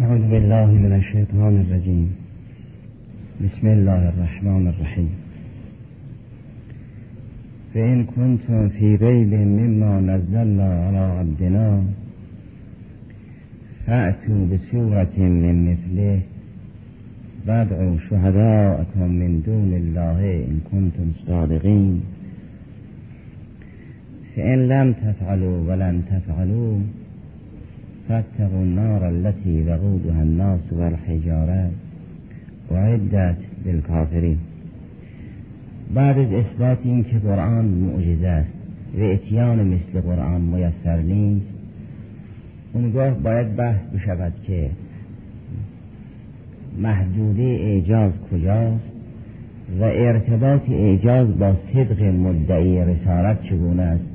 أعوذ 0.00 0.24
بالله 0.30 0.66
من 0.66 0.92
الشيطان 0.92 1.60
الرجيم 1.60 2.08
بسم 3.44 3.66
الله 3.66 4.08
الرحمن 4.08 4.64
الرحيم 4.72 5.10
فإن 7.74 8.04
كنتم 8.04 8.68
في 8.68 8.96
ريب 8.96 9.32
مما 9.34 10.00
نزلنا 10.00 10.86
على 10.86 10.98
عبدنا 11.18 11.84
فأتوا 13.86 14.46
بسورة 14.52 15.16
من 15.18 15.56
مثله 15.70 16.20
وادعوا 17.46 17.96
شهداءكم 18.10 19.08
من 19.20 19.42
دون 19.46 19.72
الله 19.82 20.18
إن 20.48 20.58
كنتم 20.72 21.12
صادقين. 21.26 22.00
فإن 24.36 24.68
لم 24.68 24.92
تفعلوا 24.92 25.58
ولن 25.68 26.02
تفعلوا 26.10 26.78
فاتقوا 28.08 28.62
النار 28.62 29.08
التي 29.08 29.62
وقودها 29.62 30.22
الناس 30.22 30.72
والحجارة 30.72 31.70
وعدت 32.70 33.36
للكافرين. 33.66 34.38
بعد 35.94 36.18
از 36.18 36.32
اثبات 36.32 36.78
این 36.84 37.04
که 37.04 37.18
قرآن 37.18 37.64
معجزه 37.64 38.26
است 38.26 38.52
و 38.98 39.02
اتیان 39.02 39.66
مثل 39.66 40.00
قرآن 40.00 40.40
میسر 40.40 40.96
نیست 40.96 41.46
اونگاه 42.72 43.10
باید 43.10 43.56
بحث 43.56 43.80
بشود 43.94 44.32
که 44.46 44.70
محدوده 46.78 47.42
اعجاز 47.42 48.12
کجاست 48.32 48.92
و 49.80 49.84
ارتباط 49.84 50.70
اعجاز 50.70 51.38
با 51.38 51.54
صدق 51.54 52.02
مدعی 52.02 52.84
رسالت 52.84 53.42
چگونه 53.42 53.82
است. 53.82 54.11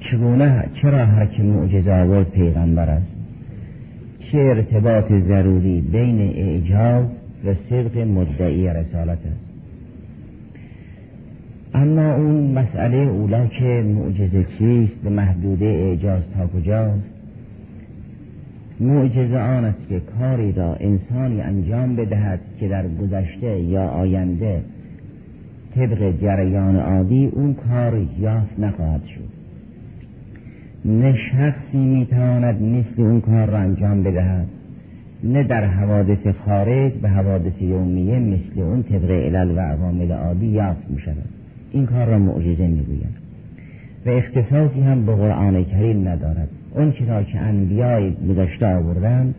چگونه 0.00 0.64
چرا 0.82 1.06
معجزه 1.38 1.92
آورد 1.92 2.30
پیغمبر 2.30 2.90
است؟ 2.90 3.06
چه 4.18 4.38
ارتباط 4.38 5.12
ضروری 5.12 5.80
بین 5.80 6.20
اعجاز 6.20 7.06
و 7.44 7.54
صدق 7.54 7.98
مدعی 7.98 8.66
رسالت 8.68 9.18
است؟ 9.18 9.50
اما 11.74 12.14
اون 12.14 12.50
مسئله 12.50 12.96
اولا 12.96 13.46
که 13.46 13.84
معجزه 13.94 14.44
چیست 14.58 14.96
به 15.04 15.10
محدوده 15.10 15.66
اعجاز 15.66 16.22
تا 16.36 16.46
کجاست؟ 16.46 17.10
معجزه 18.80 19.38
آن 19.38 19.64
است 19.64 19.88
که 19.88 20.00
کاری 20.18 20.52
را 20.52 20.74
انسانی 20.74 21.40
انجام 21.40 21.96
بدهد 21.96 22.40
که 22.60 22.68
در 22.68 22.88
گذشته 22.88 23.60
یا 23.60 23.88
آینده 23.88 24.62
طبق 25.74 26.20
جریان 26.22 26.76
عادی 26.76 27.26
اون 27.26 27.54
کار 27.54 28.06
یافت 28.20 28.58
نخواهد 28.58 29.04
شد. 29.04 29.29
نه 30.84 31.14
شخصی 31.14 31.78
می‌تواند 31.78 32.62
مثل 32.62 33.02
اون 33.02 33.20
کار 33.20 33.50
را 33.50 33.58
انجام 33.58 34.02
بدهد. 34.02 34.46
نه 35.24 35.42
در 35.42 35.64
حوادث 35.64 36.26
خارج 36.26 36.92
به 36.92 37.08
حوادث 37.08 37.62
یومیه 37.62 38.18
مثل 38.18 38.60
اون 38.60 38.82
طبق 38.82 39.10
علل 39.10 39.50
و 39.56 39.60
عوامل 39.60 40.12
عادی 40.12 40.46
یافت 40.46 40.90
می 40.90 41.00
شود 41.00 41.28
این 41.70 41.86
کار 41.86 42.06
را 42.06 42.18
معجزه 42.18 42.66
می‌گویند 42.66 43.14
و 44.06 44.10
اختصاصی 44.10 44.80
هم 44.80 45.06
به 45.06 45.14
قرآن 45.14 45.64
کریم 45.64 46.08
ندارد. 46.08 46.48
اون 46.74 46.92
چرا 46.92 47.22
که 47.22 47.38
انبیای 47.38 48.12
گذشته 48.28 48.66
آوردن 48.66 49.34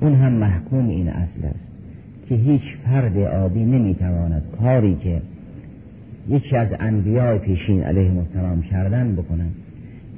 اون 0.00 0.14
هم 0.14 0.32
محکوم 0.32 0.88
این 0.88 1.08
اصل 1.08 1.44
است 1.44 1.68
که 2.28 2.34
هیچ 2.34 2.62
فرد 2.84 3.18
عادی 3.18 3.64
نمی‌تواند 3.64 4.42
کاری 4.60 4.94
که 4.94 5.22
یکی 6.28 6.56
از 6.56 6.68
انبیای 6.80 7.38
پیشین 7.38 7.82
علیه 7.82 8.12
السلام 8.18 8.62
کردن 8.62 9.12
بکنند 9.12 9.54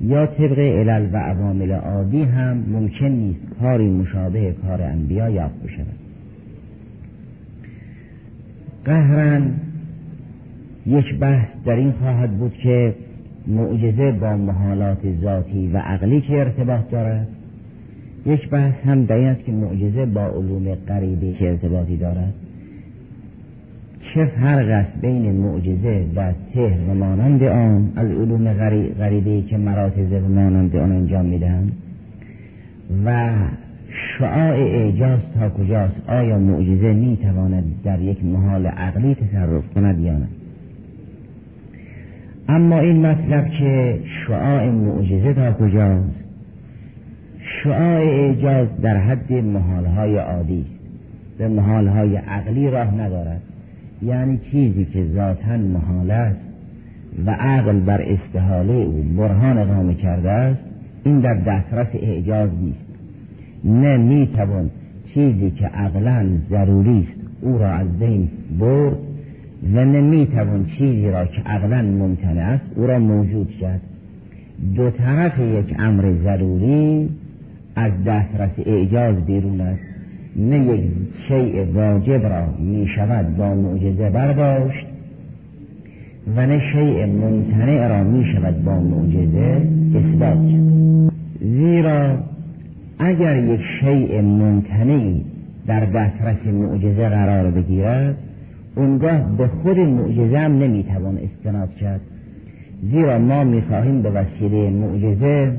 یا 0.01 0.27
طبق 0.27 0.59
علل 0.59 1.09
و 1.12 1.17
عوامل 1.17 1.73
عادی 1.73 2.23
هم 2.23 2.65
ممکن 2.69 3.06
نیست 3.06 3.41
کاری 3.61 3.89
مشابه 3.89 4.53
کار 4.53 4.83
انبیا 4.83 5.31
یافت 5.31 5.62
بشود. 5.62 5.87
قهرن 8.84 9.53
یک 10.87 11.19
بحث 11.19 11.48
در 11.65 11.77
این 11.77 11.93
خواهد 11.93 12.38
بود 12.38 12.55
که 12.55 12.94
معجزه 13.47 14.12
با 14.12 14.37
محالات 14.37 14.99
ذاتی 15.22 15.69
و 15.69 15.77
عقلی 15.77 16.21
که 16.21 16.38
ارتباط 16.38 16.91
دارد؟ 16.91 17.28
یک 18.27 18.49
بحث 18.49 18.75
هم 18.87 19.05
در 19.05 19.17
این 19.17 19.28
است 19.28 19.44
که 19.44 19.53
معجزه 19.53 20.06
با 20.06 20.27
علوم 20.27 20.75
غریبی 20.75 21.32
که 21.32 21.49
ارتباطی 21.49 21.97
دارد؟ 21.97 22.34
چه 24.00 24.27
فرق 24.27 24.69
است 24.69 25.00
بین 25.00 25.33
معجزه 25.33 26.05
و 26.16 26.33
سحر 26.55 26.91
و 26.91 26.94
مانند 26.94 27.43
آن 27.43 27.93
العلوم 27.97 28.53
غریبی 28.99 29.43
که 29.43 29.56
مراتز 29.56 30.12
و 30.12 30.28
مانند 30.28 30.77
آن 30.77 30.93
انجام 30.93 31.27
می‌دهند. 31.27 31.72
و 33.05 33.31
شعاع 33.88 34.56
اعجاز 34.56 35.21
تا 35.38 35.50
کجاست؟ 35.50 35.94
آیا 36.09 36.38
معجزه 36.38 36.93
می‌تواند 36.93 37.65
در 37.84 38.00
یک 38.00 38.25
محال 38.25 38.66
عقلی 38.66 39.15
تصرف 39.15 39.75
کند 39.75 40.00
یا 40.00 40.12
نه؟ 40.12 40.28
اما 42.49 42.78
این 42.78 43.06
مطلب 43.06 43.50
که 43.50 43.99
شعاع 44.27 44.71
معجزه 44.71 45.34
تا 45.34 45.53
کجاست؟ 45.53 46.25
شعاع 47.38 48.00
اعجاز 48.00 48.81
در 48.81 48.97
حد 48.97 49.32
محالهای 49.32 50.17
عادی 50.17 50.65
است. 50.69 50.81
به 51.38 51.49
محالهای 51.49 52.17
عقلی 52.17 52.71
راه 52.71 52.94
ندارد. 52.94 53.41
یعنی 54.03 54.38
چیزی 54.38 54.84
که 54.84 55.05
ذاتا 55.05 55.56
محال 55.56 56.11
است 56.11 56.41
و 57.27 57.31
عقل 57.31 57.81
بر 57.81 58.03
استحاله 58.03 58.72
او 58.72 59.03
برهان 59.16 59.59
اقامه 59.59 59.94
کرده 59.94 60.31
است 60.31 60.62
این 61.05 61.21
در 61.21 61.34
دسترس 61.34 61.88
اعجاز 61.94 62.50
نیست. 62.62 62.87
نه 63.65 63.97
می‌توان 63.97 64.71
چیزی 65.15 65.50
که 65.50 65.66
عقلا 65.66 66.27
ضروری 66.50 67.00
است 67.00 67.21
او 67.41 67.59
را 67.59 67.69
از 67.69 67.99
بین 67.99 68.28
برد 68.59 68.97
و 69.75 69.84
نمی‌توان 69.84 70.67
چیزی 70.67 71.11
را 71.11 71.27
که 71.27 71.43
عقلا 71.47 71.82
ممتنع 71.82 72.43
است 72.43 72.65
او 72.77 72.87
را 72.87 72.99
موجود 72.99 73.50
کرد. 73.61 73.81
دو 74.77 74.91
طرف 74.91 75.38
یک 75.38 75.75
امر 75.78 76.12
ضروری 76.25 77.09
از 77.77 77.93
دسترس 78.06 78.59
اعجاز 78.67 79.27
بیرون 79.27 79.61
است. 79.61 79.90
نه 80.41 80.59
یک 80.59 80.81
شیء 81.28 81.65
واجب 81.75 82.27
را 82.27 82.47
می 82.59 82.87
شود 82.87 83.37
با 83.37 83.55
معجزه 83.55 84.11
برداشت 84.11 84.87
و 86.37 86.47
نه 86.47 86.61
شیء 86.73 87.06
ممتنع 87.06 87.89
را 87.89 88.05
می 88.05 88.25
شود 88.25 88.65
با 88.65 88.81
معجزه 88.81 89.62
اثبات 89.95 90.39
زیرا 91.41 92.19
اگر 92.99 93.45
یک 93.45 93.61
شیء 93.81 94.21
ممتنعی 94.21 95.25
در 95.67 95.84
دسترس 95.84 96.47
معجزه 96.47 97.09
قرار 97.09 97.50
بگیرد 97.50 98.17
اونگاه 98.77 99.37
به 99.37 99.47
خود 99.47 99.79
معجزه 99.79 100.39
هم 100.39 100.59
نمی‌توان 100.59 101.19
استناد 101.19 101.75
کرد. 101.75 102.00
زیرا 102.83 103.19
ما 103.19 103.45
می‌خواهیم 103.45 104.03
به 104.03 104.11
وسیله 104.11 104.71
معجزه 104.71 105.53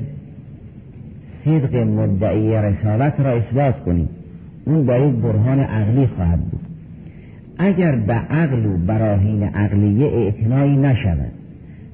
صدق 1.46 1.76
مدعی 1.76 2.54
رسالت 2.54 3.20
را 3.20 3.30
اثبات 3.30 3.84
کنیم. 3.84 4.10
اون 4.66 4.86
با 4.86 4.98
یک 4.98 5.16
برهان 5.16 5.60
عقلی 5.60 6.08
خواهد 6.08 6.40
بود. 6.40 6.62
اگر 7.58 7.96
به 7.96 8.14
عقل 8.14 8.66
و 8.66 8.78
براهین 8.78 9.44
عقلیه 9.44 10.08
اعتنایی 10.08 10.78
نشود 10.78 11.32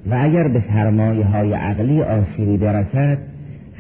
و 0.09 0.17
اگر 0.19 0.47
به 0.47 0.59
سرمایه 0.59 1.25
های 1.25 1.53
عقلی 1.53 2.01
آسیبی 2.01 2.57
برسد 2.57 3.17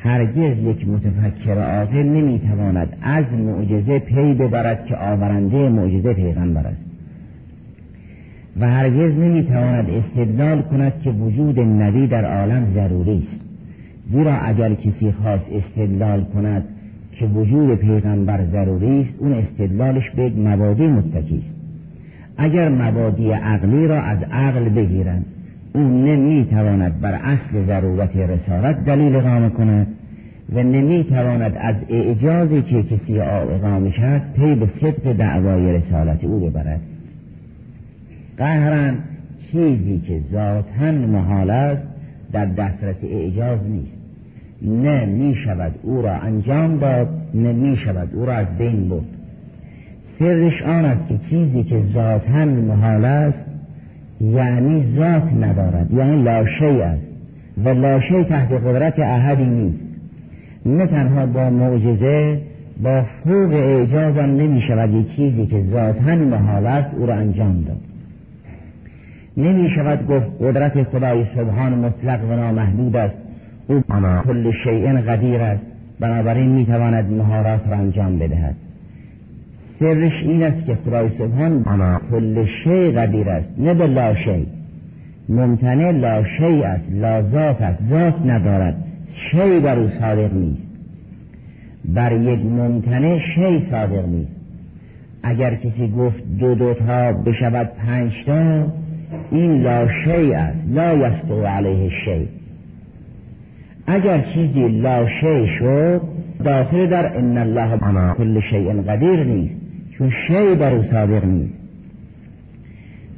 هرگز 0.03 0.59
یک 0.59 0.87
متفکر 0.87 1.57
عاقل 1.57 2.03
نمی‌تواند 2.03 2.97
از 3.01 3.33
معجزه 3.33 3.99
پی 3.99 4.33
ببرد 4.33 4.85
که 4.85 4.97
آورنده 4.97 5.69
معجزه 5.69 6.13
پیغمبر 6.13 6.67
است. 6.67 6.81
و 8.59 8.69
هرگز 8.69 9.13
نمی‌تواند 9.19 9.89
استدلال 9.89 10.61
کند 10.61 10.93
که 11.03 11.09
وجود 11.09 11.59
نبی 11.59 12.07
در 12.07 12.25
عالم 12.25 12.65
ضروری 12.73 13.17
است. 13.17 13.41
زیرا 14.11 14.37
اگر 14.37 14.73
کسی 14.73 15.11
خواست 15.11 15.45
استدلال 15.51 16.23
کند 16.23 16.63
که 17.19 17.25
وجود 17.25 17.75
پیغمبر 17.75 18.45
ضروری 18.51 19.01
است 19.01 19.13
اون 19.19 19.33
استدلالش 19.33 20.09
به 20.09 20.29
مبادی 20.29 20.87
متکی 20.87 21.37
است. 21.37 21.55
اگر 22.37 22.69
مبادی 22.69 23.31
عقلی 23.31 23.87
را 23.87 24.01
از 24.01 24.17
عقل 24.31 24.69
بگیرند 24.69 25.25
او 25.73 25.81
نمی‌تواند 25.81 27.01
بر 27.01 27.13
اصل 27.13 27.65
ضرورت 27.67 28.17
رسالت 28.17 28.85
دلیل 28.85 29.15
اقامه 29.15 29.49
کند 29.49 29.87
و 30.53 30.63
نمی‌تواند 30.63 31.57
از 31.59 31.75
اعجازی 31.89 32.61
که 32.61 32.83
کسی 32.83 33.19
اقامه 33.19 33.91
کرد 33.91 34.33
پی 34.33 34.55
به 34.55 34.67
صدق 34.81 35.13
دعوای 35.13 35.73
رسالت 35.73 36.23
او 36.23 36.39
ببرد. 36.39 36.81
قهرن 38.37 38.95
چیزی 39.51 40.01
که 40.07 40.19
ذاتا 40.31 40.91
محال 40.91 41.49
است 41.49 41.83
در 42.31 42.45
دسترس 42.45 42.95
اعجاز 43.03 43.59
نیست. 43.69 43.96
نه 44.61 45.05
می 45.05 45.35
شود 45.35 45.71
او 45.83 46.01
را 46.01 46.13
انجام 46.13 46.77
داد 46.77 47.07
نه 47.33 47.53
می 47.53 47.77
شود 47.77 48.09
او 48.13 48.25
را 48.25 48.33
از 48.33 48.47
بین 48.57 48.89
برد. 48.89 49.05
سرش 50.19 50.61
آن 50.61 50.85
است 50.85 51.07
که 51.07 51.17
چیزی 51.29 51.63
که 51.63 51.81
ذاتا 51.93 52.45
محال 52.45 53.05
است 53.05 53.45
یعنی 54.21 54.95
ذات 54.95 55.33
ندارد 55.33 55.93
یعنی 55.93 56.23
لاشی 56.23 56.81
است 56.81 57.07
و 57.65 57.69
لاشی 57.69 58.23
تحت 58.23 58.51
قدرت 58.51 58.99
احدی 58.99 59.45
نیست. 59.45 59.79
نه 60.65 60.87
تنها 60.87 61.25
با 61.25 61.49
معجزه 61.49 62.41
با 62.83 63.03
فوق 63.23 63.53
اعجاز 63.53 64.17
هم 64.17 64.29
نمی 64.29 64.61
شود 64.61 64.93
یک 64.93 65.15
چیزی 65.15 65.45
که 65.45 65.63
ذاتا 65.71 66.15
محال 66.15 66.67
است 66.67 66.93
او 66.93 67.05
را 67.05 67.13
انجام 67.13 67.61
داد. 67.61 67.77
نمی 69.37 69.69
شود 69.69 70.07
گفت 70.07 70.27
قدرت 70.41 70.83
خدای 70.83 71.25
سبحان 71.35 71.73
مطلق 71.73 72.23
و 72.29 72.35
نامحدود 72.35 72.95
است. 72.95 73.26
او 73.67 73.81
کل 74.25 74.51
شیء 74.63 75.01
قدیر 75.01 75.41
است. 75.41 75.63
بنابراین 75.99 76.49
می 76.49 76.65
تواند 76.65 77.11
مهارات 77.11 77.67
را 77.67 77.77
انجام 77.77 78.19
بدهد. 78.19 78.55
سرش 79.79 80.23
این 80.23 80.43
است 80.43 80.65
که 80.65 80.75
خدای 80.75 81.09
سبحان 81.17 81.63
کل 82.11 82.45
شیء 82.63 82.91
قدیر 82.91 83.29
است. 83.29 83.49
نه 83.57 83.73
به 83.73 83.87
لا 83.87 84.15
شیء. 84.15 84.45
ممتنع 85.29 85.91
لا 85.91 86.23
شیء 86.23 86.63
است. 86.63 86.85
لا 86.91 87.21
ذات 87.21 87.61
است. 87.61 87.83
ذات 87.89 88.25
ندارد. 88.25 88.75
شیء 89.31 89.59
بر 89.59 89.79
او 89.79 89.89
صادق 89.99 90.33
نیست. 90.33 90.67
بر 91.85 92.11
یک 92.11 92.39
ممتنع 92.45 93.19
شی 93.35 93.59
صادق 93.71 94.05
نیست. 94.05 94.31
اگر 95.23 95.55
کسی 95.55 95.87
گفت 95.87 96.23
دو 96.39 96.55
دوتا 96.55 97.13
بشود 97.13 97.71
پنج 97.87 98.11
تا 98.25 98.65
این 99.31 99.61
لا 99.61 99.87
شی 99.87 100.33
است. 100.33 100.57
لا 100.67 100.93
یستو 100.93 101.45
علیه 101.45 101.89
شی 101.89 102.27
اگر 103.87 104.21
چیزی 104.21 104.67
لا 104.67 105.07
شی 105.07 105.47
شد 105.47 106.01
داخل 106.43 106.87
در 106.87 107.17
ان 107.17 107.37
الله 107.37 108.13
کل 108.13 108.39
شیء 108.39 108.81
قدیر 108.81 109.23
نیست 109.23 109.55
چون 109.97 110.09
شی 110.27 110.55
بر 110.55 110.73
او 110.73 110.83
صادق 110.83 111.25
نیست. 111.25 111.53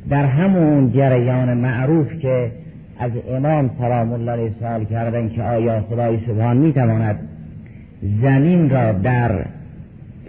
در 0.09 0.25
همون 0.25 0.91
جریان 0.91 1.53
معروف 1.53 2.13
که 2.21 2.51
از 2.99 3.11
امام 3.29 3.69
سلام 3.79 4.13
الله 4.13 4.31
علیه 4.31 4.51
سوال 4.59 4.85
کردن 4.85 5.29
که 5.29 5.43
آیا 5.43 5.81
خدای 5.81 6.17
سبحان 6.27 6.57
می‌تواند 6.57 7.19
زمین 8.21 8.69
را 8.69 8.91
در 8.91 9.45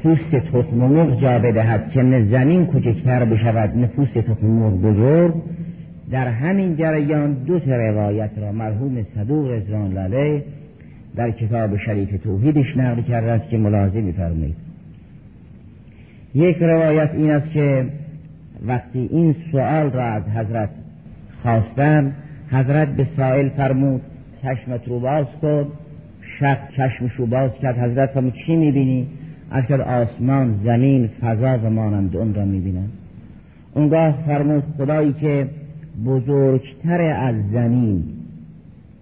پوست 0.03 0.37
تخم 0.37 0.77
مرغ 0.77 1.21
جا 1.21 1.39
بدهد 1.39 1.91
که 1.91 2.27
زمین 2.31 2.67
کوچکتر 2.67 3.25
بشود 3.25 3.77
نه 3.77 3.87
پوست 3.87 4.19
تخم 4.19 4.47
مرغ 4.47 4.75
بزرگ 4.83 5.35
در 6.11 6.29
همین 6.29 6.77
جریان 6.77 7.33
دو 7.33 7.59
تا 7.59 7.77
روایت 7.77 8.31
را 8.37 8.53
مرحوم 8.53 9.03
صدوق 9.15 9.51
رضوان 9.51 9.97
علیه 9.97 10.45
در 11.17 11.31
کتاب 11.31 11.77
شریف 11.77 12.23
توحیدش 12.23 12.77
نقل 12.77 13.03
کرده 13.03 13.31
است 13.31 13.49
که 13.49 13.59
ملاحظه 13.59 14.01
میفرمایید. 14.01 14.57
یک 16.35 16.57
روایت 16.57 17.15
این 17.15 17.31
است 17.31 17.51
که 17.51 17.87
وقتی 18.67 19.09
این 19.13 19.35
سوال 19.53 19.91
را 19.91 20.05
از 20.05 20.23
حضرت 20.23 20.69
خواستن 21.43 22.13
حضرت 22.51 22.89
به 22.89 23.07
سائل 23.17 23.49
فرمود 23.49 24.01
چشمت 24.43 24.89
رو 24.89 25.01
باز 25.01 25.27
کن. 25.43 25.67
شخص 26.39 26.71
چشمش 26.77 27.13
رو 27.13 27.27
باز 27.27 27.51
کرد. 27.63 27.79
حضرت 27.79 28.11
فرمود 28.11 28.35
چی 28.47 28.57
می‌بینی؟ 28.57 29.07
اگر 29.51 29.83
آسمان 29.83 30.53
زمین 30.53 31.09
فضا 31.21 31.59
و 31.59 31.71
مانند 31.71 32.17
اون 32.17 32.35
را 32.35 32.45
می‌بینن 32.45 32.89
اونگاه 33.75 34.19
فرمود 34.27 34.65
خدایی 34.79 35.13
که 35.13 35.47
بزرگتر 36.05 37.01
از 37.01 37.35
زمین 37.53 38.05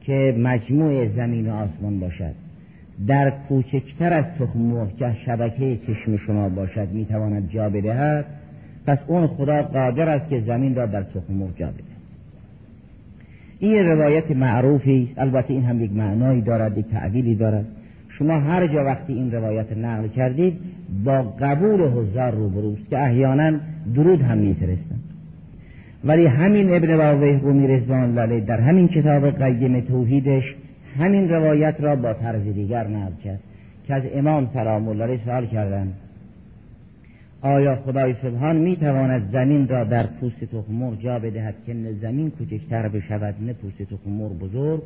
که 0.01 0.35
مجموع 0.39 1.09
زمین 1.09 1.51
و 1.51 1.55
آسمان 1.55 2.01
باشد. 2.01 2.35
در 3.07 3.33
کوچکتر 3.49 4.13
از 4.13 4.25
تخم 4.39 4.89
که 4.99 5.17
شبکه 5.27 5.79
چشم 5.87 6.17
شما 6.17 6.49
باشد 6.49 6.89
می‌تواند 6.93 7.51
جا 7.51 7.69
بدهد. 7.69 8.25
پس 8.87 8.99
اون 9.07 9.27
خدا 9.27 9.63
قادر 9.63 10.09
است 10.09 10.31
که 10.31 10.41
زمین 10.41 10.75
را 10.75 10.87
در 10.87 11.03
تخم 11.03 11.53
جا 11.57 11.67
بده. 11.67 11.83
این 13.59 13.87
روایت 13.87 14.31
معروفی 14.31 15.09
است. 15.11 15.19
البته 15.19 15.53
این 15.53 15.65
هم 15.65 15.85
یک 15.85 15.93
معنایی 15.93 16.41
دارد 16.41 16.79
یک 16.79 16.87
تعبیری 16.87 17.35
دارد. 17.35 17.65
شما 18.09 18.41
هر 18.41 18.67
جا 18.67 18.85
وقتی 18.85 19.13
این 19.13 19.33
روایت 19.33 19.77
نقل 19.77 20.09
کردید 20.09 20.55
با 21.05 21.23
قبول 21.23 21.81
حضار 21.81 22.31
روبروست 22.31 22.91
که 22.91 22.99
احیانا 22.99 23.59
درود 23.95 24.23
هم 24.23 24.39
میفرستند 24.39 25.08
ولی 26.05 26.27
همین 26.27 26.75
ابن 26.75 26.95
واضح 26.95 27.41
رومی 27.41 27.83
الله 27.91 28.41
در 28.41 28.61
همین 28.61 28.89
کتاب 28.89 29.31
قیم 29.31 29.81
توحیدش 29.81 30.55
همین 30.99 31.29
روایت 31.29 31.75
را 31.79 31.97
با 31.97 32.13
طرز 32.13 32.43
دیگر 32.43 32.87
نقل 32.87 33.13
کرد 33.25 33.41
که 33.87 33.95
از 33.95 34.03
امام 34.15 34.51
سلام 34.55 34.89
الله 34.89 35.21
سوال 35.25 35.47
کردند 35.47 35.95
آیا 37.43 37.77
خدای 37.77 38.15
سبحان 38.23 38.57
می 38.57 38.77
تواند 38.77 39.33
زمین 39.33 39.69
را 39.69 39.85
در 39.85 40.07
پوست 40.07 40.45
تخمر 40.45 40.95
جا 40.95 41.19
بدهد 41.19 41.55
که 41.67 41.75
زمین 42.01 42.31
کوچکتر 42.31 42.89
بشود 42.89 43.35
نه 43.41 43.53
پوست 43.53 43.83
تخمر 43.83 44.29
بزرگ؟ 44.29 44.83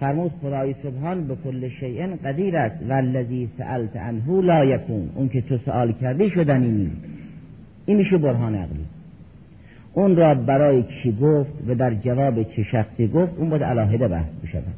فرمود 0.00 0.32
خدای 0.42 0.74
سبحان 0.82 1.26
به 1.26 1.36
کل 1.44 1.68
شیء 1.68 2.06
قدیر 2.24 2.56
است 2.56 2.76
والذی 2.88 3.48
سألت 3.58 3.96
عنه 3.96 4.42
لا 4.42 4.64
یکون. 4.64 5.10
اون 5.14 5.28
که 5.28 5.40
تو 5.40 5.58
سوال 5.58 5.92
کردی 5.92 6.30
شدنی 6.30 6.70
نیست. 6.70 6.96
این 7.86 7.96
میشه 7.96 8.18
برهان 8.18 8.54
عقلی. 8.54 8.84
اون 9.94 10.16
را 10.16 10.34
برای 10.34 10.82
کی 10.82 11.12
گفت 11.12 11.52
و 11.68 11.74
در 11.74 11.94
جواب 11.94 12.42
چه 12.42 12.62
شخصی 12.62 13.08
گفت 13.08 13.32
اون 13.38 13.50
باید 13.50 13.62
علاهده 13.62 14.08
بحث 14.08 14.30
بشود. 14.44 14.74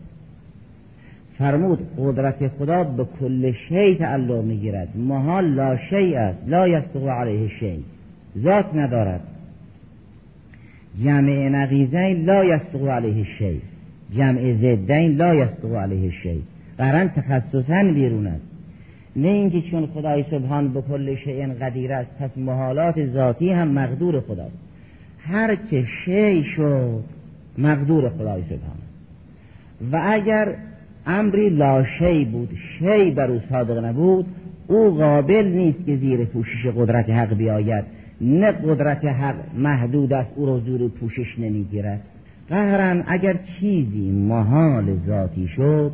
فرمود 1.38 1.78
قدرت 1.98 2.48
خدا 2.48 2.84
به 2.84 3.06
کل 3.20 3.52
شی 3.68 3.94
تعلق 3.94 4.44
می‌گیرد. 4.44 4.88
محال 4.96 5.44
لا 5.44 5.76
شی 5.76 6.14
است 6.14 6.38
لا 6.46 6.68
یستقو 6.68 7.08
علیه 7.08 7.48
شی 7.48 7.84
ذات 8.38 8.74
ندارد. 8.74 9.20
جمع 11.04 11.48
نقیزین 11.48 12.24
لا 12.24 12.44
یستقو 12.44 12.88
علیه 12.88 13.24
شی 13.24 13.60
جمع 14.16 14.54
زدین 14.54 15.16
لا 15.16 15.34
یستقو 15.34 15.76
علیه 15.76 16.10
شی. 16.10 16.42
قرن 16.78 17.08
تخصصا 17.08 17.82
بیرون 17.94 18.26
است. 18.26 18.44
نه 19.16 19.28
اینکه 19.28 19.60
چون 19.60 19.86
خدای 19.86 20.24
سبحان 20.30 20.72
به 20.72 20.82
کل 20.82 21.16
شیء 21.16 21.46
قدیر 21.46 21.92
است 21.92 22.10
پس 22.20 22.38
محالات 22.38 23.06
ذاتی 23.06 23.50
هم 23.50 23.68
مقدور 23.68 24.20
خداست. 24.20 24.63
هر 25.26 25.56
چه 25.70 25.84
شی 26.04 26.42
شد 26.42 27.04
مقدور 27.58 28.08
خدای 28.08 28.42
سبحان 28.42 28.78
و 29.92 30.00
اگر 30.12 30.54
امری 31.06 31.48
لا 31.48 31.84
شی 31.84 32.24
بود 32.24 32.48
شی 32.78 33.10
بر 33.10 33.30
او 33.30 33.40
صادق 33.50 33.84
نبود 33.84 34.26
او 34.66 34.90
قابل 34.90 35.46
نیست 35.46 35.86
که 35.86 35.96
زیر 35.96 36.24
پوشش 36.24 36.66
قدرت 36.66 37.10
حق 37.10 37.34
بیاید. 37.34 37.84
نه 38.20 38.52
قدرت 38.52 39.04
حق 39.04 39.34
محدود 39.58 40.12
است 40.12 40.30
او 40.36 40.46
را 40.46 40.60
زیر 40.60 40.88
پوشش 40.88 41.38
نمی‌گیرد. 41.38 42.00
قهرن 42.48 43.04
اگر 43.06 43.38
چیزی 43.60 44.10
محال 44.10 44.96
ذاتی 45.06 45.48
شد 45.48 45.92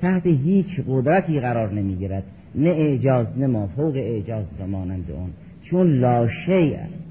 تحت 0.00 0.26
هیچ 0.26 0.80
قدرتی 0.88 1.40
قرار 1.40 1.72
نمی‌گیرد. 1.72 2.22
نه 2.54 2.70
اعجاز 2.70 3.26
نه 3.38 3.46
ما 3.46 3.66
فوق 3.66 3.96
اعجاز 3.96 4.44
و 4.60 4.66
مانند 4.66 5.10
اون 5.10 5.30
چون 5.62 6.00
لا 6.00 6.28
شی 6.28 6.74
است. 6.74 7.05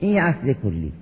این 0.00 0.18
اصل 0.18 0.52
کلی. 0.52 0.92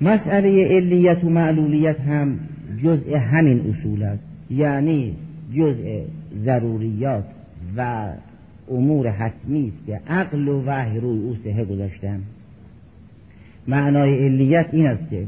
مسئله 0.00 0.64
علیت 0.64 1.24
و 1.24 1.30
معلولیت 1.30 2.00
هم 2.00 2.38
جزء 2.82 3.16
همین 3.16 3.60
اصول 3.70 4.02
است. 4.02 4.22
یعنی 4.50 5.16
جزء 5.54 6.00
ضروریات 6.44 7.24
و 7.76 8.08
امور 8.70 9.08
حتمی 9.08 9.72
است 9.76 9.86
که 9.86 10.00
عقل 10.12 10.48
و 10.48 10.62
وحی 10.66 11.00
روی 11.00 11.18
او 11.18 11.36
سهه 11.44 11.64
گذاشتن. 11.64 12.20
معنای 13.68 14.24
علیت 14.24 14.66
این 14.72 14.86
است 14.86 15.10
که 15.10 15.26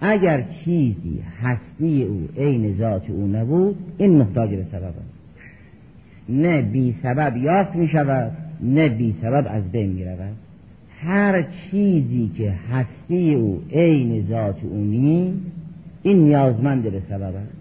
اگر 0.00 0.44
چیزی 0.64 1.20
هستی 1.42 2.02
او 2.02 2.28
عین 2.36 2.76
ذات 2.78 3.10
او 3.10 3.26
نبود 3.26 3.76
این 3.98 4.18
محتاج 4.18 4.50
به 4.50 4.64
سبب 4.72 4.84
است. 4.84 5.18
نه 6.28 6.62
بی 6.62 6.94
سبب 7.02 7.36
یافت 7.36 7.76
می 7.76 7.88
شود 7.88 8.32
نه 8.60 8.88
بی 8.88 9.14
سبب 9.22 9.46
از 9.50 9.72
بین 9.72 9.92
می 9.92 10.04
رود 10.04 10.36
هر 11.02 11.42
چیزی 11.42 12.30
که 12.36 12.50
هستی 12.50 13.34
او 13.34 13.62
عین 13.72 14.26
ذات 14.28 14.64
او 14.64 14.84
نیست 14.84 15.52
این 16.02 16.18
نیازمند 16.18 16.82
به 16.82 17.02
سبب 17.08 17.22
است. 17.22 17.58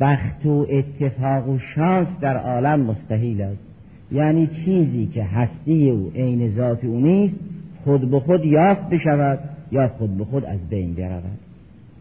بخت 0.00 0.46
و 0.46 0.66
اتفاق 0.70 1.48
و 1.48 1.58
شانس 1.58 2.08
در 2.20 2.36
عالم 2.36 2.80
مستحیل 2.80 3.42
است. 3.42 3.58
یعنی 4.12 4.46
چیزی 4.46 5.06
که 5.06 5.24
هستی 5.24 5.90
او 5.90 6.12
عین 6.14 6.50
ذات 6.50 6.84
او 6.84 7.00
نیست 7.00 7.34
خود 7.84 8.10
به 8.10 8.20
خود 8.20 8.44
یافت 8.44 8.88
بشود 8.88 9.38
یا 9.72 9.88
خود 9.88 10.18
به 10.18 10.24
خود 10.24 10.44
از 10.44 10.68
بین 10.70 10.94
برود. 10.94 11.38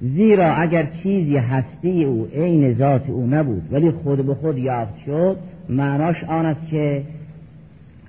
زیرا 0.02 0.54
اگر 0.54 0.88
چیزی 1.04 1.38
هستی 1.38 2.04
او 2.04 2.28
عین 2.36 2.74
ذات 2.74 3.10
او 3.10 3.28
نبود 3.28 3.64
ولی 3.72 3.92
خود 3.92 4.26
به 4.26 4.36
خود 4.36 4.58
یافت 4.58 4.98
شد 5.06 5.38
معناش 5.70 6.24
آن 6.24 6.46
است 6.46 6.68
که 6.70 7.04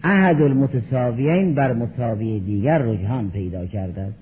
احد 0.04 0.42
المتساویین 0.42 1.54
بر 1.54 1.72
مساوی 1.72 2.40
دیگر 2.40 2.78
رجحان 2.78 3.30
پیدا 3.30 3.66
کرده 3.66 4.00
است 4.00 4.18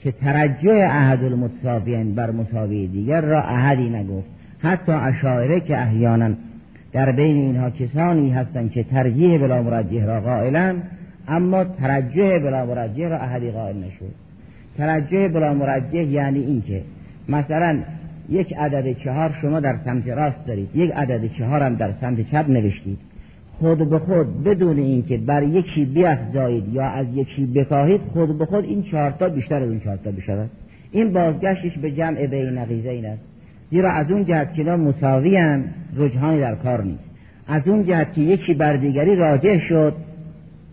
که 0.00 0.12
ترجع 0.12 0.88
احد 0.90 1.24
المتساویین 1.24 2.14
بر 2.14 2.30
مساوی 2.30 2.86
دیگر 2.86 3.20
را 3.20 3.42
احدی 3.42 3.88
نگفت. 3.90 4.28
حتی 4.58 4.92
اشاعره 4.92 5.60
که 5.60 5.78
احیانا 5.78 6.30
در 6.92 7.12
بین 7.12 7.36
اینها 7.36 7.70
کسانی 7.70 8.30
هستند 8.30 8.70
که 8.70 8.82
ترجیح 8.82 9.38
بلا 9.38 9.62
مرجح 9.62 10.04
را 10.04 10.20
قائلن 10.20 10.82
اما 11.28 11.64
ترجح 11.64 12.38
بلا 12.38 12.66
مرجح 12.66 13.08
را 13.08 13.18
احدی 13.18 13.50
قائل 13.50 13.76
نشد. 13.76 14.14
ترجح 14.78 15.28
بلا 15.28 15.54
مرجح 15.54 16.02
یعنی 16.02 16.38
این 16.38 16.62
که 16.62 16.82
مثلا 17.28 17.78
یک 18.28 18.54
عدد 18.56 18.92
چهار 18.92 19.34
شما 19.40 19.60
در 19.60 19.76
سمت 19.84 20.08
راست 20.08 20.46
دارید 20.46 20.68
یک 20.74 20.90
عدد 20.90 21.32
چهار 21.32 21.62
هم 21.62 21.74
در 21.74 21.92
سمت 21.92 22.30
چپ 22.30 22.44
نوشتید. 22.48 22.98
خود 23.58 23.90
به 23.90 23.98
خود 23.98 24.44
بدون 24.44 24.78
اینکه 24.78 25.18
بر 25.18 25.42
یکی 25.42 25.84
بیافزایید 25.84 26.74
یا 26.74 26.84
از 26.84 27.06
یکی 27.14 27.46
بکاهید 27.46 28.00
خود 28.12 28.38
به 28.38 28.46
خود 28.46 28.64
این 28.64 28.82
چهارتا 28.82 29.28
بیشتر 29.28 29.62
از 29.62 29.68
اون 29.68 29.80
چهارتا 29.80 30.10
بشود. 30.10 30.50
این 30.92 31.12
بازگشتش 31.12 31.78
به 31.78 31.90
جمع 31.90 32.26
بین 32.26 32.58
نقیزه 32.58 32.90
این 32.90 33.06
است. 33.06 33.22
زیرا 33.70 33.90
از 33.90 34.10
اون 34.10 34.24
جهت 34.24 34.54
که 34.54 34.62
مساوی 34.64 35.36
هم 35.36 35.64
رجحانی 35.96 36.40
در 36.40 36.54
کار 36.54 36.82
نیست. 36.82 37.10
از 37.46 37.68
اون 37.68 37.84
جهت 37.84 38.14
که 38.14 38.20
یکی 38.20 38.54
بر 38.54 38.76
دیگری 38.76 39.16
راجع 39.16 39.58
شد 39.58 39.94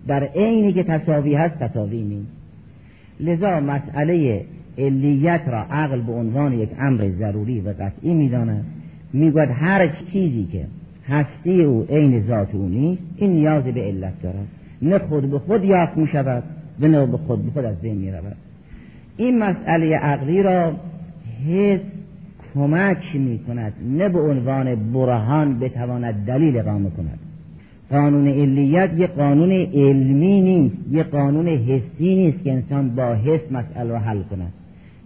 در 0.07 0.23
عینی 0.23 0.73
که 0.73 0.83
تصاوی 0.83 1.35
هست 1.35 1.59
تصاوی 1.59 2.01
نیست. 2.01 2.31
لذا 3.19 3.59
مسئله 3.59 4.45
علیت 4.77 5.41
را 5.47 5.59
عقل 5.59 6.01
به 6.01 6.11
عنوان 6.11 6.53
یک 6.53 6.69
امر 6.79 7.09
ضروری 7.19 7.59
و 7.59 7.69
قطعی 7.69 8.13
می‌داند. 8.13 8.65
می‌گوید 9.13 9.49
هر 9.49 9.87
چیزی 9.87 10.47
که 10.51 10.65
هستی 11.09 11.63
او 11.63 11.85
عین 11.89 12.27
ذات 12.27 12.55
او 12.55 12.69
نیست 12.69 13.01
این 13.17 13.31
نیاز 13.31 13.63
به 13.63 13.81
علت 13.81 14.21
دارد. 14.21 14.47
نه 14.81 14.97
خود 14.97 15.31
به 15.31 15.39
خود 15.39 15.63
یافت 15.63 15.97
می 15.97 16.07
شود 16.07 16.43
و 16.79 16.87
نه 16.87 17.05
به 17.05 17.17
خود 17.17 17.45
به 17.45 17.51
خود 17.51 17.65
از 17.65 17.81
بین 17.81 17.95
می 17.95 18.11
رود. 18.11 18.35
این 19.17 19.39
مسئله 19.39 19.95
عقلی 19.97 20.43
را 20.43 20.73
حس 21.47 21.79
کمک 22.53 23.15
می 23.15 23.39
کند 23.39 23.73
نه 23.97 24.09
به 24.09 24.19
عنوان 24.19 24.75
برهان 24.75 25.59
بتواند 25.59 26.25
دلیل 26.25 26.57
اقامه 26.57 26.89
کند. 26.89 27.19
قانون 27.91 28.27
علیت 28.27 28.89
یه 28.97 29.07
قانون 29.07 29.51
علمی 29.51 30.41
نیست 30.41 30.75
یه 30.91 31.03
قانون 31.03 31.47
حسی 31.47 32.15
نیست 32.15 32.43
که 32.43 32.53
انسان 32.53 32.95
با 32.95 33.13
حس 33.13 33.51
مسئله 33.51 33.89
را 33.89 33.99
حل 33.99 34.21
کند. 34.21 34.53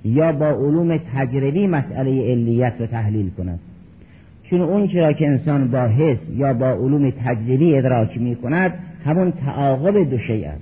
یا 0.06 0.32
با 0.32 0.50
علوم 0.50 0.98
تجربی 0.98 1.68
مسئله 1.68 2.32
علیت 2.32 2.74
را 2.80 2.88
تحلیل 2.88 3.30
کند. 3.30 3.60
چون 4.50 4.62
اون 4.62 4.88
چرا 4.88 5.14
که 5.14 5.28
انسان 5.28 5.72
با 5.72 5.88
حس 5.88 6.18
یا 6.36 6.54
با 6.54 6.70
علوم 6.70 7.10
تجربی 7.10 7.78
ادراک 7.78 8.18
می 8.18 8.36
کند 8.36 8.74
همون 9.06 9.32
تعاقب 9.32 10.10
دو 10.10 10.18
شیء 10.18 10.48
است. 10.50 10.62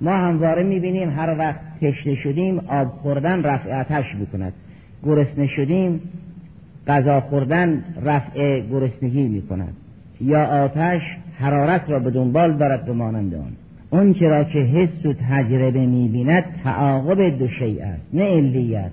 ما 0.00 0.10
همواره 0.10 0.62
می 0.62 0.80
بینیم 0.80 1.10
هر 1.10 1.38
وقت 1.38 1.60
تشنه 1.80 2.14
شدیم 2.14 2.58
آب 2.58 2.88
خوردن 2.88 3.42
رفع 3.42 3.80
آتش 3.80 4.04
بکند 4.16 4.52
گرسنه 5.04 5.46
شدیم 5.46 6.00
غذا 6.86 7.20
خوردن 7.20 7.84
رفع 8.02 8.60
گرسنگی 8.60 9.22
می 9.22 9.42
کند 9.42 9.74
یا 10.20 10.44
آتش 10.44 11.02
حرارت 11.38 11.90
را 11.90 11.98
به 11.98 12.10
دنبال 12.10 12.56
دارد 12.56 12.86
به 12.86 12.92
مانند 12.92 13.34
آن. 13.34 13.52
اون 13.90 14.14
چرا 14.14 14.44
که 14.44 14.58
حس 14.58 15.06
و 15.06 15.12
تجربه 15.30 15.86
می 15.86 16.08
بیند 16.08 16.44
تعاقب 16.64 17.38
دو 17.38 17.48
شیء 17.48 17.84
است 17.84 18.02
نه 18.12 18.24
علیت. 18.24 18.90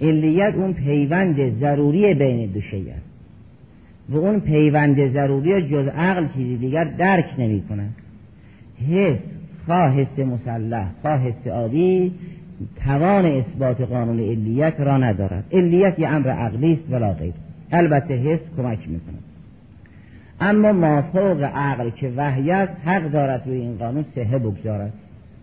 علیت 0.00 0.54
اون 0.54 0.72
پیوند 0.72 1.60
ضروری 1.60 2.14
بین 2.14 2.46
دو 2.46 2.60
شیء 2.60 2.92
است. 2.96 3.07
و 4.08 4.16
اون 4.16 4.40
پیوند 4.40 5.12
ضروری 5.12 5.68
جز 5.68 5.88
عقل 5.88 6.26
چیزی 6.28 6.56
دیگر 6.56 6.84
درک 6.84 7.34
نمی 7.38 7.62
کند 7.68 7.94
حس 8.90 9.18
خواه 9.66 9.94
حس 9.94 10.18
مسلح 10.18 10.86
خواه 11.02 11.20
حس 11.20 11.46
عادی 11.46 12.12
توان 12.84 13.26
اثبات 13.26 13.80
قانون 13.80 14.20
علیت 14.20 14.80
را 14.80 14.96
ندارد. 14.96 15.44
علیت 15.52 15.98
یه 15.98 16.08
امر 16.08 16.28
عقلی 16.28 16.72
است 16.72 16.92
ولا 16.92 17.12
غیر. 17.12 17.32
البته 17.72 18.14
حس 18.16 18.40
کمک 18.56 18.78
می‌کند. 18.78 19.22
اما 20.40 20.72
مافوق 20.72 21.42
عقل 21.42 21.90
که 21.90 22.12
وحی 22.16 22.50
حق 22.84 23.10
دارد 23.10 23.42
روی 23.46 23.60
این 23.60 23.76
قانون 23.76 24.04
سهه 24.14 24.38
بگذارد. 24.38 24.92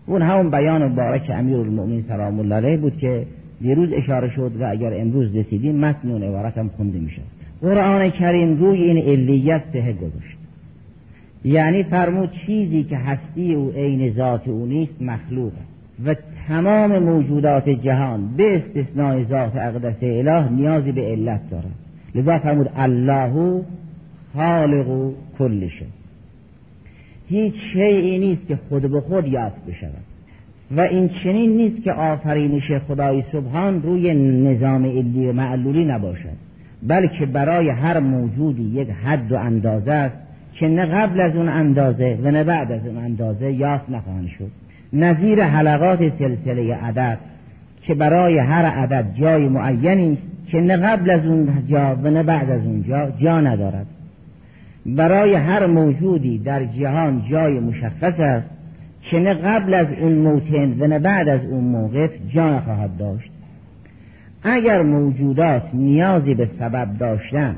اون 0.06 0.22
همون 0.22 0.50
بیان 0.50 0.84
مبارک 0.84 1.30
امیر 1.34 1.56
المؤمنین 1.56 2.04
سلام 2.08 2.40
الله 2.40 2.54
علیه 2.54 2.76
بود 2.76 2.98
که 2.98 3.26
دیروز 3.60 3.92
اشاره 3.92 4.30
شد 4.30 4.52
و 4.60 4.70
اگر 4.70 5.00
امروز 5.00 5.36
رسیدیم 5.36 5.76
متن 5.76 6.10
اون 6.10 6.22
عبارت 6.22 6.58
هم 6.58 6.68
خونده 6.68 6.98
می‌شد 6.98 7.35
قرآن 7.62 8.10
کریم 8.10 8.56
روی 8.56 8.82
این 8.82 8.98
علیت 8.98 9.62
سهه 9.72 9.92
گذاشت. 9.92 10.36
یعنی 11.44 11.82
فرمود 11.82 12.30
چیزی 12.46 12.82
که 12.84 12.96
هستی 12.96 13.54
او 13.54 13.70
عین 13.70 14.14
ذات 14.14 14.48
او 14.48 14.66
نیست 14.66 15.02
مخلوق 15.02 15.52
است. 15.52 15.76
و 16.04 16.14
تمام 16.48 16.98
موجودات 16.98 17.68
جهان 17.68 18.36
به 18.36 18.56
استثناء 18.56 19.24
ذات 19.24 19.56
اقدس 19.56 19.96
اله 20.02 20.52
نیازی 20.52 20.92
به 20.92 21.02
علت 21.02 21.50
دارد 21.50 21.74
لذا 22.14 22.38
فرمود 22.38 22.70
الله 22.76 23.62
خالق 24.34 25.12
کل 25.38 25.68
شد 25.68 25.86
هیچ 27.28 27.54
شیعی 27.72 28.18
نیست 28.18 28.46
که 28.46 28.58
خود 28.68 28.82
به 28.82 29.00
خود 29.00 29.26
یافت 29.26 29.66
بشود. 29.66 30.04
و 30.76 30.80
این 30.80 31.08
چنین 31.08 31.56
نیست 31.56 31.82
که 31.82 31.92
آفرینش 31.92 32.72
خدای 32.72 33.24
سبحان 33.32 33.82
روی 33.82 34.14
نظام 34.14 34.84
علی 34.84 35.26
و 35.26 35.32
معلولی 35.32 35.84
نباشد. 35.84 36.45
بلکه 36.88 37.26
برای 37.26 37.68
هر 37.68 37.98
موجودی 37.98 38.62
یک 38.62 38.88
حد 38.90 39.32
و 39.32 39.36
اندازه 39.36 39.92
است 39.92 40.16
که 40.52 40.68
نه 40.68 40.86
قبل 40.86 41.20
از 41.20 41.36
اون 41.36 41.48
اندازه 41.48 42.18
و 42.22 42.30
نه 42.30 42.44
بعد 42.44 42.72
از 42.72 42.86
اون 42.86 42.98
اندازه 42.98 43.52
یافت 43.52 43.90
نخواهند 43.90 44.28
شد. 44.28 44.50
نظیر 44.92 45.44
حلقات 45.44 46.18
سلسله 46.18 46.74
عدد 46.74 47.18
که 47.82 47.94
برای 47.94 48.38
هر 48.38 48.64
عدد 48.64 49.06
جای 49.14 49.48
معینی 49.48 50.12
است 50.12 50.22
که 50.50 50.60
نه 50.60 50.76
قبل 50.76 51.10
از 51.10 51.26
اون 51.26 51.48
جا 51.68 51.96
و 52.02 52.10
نه 52.10 52.22
بعد 52.22 52.50
از 52.50 52.60
اونجا 52.66 53.10
جا 53.10 53.40
ندارد. 53.40 53.86
برای 54.86 55.34
هر 55.34 55.66
موجودی 55.66 56.38
در 56.38 56.64
جهان 56.64 57.22
جای 57.30 57.60
مشخص 57.60 58.20
است 58.20 58.46
که 59.02 59.18
نه 59.18 59.34
قبل 59.34 59.74
از 59.74 59.86
اون 60.00 60.12
موتن 60.12 60.76
و 60.78 60.86
نه 60.86 60.98
بعد 60.98 61.28
از 61.28 61.40
اون 61.44 61.64
موقف 61.64 62.10
جا 62.34 62.56
نخواهد 62.56 62.96
داشت. 62.96 63.30
اگر 64.42 64.82
موجودات 64.82 65.62
نیازی 65.74 66.34
به 66.34 66.48
سبب 66.58 66.98
داشتن 66.98 67.56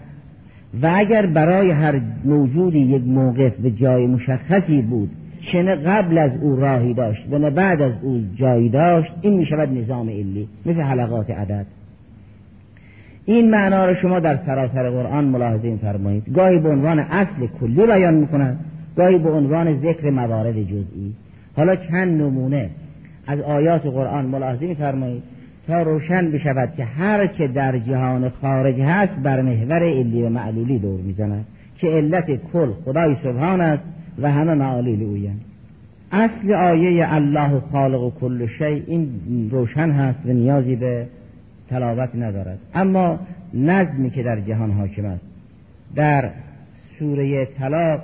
و 0.83 0.93
اگر 0.95 1.27
برای 1.27 1.71
هر 1.71 2.01
موجودی 2.25 2.79
یک 2.79 3.03
موقف 3.03 3.57
به 3.57 3.71
جای 3.71 4.07
مشخصی 4.07 4.83
بود 4.83 5.11
نه 5.55 5.75
قبل 5.75 6.19
از 6.19 6.31
او 6.43 6.57
راهی 6.57 6.95
داشت 6.95 7.27
و 7.31 7.39
نه 7.39 7.51
بعد 7.51 7.83
از 7.83 7.93
او 8.03 8.21
جایی 8.37 8.69
داشت 8.69 9.13
این 9.21 9.33
می 9.33 9.47
شود 9.47 9.79
نظام 9.79 10.09
علی 10.09 10.49
مثل 10.67 10.81
حلقات 10.81 11.31
عدد. 11.31 11.67
این 13.25 13.51
معنا 13.51 13.87
رو 13.87 13.95
شما 13.95 14.21
در 14.21 14.37
سراسر 14.37 14.91
قرآن 14.91 15.25
ملاحظه 15.25 15.77
فرمایید 15.77 16.35
گاهی 16.35 16.59
به 16.59 16.69
عنوان 16.69 16.99
اصل 16.99 17.47
کلی 17.61 17.87
بیان 17.87 18.15
می‌کنند 18.15 18.65
گاهی 18.97 19.19
به 19.19 19.31
عنوان 19.31 19.81
ذکر 19.81 20.11
موارد 20.11 20.63
جزئی. 20.63 21.15
حالا 21.57 21.77
چند 21.77 22.23
نمونه 22.23 22.71
از 23.27 23.41
آیات 23.41 23.87
قرآن 23.87 24.25
ملاحظه 24.25 24.67
میفرمایید. 24.67 25.23
تا 25.69 25.83
روشن 25.83 26.31
بشود 26.31 26.75
که 26.77 26.85
هر 26.85 27.27
که 27.27 27.49
در 27.49 27.79
جهان 27.79 28.29
خارج 28.29 28.81
هست 28.81 29.13
بر 29.13 29.43
محور 29.43 29.83
علی 29.83 30.23
و 30.23 30.29
معلولی 30.29 30.79
دور 30.79 31.01
می‌زند 31.01 31.45
که 31.77 31.87
علت 31.87 32.27
کل 32.53 32.73
خدای 32.85 33.17
سبحان 33.23 33.61
است 33.61 33.83
و 34.19 34.33
همه 34.33 34.55
معالیل 34.55 35.03
اویند 35.03 35.41
اصل 36.13 36.53
آیه 36.53 37.15
الله 37.15 37.61
خالق 37.73 38.03
و 38.03 38.11
کل 38.11 38.47
شی 38.47 38.65
این 38.65 39.11
روشن 39.51 39.91
هست 39.91 40.19
و 40.27 40.29
نیازی 40.29 40.77
به 40.77 41.07
تلاوت 41.71 42.15
ندارد. 42.15 42.59
اما 42.75 43.19
نظمی 43.55 44.11
که 44.11 44.23
در 44.23 44.41
جهان 44.41 44.71
حاکم 44.71 45.05
است 45.05 45.25
در 45.95 46.31
سوره 46.99 47.45
طلاق 47.45 48.01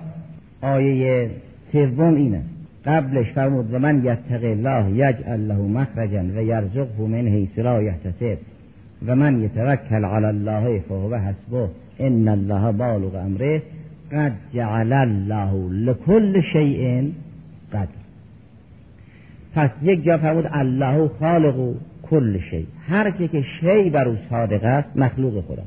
آیه 0.62 1.30
سوم 1.72 2.14
این 2.14 2.34
است. 2.34 2.53
قبلش 2.86 3.32
فرمود 3.32 3.74
و 3.74 3.78
من 3.78 4.04
یتق 4.04 4.44
الله 4.44 4.90
یجعل 4.90 5.40
له 5.40 5.58
مخرجا 5.58 6.22
و 6.36 6.42
یرزقه 6.42 7.06
من 7.06 7.28
حیث 7.28 7.58
لا 7.58 7.82
یحتسب 7.82 8.38
و 9.06 9.16
من 9.16 9.42
یتوکل 9.42 10.04
علی 10.04 10.26
الله 10.26 10.80
فهو 10.88 11.14
حسبه 11.14 11.68
ان 12.00 12.28
الله 12.28 12.72
بالغ 12.72 13.14
امره 13.14 13.62
قد 14.12 14.32
جعل 14.52 14.92
الله 14.92 15.70
لكل 15.70 16.40
شیء 16.52 17.12
قدر. 17.72 18.04
پس 19.54 19.70
یک 19.82 20.04
جا 20.04 20.18
فرمود 20.18 20.48
الله 20.52 21.08
خالق 21.20 21.74
کل 22.10 22.38
شی 22.38 22.66
هر 22.88 23.10
که 23.10 23.42
شی 23.60 23.90
بر 23.90 24.08
او 24.08 24.16
صادق 24.30 24.64
است 24.64 24.96
مخلوق 24.96 25.44
خدا 25.44 25.62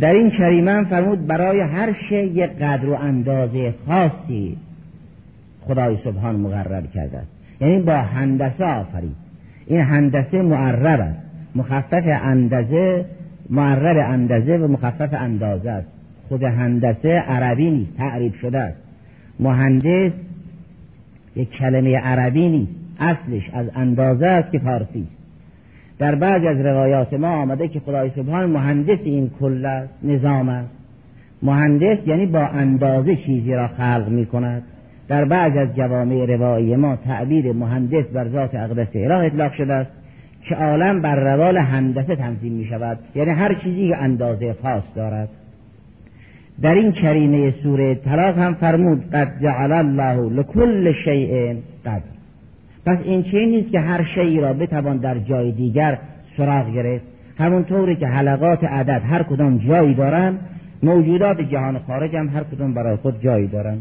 در 0.00 0.12
این 0.12 0.30
کریمه 0.30 0.84
فرمود 0.84 1.26
برای 1.26 1.60
هر 1.60 1.92
شی 2.08 2.22
یک 2.22 2.50
قدر 2.50 2.88
و 2.88 2.94
اندازه 2.94 3.74
خاصی 3.86 4.56
خدای 5.66 5.96
سبحان 6.04 6.36
مقرر 6.36 6.86
کرده 6.86 7.18
است. 7.18 7.28
یعنی 7.60 7.78
با 7.78 7.96
هندسه 7.96 8.64
آفرید. 8.64 9.16
این 9.66 9.80
هندسه 9.80 10.42
معرب 10.42 11.00
است. 11.00 11.18
مخفف 11.54 12.04
اندازه 12.22 13.04
معرب 13.50 13.96
اندازه 13.96 14.56
و 14.56 14.68
مخفف 14.68 15.14
اندازه 15.14 15.70
است. 15.70 15.88
خود 16.28 16.42
هندسه 16.42 17.08
عربی 17.08 17.70
نیست 17.70 17.96
تعریف 17.96 18.36
شده 18.36 18.58
است. 18.58 18.76
مهندس 19.40 20.12
یک 21.36 21.50
کلمه 21.50 21.96
عربی 21.96 22.48
نیست. 22.48 22.72
اصلش 22.98 23.50
از 23.52 23.66
اندازه 23.74 24.26
است 24.26 24.52
که 24.52 24.58
فارسی 24.58 25.00
است. 25.02 25.16
در 25.98 26.14
بعضی 26.14 26.48
از 26.48 26.60
روایات 26.60 27.14
ما 27.14 27.28
آمده 27.28 27.68
که 27.68 27.80
خدای 27.80 28.10
سبحان 28.10 28.50
مهندس 28.50 28.98
این 29.04 29.30
کل 29.40 29.66
است 29.66 29.94
نظام 30.02 30.48
است. 30.48 30.70
مهندس 31.42 31.98
یعنی 32.06 32.26
با 32.26 32.46
اندازه 32.46 33.16
چیزی 33.16 33.52
را 33.52 33.68
خلق 33.68 34.08
می 34.08 34.26
کند 34.26 34.62
در 35.08 35.24
بعض 35.24 35.56
از 35.56 35.76
جوامع 35.76 36.24
روایی 36.24 36.76
ما 36.76 36.96
تعبیر 36.96 37.52
مهندس 37.52 38.04
بر 38.04 38.28
ذات 38.28 38.54
اقدس 38.54 38.88
اله 38.94 39.14
اطلاق 39.14 39.52
شده 39.52 39.72
است 39.72 39.90
که 40.42 40.54
عالم 40.54 41.02
بر 41.02 41.16
روال 41.16 41.56
هندسه 41.56 42.16
تنظیم 42.16 42.52
می 42.52 42.64
شود. 42.64 42.98
یعنی 43.14 43.30
هر 43.30 43.54
چیزی 43.54 43.88
که 43.88 43.96
اندازه 43.96 44.56
خاص 44.62 44.82
دارد. 44.96 45.28
در 46.62 46.74
این 46.74 46.92
کریمه 46.92 47.54
سوره 47.62 47.94
طلاق 47.94 48.38
هم 48.38 48.54
فرمود 48.54 49.10
قد 49.10 49.32
جعل 49.42 49.72
الله 49.72 50.28
لکل 50.30 50.92
شیء 51.04 51.54
قدر. 51.86 52.02
پس 52.86 52.98
این 53.04 53.22
چه 53.22 53.46
نیست 53.46 53.70
که 53.70 53.80
هر 53.80 54.04
شیعی 54.14 54.40
را 54.40 54.52
بتوان 54.52 54.96
در 54.96 55.18
جای 55.18 55.52
دیگر 55.52 55.98
سراغ 56.36 56.74
گرفت؟ 56.74 57.04
همونطوری 57.38 57.96
که 57.96 58.06
حلقات 58.06 58.64
عدد 58.64 59.02
هر 59.04 59.22
کدام 59.22 59.58
جایی 59.58 59.94
دارن 59.94 60.38
موجودات 60.82 61.40
جهان 61.40 61.78
خارج 61.78 62.16
هم 62.16 62.28
هر 62.28 62.44
کدام 62.44 62.74
برای 62.74 62.96
خود 62.96 63.22
جایی 63.22 63.46
دارن 63.46 63.78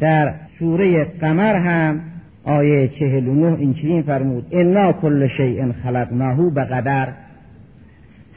در 0.00 0.34
سوره 0.58 1.04
قمر 1.04 1.54
هم 1.54 2.00
آیه 2.44 2.88
چهل 2.88 3.28
و 3.28 3.34
نه 3.34 3.58
این 3.58 3.74
چنین 3.74 4.02
فرمود 4.02 4.46
انا 4.50 4.92
کل 4.92 5.26
شیء 5.26 5.72
خلقناه 5.72 6.50
به 6.50 6.64
قدر 6.64 7.08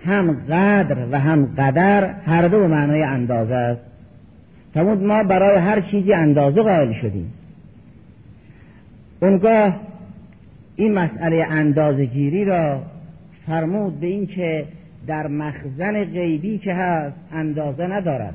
هم 0.06 0.32
قدر 0.32 0.98
و 1.12 1.20
هم 1.20 1.46
قدر 1.58 2.14
هر 2.26 2.48
دو 2.48 2.68
معنای 2.68 3.04
اندازه 3.04 3.56
است. 3.56 3.82
فرمود 4.74 5.04
ما 5.04 5.24
برای 5.24 5.58
هر 5.58 5.82
چیزی 5.82 6.14
اندازه 6.14 6.62
قائل 6.62 6.94
شدیم. 6.94 7.34
اونگاه 9.22 9.80
این 10.76 10.94
مسئله 10.94 11.48
اندازه 11.50 12.06
گیری 12.06 12.46
را 12.46 12.82
فرمود 13.48 14.00
به 14.00 14.08
این 14.08 14.28
که 14.28 14.66
در 15.08 15.28
مخزن 15.28 16.04
غیبی 16.04 16.58
که 16.58 16.74
هست 16.74 17.16
اندازه 17.32 17.88
ندارد. 17.88 18.34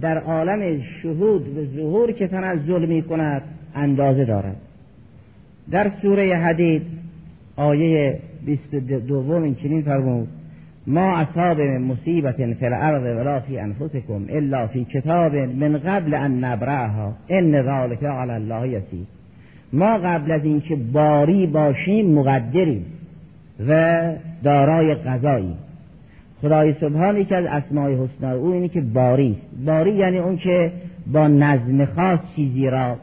در 0.00 0.18
عالم 0.18 0.82
شهود 1.02 1.58
و 1.58 1.76
ظهور 1.76 2.12
که 2.12 2.26
تنزل 2.26 2.86
می 2.86 3.02
کند 3.02 3.42
اندازه 3.74 4.24
دارد. 4.24 4.56
در 5.70 5.90
سوره 6.02 6.36
حدید 6.36 6.82
آیه 7.56 8.18
22 8.46 9.32
این 9.32 9.54
چنین 9.54 9.82
فرمود 9.82 10.28
ما 10.86 11.16
اصاب 11.16 11.60
مصیبت 11.60 12.36
فی 12.36 12.66
الارض 12.66 13.02
ولا 13.02 13.40
فی 13.40 13.58
انفسکم 13.58 14.26
الا 14.28 14.66
فی 14.66 14.84
کتاب 14.84 15.34
من 15.34 15.78
قبل 15.78 16.14
ان 16.14 16.44
نبرعها 16.44 17.12
ان 17.28 17.62
ذلك 17.62 18.04
علی 18.04 18.32
الله 18.32 18.68
یسیر. 18.68 19.06
ما 19.72 19.98
قبل 19.98 20.32
از 20.32 20.44
اینکه 20.44 20.76
باری 20.76 21.46
باشیم 21.46 22.14
مقدریم 22.14 22.86
و 23.68 24.02
دارای 24.44 24.94
قضایی. 24.94 25.54
خدای 26.42 26.74
سبحان 26.80 27.16
یکی 27.16 27.34
از 27.34 27.44
اسمای 27.44 27.94
حسنا 27.94 28.32
او 28.32 28.52
اینه 28.52 28.68
که 28.68 28.80
باری 28.80 29.36
است. 29.38 29.64
باری 29.66 29.92
یعنی 29.92 30.18
اون 30.18 30.36
که 30.36 30.72
با 31.12 31.28
نظم 31.28 31.84
خاص 31.84 32.20
چیزی 32.36 32.66
را 32.66 32.96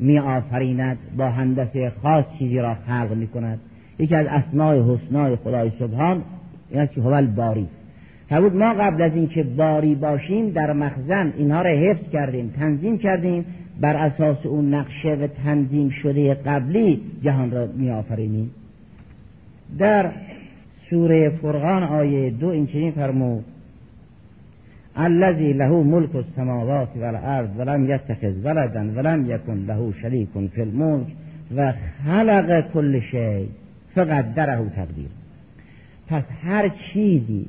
می 0.00 0.18
آفریند 0.18 0.98
با 1.16 1.30
هندسه 1.30 1.92
خاص 2.02 2.24
چیزی 2.38 2.58
را 2.58 2.74
خلق 2.74 3.14
می 3.16 3.26
کند 3.26 3.58
یکی 3.98 4.14
از 4.14 4.26
اسمای 4.26 4.80
حسنای 4.80 5.36
خدای 5.36 5.72
سبحان 5.78 6.22
این 6.70 6.80
است 6.80 6.92
که 6.92 7.00
هو 7.00 7.26
باری 7.26 7.66
بود 8.30 8.56
ما 8.56 8.74
قبل 8.74 9.02
از 9.02 9.12
اینکه 9.14 9.42
باری 9.42 9.94
باشیم 9.94 10.50
در 10.50 10.72
مخزن 10.72 11.32
اینها 11.36 11.62
را 11.62 11.70
حفظ 11.70 12.10
کردیم 12.12 12.54
تنظیم 12.58 12.98
کردیم. 12.98 13.44
بر 13.80 13.96
اساس 13.96 14.46
اون 14.46 14.74
نقشه 14.74 15.08
و 15.08 15.26
تنظیم 15.26 15.90
شده 15.90 16.34
قبلی 16.34 17.00
جهان 17.22 17.50
را 17.50 17.66
می 17.76 17.90
آفرینیم 17.90 18.50
در 19.78 20.10
سوره 20.90 21.30
فرقان 21.30 21.82
آیه 21.82 22.30
دو 22.30 22.48
این 22.48 22.66
چنین 22.66 22.92
فرمود. 22.92 23.44
الذي 24.96 25.52
له 25.52 25.82
ملك 25.82 26.16
السماوات 26.16 26.88
والارض 26.96 27.50
ولم 27.58 27.90
يتخذ 27.90 28.34
ولدا 28.44 28.92
ولم 28.96 29.30
يكن 29.30 29.66
له 29.66 29.92
شريك 30.02 30.28
في 30.54 30.62
الملك 30.62 31.06
و 31.56 31.72
خلق 32.06 32.72
كل 32.72 33.00
شيء 33.02 33.48
فقدره 33.94 34.68
تقدیر. 34.76 35.08
پس 36.08 36.22
هر 36.42 36.68
چیزی 36.68 37.46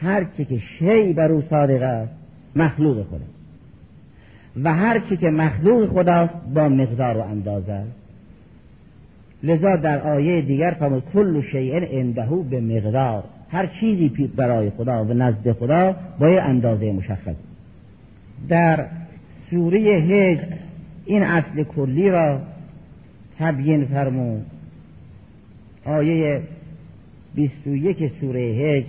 هر 0.00 0.24
چی 0.24 0.44
که 0.44 0.58
شی 0.58 1.12
بر 1.12 1.32
او 1.32 1.42
صادق 1.50 1.82
است 1.82 2.12
مخلوق 2.56 3.06
خداست 3.06 3.38
و 4.64 4.74
هر 4.74 4.98
چی 4.98 5.16
که 5.16 5.26
مخلوق 5.26 5.88
خداست 5.88 6.34
با 6.54 6.68
مقدار 6.68 7.16
و 7.16 7.20
اندازه 7.20 7.82
لذا 9.42 9.76
در 9.76 9.98
آیه 9.98 10.42
دیگر 10.42 10.76
فرمود 10.78 11.02
کل 11.14 11.42
شیء 11.42 11.74
عنده 11.74 12.28
به 12.50 12.60
مقدار. 12.60 13.24
هر 13.50 13.70
چیزی 13.80 14.08
برای 14.36 14.70
خدا 14.70 15.04
و 15.04 15.12
نزد 15.12 15.52
خدا 15.52 15.96
با 16.18 16.28
یه 16.28 16.42
اندازه 16.42 16.92
مشخص. 16.92 17.34
در 18.48 18.86
سوره 19.50 19.80
هج 19.80 20.38
این 21.06 21.22
اصل 21.22 21.62
کلی 21.62 22.10
را 22.10 22.40
تبیین 23.38 23.84
فرمود. 23.84 24.46
آیه 25.84 26.40
21 27.34 28.12
سوره 28.20 28.40
هج 28.40 28.84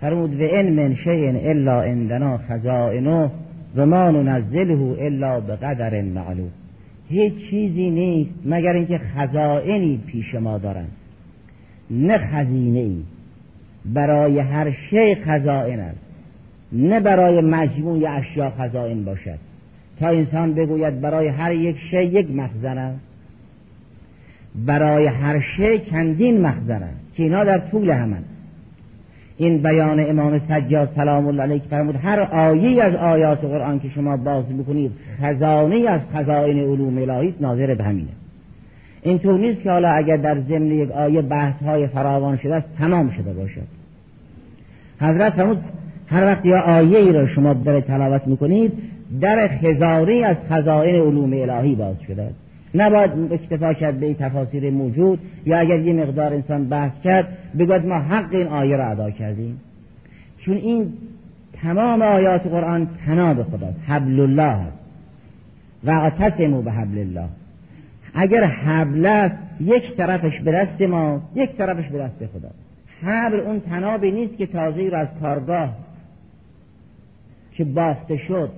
فرمود 0.00 0.40
و 0.40 0.44
ان 0.50 0.72
من 0.72 0.94
شیء 0.94 1.50
الا 1.50 1.82
عندنا 1.82 2.38
خزائنه 2.38 3.30
و 3.76 3.86
ما 3.86 4.10
ننزله 4.10 4.96
الا 5.00 5.40
به 5.40 5.56
قدر 5.56 6.02
معلوم. 6.02 6.50
هیچ 7.08 7.34
چیزی 7.50 7.90
نیست 7.90 8.30
مگر 8.44 8.72
اینکه 8.72 8.98
خزائنی 8.98 10.00
پیش 10.06 10.34
ما 10.34 10.58
دارند. 10.58 10.90
نه 11.90 12.18
خزینه 12.18 12.78
ای 12.78 13.02
برای 13.84 14.38
هر 14.38 14.70
شی 14.90 15.14
خزائن 15.14 15.80
است. 15.80 15.98
نه 16.72 17.00
برای 17.00 17.40
مجموع 17.40 18.16
اشیا 18.18 18.50
خزائن 18.50 19.04
باشد. 19.04 19.38
تا 20.00 20.08
انسان 20.08 20.54
بگوید 20.54 21.00
برای 21.00 21.28
هر 21.28 21.52
یک 21.52 21.76
شی 21.90 22.02
یک 22.02 22.30
مخزن 22.30 22.78
است. 22.78 23.00
برای 24.66 25.06
هر 25.06 25.40
شی 25.40 25.78
چندین 25.78 26.40
مخزن 26.40 26.82
است. 26.82 27.14
که 27.14 27.22
اینا 27.22 27.44
در 27.44 27.58
طول 27.58 27.90
همان 27.90 28.24
این 29.38 29.62
بیان 29.62 30.10
امام 30.10 30.38
سجاد 30.38 30.92
سلام 30.96 31.26
الله 31.26 31.42
علیه 31.42 31.62
فرمود 31.70 31.96
هر 32.02 32.20
آیه 32.20 32.84
از 32.84 32.94
آیات 32.94 33.44
قرآن 33.44 33.80
که 33.80 33.88
شما 33.88 34.16
باز 34.16 34.44
بکنید 34.44 34.92
خزانه 35.22 35.90
از 35.90 36.00
خزائن 36.14 36.58
علوم 36.58 36.98
الهی 36.98 37.28
است 37.28 37.42
ناظر 37.42 37.74
به 37.74 37.84
همینه. 37.84 38.08
اینطور 39.02 39.38
نیست 39.38 39.62
که 39.62 39.70
حالا 39.70 39.88
اگر 39.88 40.16
در 40.16 40.40
ضمن 40.40 40.66
یک 40.66 40.90
آیه 40.90 41.22
بحث 41.22 41.62
های 41.62 41.86
فراوان 41.86 42.36
شده 42.36 42.54
است 42.54 42.66
تمام 42.78 43.10
شده 43.10 43.32
باشد. 43.32 43.66
حضرت 45.00 45.32
فرمود 45.32 45.58
هر 46.06 46.24
وقت 46.24 46.46
یا 46.46 46.60
آیه 46.60 46.98
ای 46.98 47.12
را 47.12 47.26
شما 47.26 47.52
در 47.52 47.80
تلاوت 47.80 48.26
می‌کنید 48.26 48.72
در 49.20 49.48
خزانه 49.62 50.24
از 50.26 50.36
خزائن 50.50 50.94
علوم 50.94 51.32
الهی 51.32 51.74
باز 51.74 51.96
شده 52.06 52.22
است. 52.22 52.45
نباید 52.76 53.32
اکتفا 53.32 53.72
کرد 53.72 54.00
به 54.00 54.14
تفاسیر 54.14 54.70
موجود 54.70 55.18
یا 55.46 55.58
اگر 55.58 55.78
یه 55.78 55.92
مقدار 55.92 56.32
انسان 56.34 56.68
بحث 56.68 57.00
کرد 57.00 57.28
بگوید 57.58 57.86
ما 57.86 57.94
حق 57.94 58.34
این 58.34 58.46
آیه 58.46 58.76
را 58.76 58.86
ادا 58.86 59.10
کردیم. 59.10 59.60
چون 60.38 60.56
این 60.56 60.92
تمام 61.62 62.02
آیات 62.02 62.46
قرآن 62.46 62.88
تناب 63.06 63.42
خداست 63.42 63.78
حبل 63.86 64.20
الله 64.20 64.42
است. 64.42 64.78
و 65.84 65.90
اعتصموا 65.90 66.60
به 66.60 66.72
حبل 66.72 66.98
الله. 66.98 67.28
اگر 68.14 68.44
حبل 68.44 69.06
است 69.06 69.36
یک 69.60 69.96
طرفش 69.96 70.40
به 70.40 70.52
دست 70.52 70.80
ما 70.82 71.22
یک 71.34 71.56
طرفش 71.56 71.88
به 71.88 71.98
دست 71.98 72.26
خدا. 72.26 72.48
حبل 73.02 73.40
اون 73.40 73.60
تنابی 73.60 74.10
نیست 74.10 74.36
که 74.36 74.46
تازه 74.46 74.88
رو 74.88 74.98
از 74.98 75.08
کارگاه 75.20 75.76
که 77.52 77.64
بافته 77.64 78.16
شد 78.16 78.50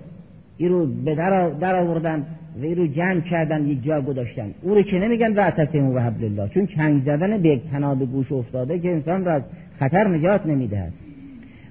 این 0.57 0.69
رو 0.69 0.87
به 0.87 1.15
در 1.61 1.77
آوردن 1.77 2.27
و 2.59 2.65
این 2.65 2.77
رو 2.77 2.87
جمع 2.87 3.21
کردن 3.21 3.67
یک 3.67 3.85
جا 3.85 4.01
گذاشتن. 4.01 4.51
او 4.63 4.75
رو 4.75 4.83
که 4.83 4.99
نمیگن 4.99 5.33
و 5.33 5.41
اعتصموا 5.41 5.93
به 5.93 6.03
حبل 6.03 6.25
الله 6.25 6.49
چون 6.49 6.67
چنگ 6.67 7.03
زدن 7.03 7.39
به 7.39 7.49
یک 7.49 7.63
تناب 7.71 8.05
گوش 8.05 8.33
افتاده 8.33 8.79
که 8.79 8.91
انسان 8.91 9.25
را 9.25 9.33
از 9.33 9.43
خطر 9.79 10.09
نجات 10.09 10.47
نمی‌دهد. 10.47 10.93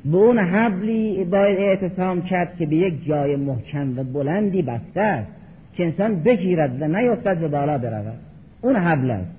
به 0.05 0.17
اون 0.17 0.39
حبلی 0.39 1.25
باید 1.25 1.59
اعتصام 1.59 2.21
کرد 2.21 2.55
که 2.57 2.65
به 2.65 2.75
یک 2.75 3.05
جای 3.05 3.35
محکم 3.35 3.99
و 3.99 4.03
بلندی 4.03 4.61
بسته 4.61 5.01
است 5.01 5.31
که 5.73 5.85
انسان 5.85 6.23
بگیرد 6.23 6.81
و 6.81 6.87
نیفتد 6.87 7.43
و 7.43 7.47
بالا 7.47 7.77
برود. 7.77 8.19
اون 8.61 8.75
حبل 8.75 9.11
است. 9.11 9.31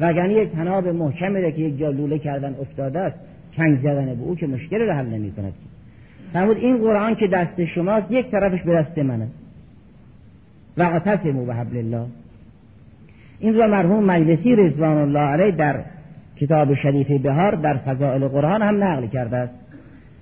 و 0.00 0.04
اگر 0.04 0.30
یک 0.30 0.52
تناب 0.52 0.88
محکمی 0.88 1.52
که 1.52 1.62
یک 1.62 1.78
جا 1.78 1.90
لوله 1.90 2.18
کردن 2.18 2.56
افتاده 2.60 2.98
است 2.98 3.16
چنگ 3.56 3.78
زدن 3.78 4.06
به 4.06 4.22
او 4.22 4.36
که 4.36 4.46
مشکل 4.46 4.80
رو 4.80 4.92
حل 4.92 5.06
نمی 5.06 5.32
کند 5.32 5.52
این 6.34 6.78
قرآن 6.78 7.14
که 7.14 7.26
دست 7.26 7.64
شماست 7.64 8.10
یک 8.10 8.30
طرفش 8.30 8.62
به 8.62 8.72
دست 8.72 8.98
منه. 8.98 9.28
و 10.80 10.82
اعتصموا 10.82 11.44
به 11.44 11.54
حبل 11.54 11.76
الله. 11.76 12.06
این 13.38 13.54
رو 13.54 13.68
مرحوم 13.68 14.04
مجلسی 14.04 14.56
رضوان 14.56 14.96
الله 14.96 15.20
علیه 15.20 15.50
در 15.50 15.80
کتاب 16.36 16.74
شریف 16.74 17.22
بهار 17.22 17.54
در 17.54 17.76
فضائل 17.76 18.28
قرآن 18.28 18.62
هم 18.62 18.84
نقل 18.84 19.06
کرده 19.06 19.36
است 19.36 19.52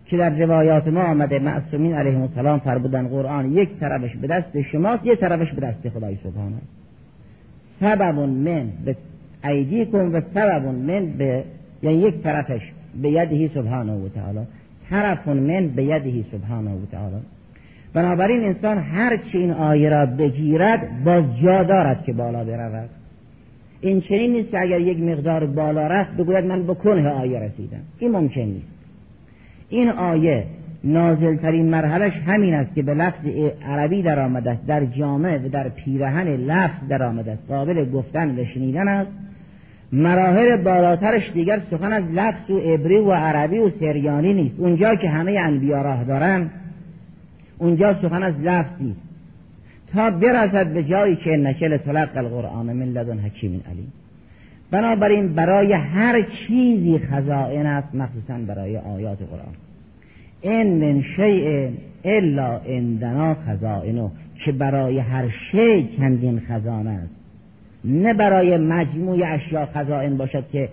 که 0.06 0.16
در 0.16 0.30
روایات 0.30 0.88
ما 0.88 1.02
آمده 1.02 1.38
معصومین 1.38 1.94
علیهم 1.94 2.22
السلام 2.22 2.58
فرمودن 2.58 3.08
قرآن 3.08 3.52
یک 3.52 3.68
طرفش 3.80 4.16
به 4.16 4.26
دست 4.26 4.62
شماست 4.62 5.06
یک 5.06 5.20
طرفش 5.20 5.52
به 5.52 5.60
دست 5.60 5.88
خدای 5.88 6.16
سبحانه 6.24 6.56
سبب 7.80 8.18
من 8.18 8.68
به 8.84 8.96
ایدیکم 9.44 10.14
و 10.14 10.20
سبب 10.34 10.64
من 10.64 11.06
به 11.06 11.44
یعنی 11.82 11.96
یک 11.96 12.22
طرفش 12.22 12.60
به 13.02 13.08
یدهی 13.10 13.50
سبحانه 13.54 13.92
و 13.92 14.08
تعالی. 14.08 14.40
طرف 14.90 15.28
من 15.28 15.68
به 15.68 15.84
یدهی 15.84 16.24
سبحانه 16.32 16.70
و 16.70 16.86
تعالی. 16.92 17.16
بنابراین 17.94 18.44
انسان 18.44 18.78
هر 18.78 19.16
چی 19.16 19.38
این 19.38 19.50
آیه 19.50 19.88
را 19.88 20.06
بگیرد 20.06 21.04
باز 21.04 21.24
جا 21.42 21.62
دارد 21.62 22.04
که 22.04 22.12
بالا 22.12 22.44
برود. 22.44 22.88
این 23.80 24.00
چنین 24.00 24.32
نیست 24.32 24.50
که 24.50 24.60
اگر 24.60 24.80
یک 24.80 25.00
مقدار 25.00 25.46
بالا 25.46 25.86
رفت 25.86 26.16
بگوید 26.16 26.44
من 26.44 26.62
به 26.62 26.74
کنه 26.74 27.08
آیه 27.08 27.38
رسیدم. 27.38 27.80
این 27.98 28.10
ممکن 28.10 28.40
نیست. 28.40 28.66
این 29.68 29.90
آیه 29.90 30.44
نازلترین 30.84 31.70
مرحلش 31.70 32.12
همین 32.26 32.54
است 32.54 32.74
که 32.74 32.82
به 32.82 32.94
لفظ 32.94 33.26
عربی 33.68 34.02
در 34.02 34.20
آمده 34.20 34.50
است. 34.50 34.66
در 34.66 34.84
جامعه 34.84 35.38
و 35.38 35.48
در 35.48 35.68
پیرهن 35.68 36.28
لفظ 36.28 36.88
در 36.88 37.02
آمده 37.02 37.32
است. 37.32 37.42
قابل 37.48 37.90
گفتن 37.90 38.38
و 38.38 38.44
شنیدن 38.44 38.88
است. 38.88 39.10
مراحل 39.92 40.56
بالاترش 40.56 41.32
دیگر 41.34 41.60
سخن 41.70 41.92
از 41.92 42.04
لفظ 42.14 42.50
و 42.50 42.58
عبری 42.58 42.98
و 42.98 43.12
عربی 43.12 43.58
و 43.58 43.70
سریانی 43.70 44.34
نیست. 44.34 44.54
اونجا 44.58 44.94
که 44.94 45.08
همه 45.08 45.32
انبیا 45.32 45.82
راه 45.82 46.04
دارن 46.04 46.50
اونجا 47.58 47.94
سخن 48.02 48.22
از 48.22 48.34
لفظ 48.40 48.72
نیست. 48.80 49.00
تا 49.92 50.10
برسد 50.10 50.72
به 50.72 50.84
جایی 50.84 51.16
که 51.16 51.30
نشل 51.30 51.76
طلق 51.76 52.16
القرآن 52.16 52.66
من 52.66 52.86
لدن 52.86 53.18
حکیم 53.18 53.60
علیم. 53.70 53.92
بنابراین 54.70 55.34
برای 55.34 55.72
هر 55.72 56.22
چیزی 56.22 56.98
خزائن 56.98 57.66
است 57.66 57.94
مخصوصا 57.94 58.38
برای 58.46 58.76
آیات 58.76 59.18
قرآن. 59.18 59.54
این 60.40 60.94
من 60.94 61.02
شیء 61.02 61.68
الا 62.04 62.56
عندنا 62.58 63.34
خزائنو 63.34 64.10
که 64.44 64.52
برای 64.52 64.98
هر 64.98 65.28
شی 65.28 65.96
چندین 65.98 66.40
خزانه 66.40 66.90
است. 66.90 67.14
نه 67.84 68.14
برای 68.14 68.56
مجموع 68.56 69.18
اشیا 69.26 69.66
خزائن 69.66 70.16
باشد 70.16 70.44
که 70.52 70.68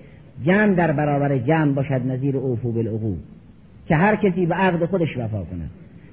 جمع 0.45 0.73
در 0.73 0.91
برابر 0.91 1.37
جمع 1.37 1.71
باشد 1.71 2.01
نظیر 2.07 2.37
اوفو 2.37 2.71
بالعقود. 2.71 3.19
که 3.87 3.95
هر 3.95 4.15
کسی 4.15 4.45
به 4.45 4.55
عقد 4.55 4.85
خودش 4.85 5.17
وفا 5.17 5.43
کند. 5.43 5.69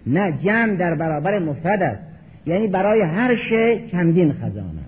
نه 0.07 0.33
جمع 0.33 0.77
در 0.77 0.95
برابر 0.95 1.39
مفرد 1.39 1.83
است. 1.83 2.03
یعنی 2.47 2.67
برای 2.67 3.01
هر 3.01 3.37
شی 3.37 3.89
چندین 3.91 4.33
خزانه 4.33 4.83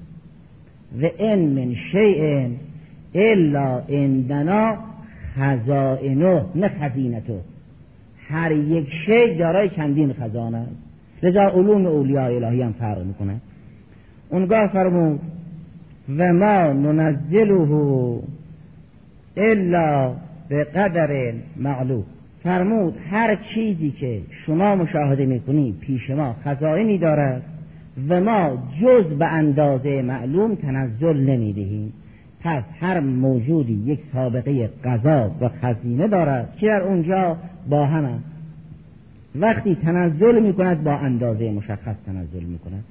و 1.03 1.09
این 1.19 1.49
من 1.49 1.75
شیء 1.75 2.49
الا 3.15 3.79
عندنا 3.89 4.77
خزائنو 5.37 6.41
نه 6.55 6.69
خزینتو 6.69 7.39
هر 8.29 8.53
یک 8.53 8.89
شی 9.07 9.35
دارای 9.35 9.69
چندین 9.69 10.13
خزانه 10.13 10.59
است. 10.59 10.71
لذا 11.23 11.43
علوم 11.43 11.87
اولیاء 11.87 12.37
الهی 12.37 12.63
هم 12.63 12.73
فرق 12.73 13.05
می‌کنه. 13.05 13.37
اونگاه 14.29 14.67
فرمود 14.67 15.21
و 16.19 16.33
ما 16.33 16.73
ننزله 16.73 18.21
الا 19.37 20.15
به 20.49 20.65
قدر 20.65 21.33
معلوم. 21.57 22.05
فرمود 22.45 22.95
هر 23.11 23.37
چیزی 23.37 23.91
که 23.91 24.21
شما 24.47 24.77
مشاهده 24.77 25.27
می‌کنید 25.27 25.79
پیش 25.79 26.11
ما 26.11 26.37
خزائنی 26.45 26.99
دارد 26.99 27.43
و 28.09 28.21
ما 28.21 28.59
جز 28.83 29.15
به 29.19 29.27
اندازه 29.27 30.03
معلوم 30.03 30.55
تنزل 30.55 31.17
نمی‌دهیم. 31.17 31.93
پس 32.41 32.63
هر 32.81 33.01
موجودی 33.01 33.73
یک 33.73 34.01
سابقه 34.13 34.71
قضا 34.85 35.31
و 35.41 35.49
خزینه 35.49 36.09
دارد 36.09 36.57
که 36.57 36.67
در 36.67 36.83
اونجا 36.83 37.37
با 37.69 37.87
هم 37.87 38.23
وقتی 39.35 39.75
تنزل 39.75 40.43
می 40.43 40.53
کند 40.53 40.85
با 40.85 40.93
اندازه 40.93 41.51
مشخص 41.51 41.97
تنزل 42.07 42.45
می 42.45 42.59
کند 42.59 42.85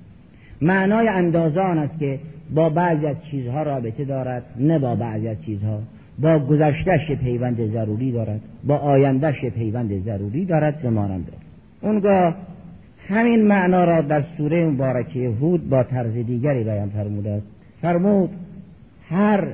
معنای 0.62 1.08
اندازه 1.08 1.60
آن 1.60 1.78
است 1.78 2.00
که 2.00 2.20
با 2.56 2.70
بعضی 2.70 3.06
از 3.06 3.16
چیزها 3.32 3.64
رابطه 3.64 4.06
دارد 4.06 4.44
نه 4.60 4.80
با 4.80 4.96
بعضی 4.96 5.28
از 5.28 5.38
چیزها. 5.46 5.80
با 6.20 6.40
گذشتش 6.40 7.12
پیوند 7.12 7.72
ضروری 7.72 8.12
دارد 8.12 8.42
با 8.64 8.78
آیندهش 8.78 9.46
پیوند 9.46 10.04
ضروری 10.04 10.46
دارد 10.46 10.82
به 10.82 10.90
مانند 10.90 11.32
اونگاه 11.82 12.36
همین 13.08 13.48
معنا 13.48 13.84
را 13.84 14.02
در 14.02 14.24
سوره 14.38 14.66
مبارکه 14.66 15.30
هود 15.30 15.70
با 15.70 15.84
طرز 15.84 16.14
دیگری 16.14 16.64
بیان 16.64 16.90
فرموده 16.90 17.32
است 17.32 17.46
فرمود 17.82 18.30
هر 19.10 19.48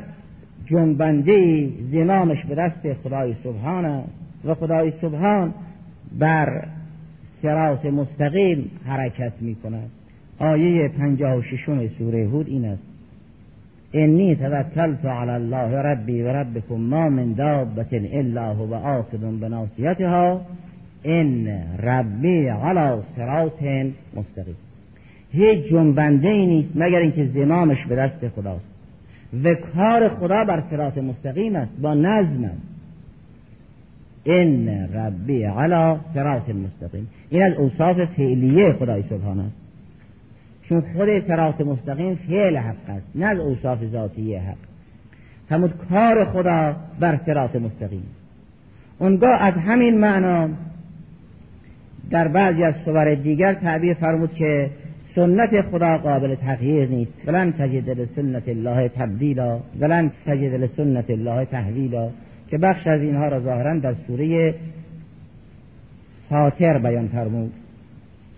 جنبنده 0.66 1.70
زمامش 1.92 2.46
به 2.46 2.56
دست 2.56 2.94
خدای 3.04 3.36
سبحان 3.44 3.86
است 3.86 4.10
و 4.46 4.56
خدای 4.56 4.94
سبحان 5.02 5.54
بر 6.20 6.68
سراس 7.42 7.86
مستقیم 7.86 8.72
حرکت 8.86 9.34
می 9.42 9.56
کند 9.56 9.90
آیه 10.40 10.88
پنجاه 10.88 11.36
و 11.36 11.42
ششم 11.42 11.88
سوره 11.88 12.28
هود 12.28 12.48
این 12.48 12.66
است. 12.66 12.89
انی 13.94 14.36
توکلت 14.36 15.06
علی 15.06 15.32
الله 15.32 15.70
و 16.24 16.28
ربکم 16.28 16.76
ما 16.76 17.10
من 17.10 17.34
دابت 17.34 17.94
الا 17.94 18.54
هو 18.54 18.74
آخذ 18.74 19.18
بناصیتها 19.18 20.42
ان 21.06 21.48
ربی 21.84 22.48
علی 22.48 23.02
صراط 23.16 23.64
مستقیم 24.16 24.56
هیچ 25.32 25.60
جنبنده 25.72 26.28
ای 26.28 26.46
نیست 26.46 26.70
مگر 26.76 27.00
اینکه 27.00 27.26
زمامش 27.26 27.86
به 27.86 27.96
دست 27.96 28.28
خداست. 28.28 28.66
و 29.44 29.54
کار 29.54 30.10
خدا 30.10 30.46
بر 30.46 30.64
صراط 30.70 30.98
مستقیم 30.98 31.56
است 31.56 31.72
با 31.82 31.94
نظم 31.94 32.44
است. 32.44 32.62
ان 34.26 34.70
ربی 34.94 35.44
علی 35.44 36.00
صراط 36.14 36.50
مستقیم. 36.50 37.08
این 37.30 37.44
از 37.44 37.54
اوصاف 37.54 38.06
فعلیه 38.06 38.74
خدای 38.74 39.04
سبحانه 39.10 39.44
است. 39.44 39.69
چون 40.70 40.82
خود 40.82 41.28
صراط 41.28 41.62
مستقیم 41.62 42.16
فعل 42.16 42.58
حق 42.58 42.90
است 42.90 43.06
نه 43.16 43.26
از 43.26 43.40
اوصاف 43.40 43.86
ذاتی 43.86 44.36
حق. 44.36 44.58
همون 45.50 45.74
کار 45.90 46.26
خدا 46.26 46.76
بر 47.00 47.20
صراط 47.26 47.56
مستقیم. 47.56 48.04
اونگاه 49.00 49.42
از 49.42 49.54
همین 49.54 49.98
معنا 49.98 50.50
در 52.10 52.28
بعضی 52.28 52.64
از 52.64 52.74
صور 52.86 53.16
دیگر 53.16 53.54
تعبیر 53.54 53.94
فرمود 53.94 54.34
که 54.34 54.70
سنت 55.16 55.62
خدا 55.62 55.98
قابل 55.98 56.36
تغییر 56.36 56.90
نیست. 56.90 57.14
ولن 57.28 57.52
تجد 57.52 57.90
لسنت 57.90 58.50
الله 58.50 58.90
تبدیلا 58.90 59.60
ولن 59.80 60.12
تجد 60.26 60.54
لسنت 60.54 61.10
الله 61.10 61.46
تحویلا. 61.46 62.10
که 62.50 62.58
بخش 62.58 62.88
از 62.88 63.02
اینها 63.02 63.28
را 63.28 63.40
ظاهرا 63.40 63.80
در 63.80 63.96
سوره 64.08 64.56
فاتر 66.30 66.78
بیان 66.78 67.08
فرمود. 67.08 67.54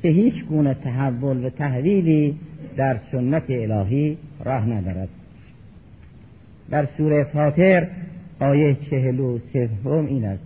که 0.01 0.09
هیچ 0.09 0.45
گونه 0.45 0.73
تحول 0.73 1.45
و 1.45 1.49
تحویلی 1.49 2.35
در 2.77 2.97
سنت 3.11 3.43
الهی 3.49 4.17
راه 4.43 4.65
ندارد. 4.69 5.09
در 6.69 6.87
سوره 6.97 7.23
فاتر 7.23 7.87
آیه 8.39 8.77
چهل 8.89 9.19
و 9.19 9.39
سوم 9.53 10.05
این 10.05 10.25
است. 10.25 10.43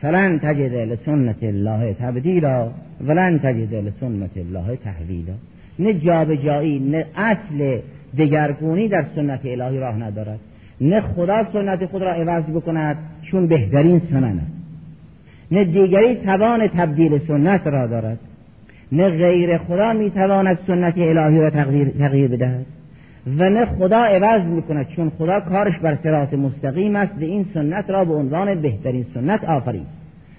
فلن 0.00 0.38
تجد 0.38 0.74
لسنت 0.74 1.42
الله 1.42 1.94
تبدیلا 1.94 2.70
ولن 3.06 3.38
تجد 3.38 3.74
لسنت 3.74 4.36
الله 4.36 4.76
تحویلا. 4.76 5.34
نه 5.78 5.94
جابجایی 5.94 6.78
نه 6.78 7.06
اصل 7.16 7.80
دگرگونی 8.18 8.88
در 8.88 9.02
سنت 9.14 9.40
الهی 9.44 9.78
راه 9.78 9.96
ندارد. 9.96 10.38
نه 10.80 11.00
خدا 11.00 11.52
سنت 11.52 11.86
خود 11.86 12.02
را 12.02 12.12
عوض 12.12 12.44
بکند 12.44 12.96
چون 13.22 13.46
بهترین 13.46 13.98
سنن 13.98 14.38
است. 14.38 14.61
نه 15.52 15.64
دیگری 15.64 16.14
توان 16.14 16.68
تبدیل 16.68 17.18
سنت 17.18 17.66
را 17.66 17.86
دارد. 17.86 18.18
نه 18.92 19.08
غیر 19.08 19.58
خدا 19.58 19.92
می‌تواند 19.92 20.58
سنت 20.66 20.98
الهی 20.98 21.40
را 21.40 21.50
تغییر, 21.50 22.28
بدهد. 22.28 22.66
و 23.38 23.50
نه 23.50 23.64
خدا 23.64 24.04
عوض 24.04 24.46
می‌کند 24.46 24.88
چون 24.88 25.12
خدا 25.18 25.40
کارش 25.40 25.78
بر 25.78 25.98
صراط 26.02 26.34
مستقیم 26.34 26.96
است. 26.96 27.12
و 27.20 27.24
این 27.24 27.46
سنت 27.54 27.90
را 27.90 28.04
به 28.04 28.14
عنوان 28.14 28.60
بهترین 28.60 29.06
سنت 29.14 29.44
آفرید. 29.44 29.86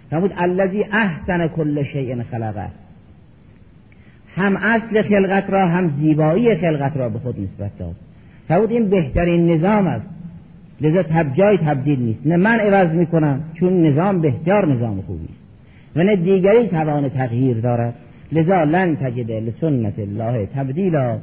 فرمود 0.09 0.33
الذی 0.37 0.85
احسن 0.91 1.47
کل 1.47 1.83
شیء 1.83 2.23
خلقه. 2.31 2.67
هم 4.35 4.57
اصل 4.57 5.01
خلقت 5.01 5.49
را 5.49 5.67
هم 5.67 5.93
زیبایی 5.99 6.55
خلقت 6.55 6.97
را 6.97 7.09
به 7.09 7.19
خود 7.19 7.39
نسبت 7.39 7.77
داد. 7.79 7.95
فرمود 8.47 8.71
این 8.71 8.89
بهترین 8.89 9.51
نظام 9.51 9.87
است. 9.87 10.12
لذا 10.83 11.03
جای 11.37 11.57
تبدیل 11.57 11.99
نیست. 11.99 12.19
نه 12.25 12.37
من 12.37 12.59
عوض 12.59 12.95
می‌کنم 12.95 13.43
چون 13.53 13.87
نظام 13.87 14.21
بهتر 14.21 14.65
نظام 14.65 15.01
خوبی 15.01 15.25
است. 15.25 15.43
و 15.95 16.03
نه 16.03 16.15
دیگری 16.15 16.67
توان 16.67 17.09
تغییر 17.09 17.57
دارد. 17.57 17.93
لذا 18.31 18.63
لن 18.63 18.95
تجد 18.95 19.31
لسنت 19.31 19.99
الله 19.99 20.45
تبدیلا 20.45 21.17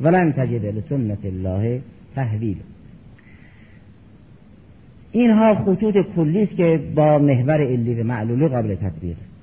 ولن 0.00 0.32
تجد 0.32 0.64
لسنت 0.64 1.24
الله 1.24 1.80
تحویل 2.16 2.56
اینها 5.12 5.54
خطوط 5.54 5.94
کلی 6.16 6.42
است 6.42 6.56
که 6.56 6.80
با 6.94 7.18
محور 7.18 7.60
علی 7.60 7.94
و 7.94 8.04
معلولی 8.04 8.48
قابل 8.48 8.74
تطبیق. 8.74 9.16
است 9.16 9.34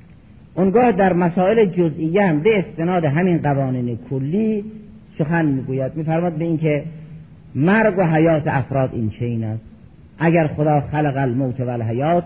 اونگاه 0.56 0.92
در 0.92 1.14
مسائل 1.14 1.66
جزئیه 1.66 2.28
هم 2.28 2.40
به 2.40 2.60
استناد 2.60 3.06
همین 3.06 3.38
قوانین 3.38 3.98
کلی 4.10 4.64
سخن 5.18 5.46
می‌گوید. 5.46 5.96
میفرماد 5.96 6.34
به 6.34 6.46
اینکه 6.46 6.84
مرگ 7.56 7.98
و 7.98 8.04
حیات 8.04 8.44
افراد 8.48 8.90
این 8.94 9.10
چین 9.10 9.44
است. 9.44 9.64
اگر 10.20 10.48
خدا 10.48 10.82
خلق 10.82 11.14
الموت 11.18 11.60
و 11.60 11.70
الحیات 11.70 12.24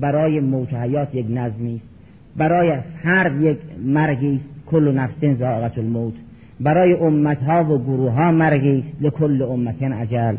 برای 0.00 0.40
موت 0.40 0.72
و 0.72 0.76
حیات 0.80 1.14
یک 1.14 1.26
نظمی 1.30 1.74
است. 1.74 1.88
برای 2.36 2.72
هر 3.04 3.32
یک 3.40 3.58
مرگی 3.84 4.34
است 4.34 4.48
کل 4.66 4.94
نفس 4.94 5.38
ذائقه 5.38 5.78
الموت. 5.78 6.14
برای 6.60 6.92
امتها 6.92 7.64
و 7.64 7.78
گروه 7.78 8.12
ها 8.12 8.32
مرگی 8.32 8.78
است 8.78 9.02
لکل 9.02 9.42
امت 9.42 9.82
عجل 9.82 10.36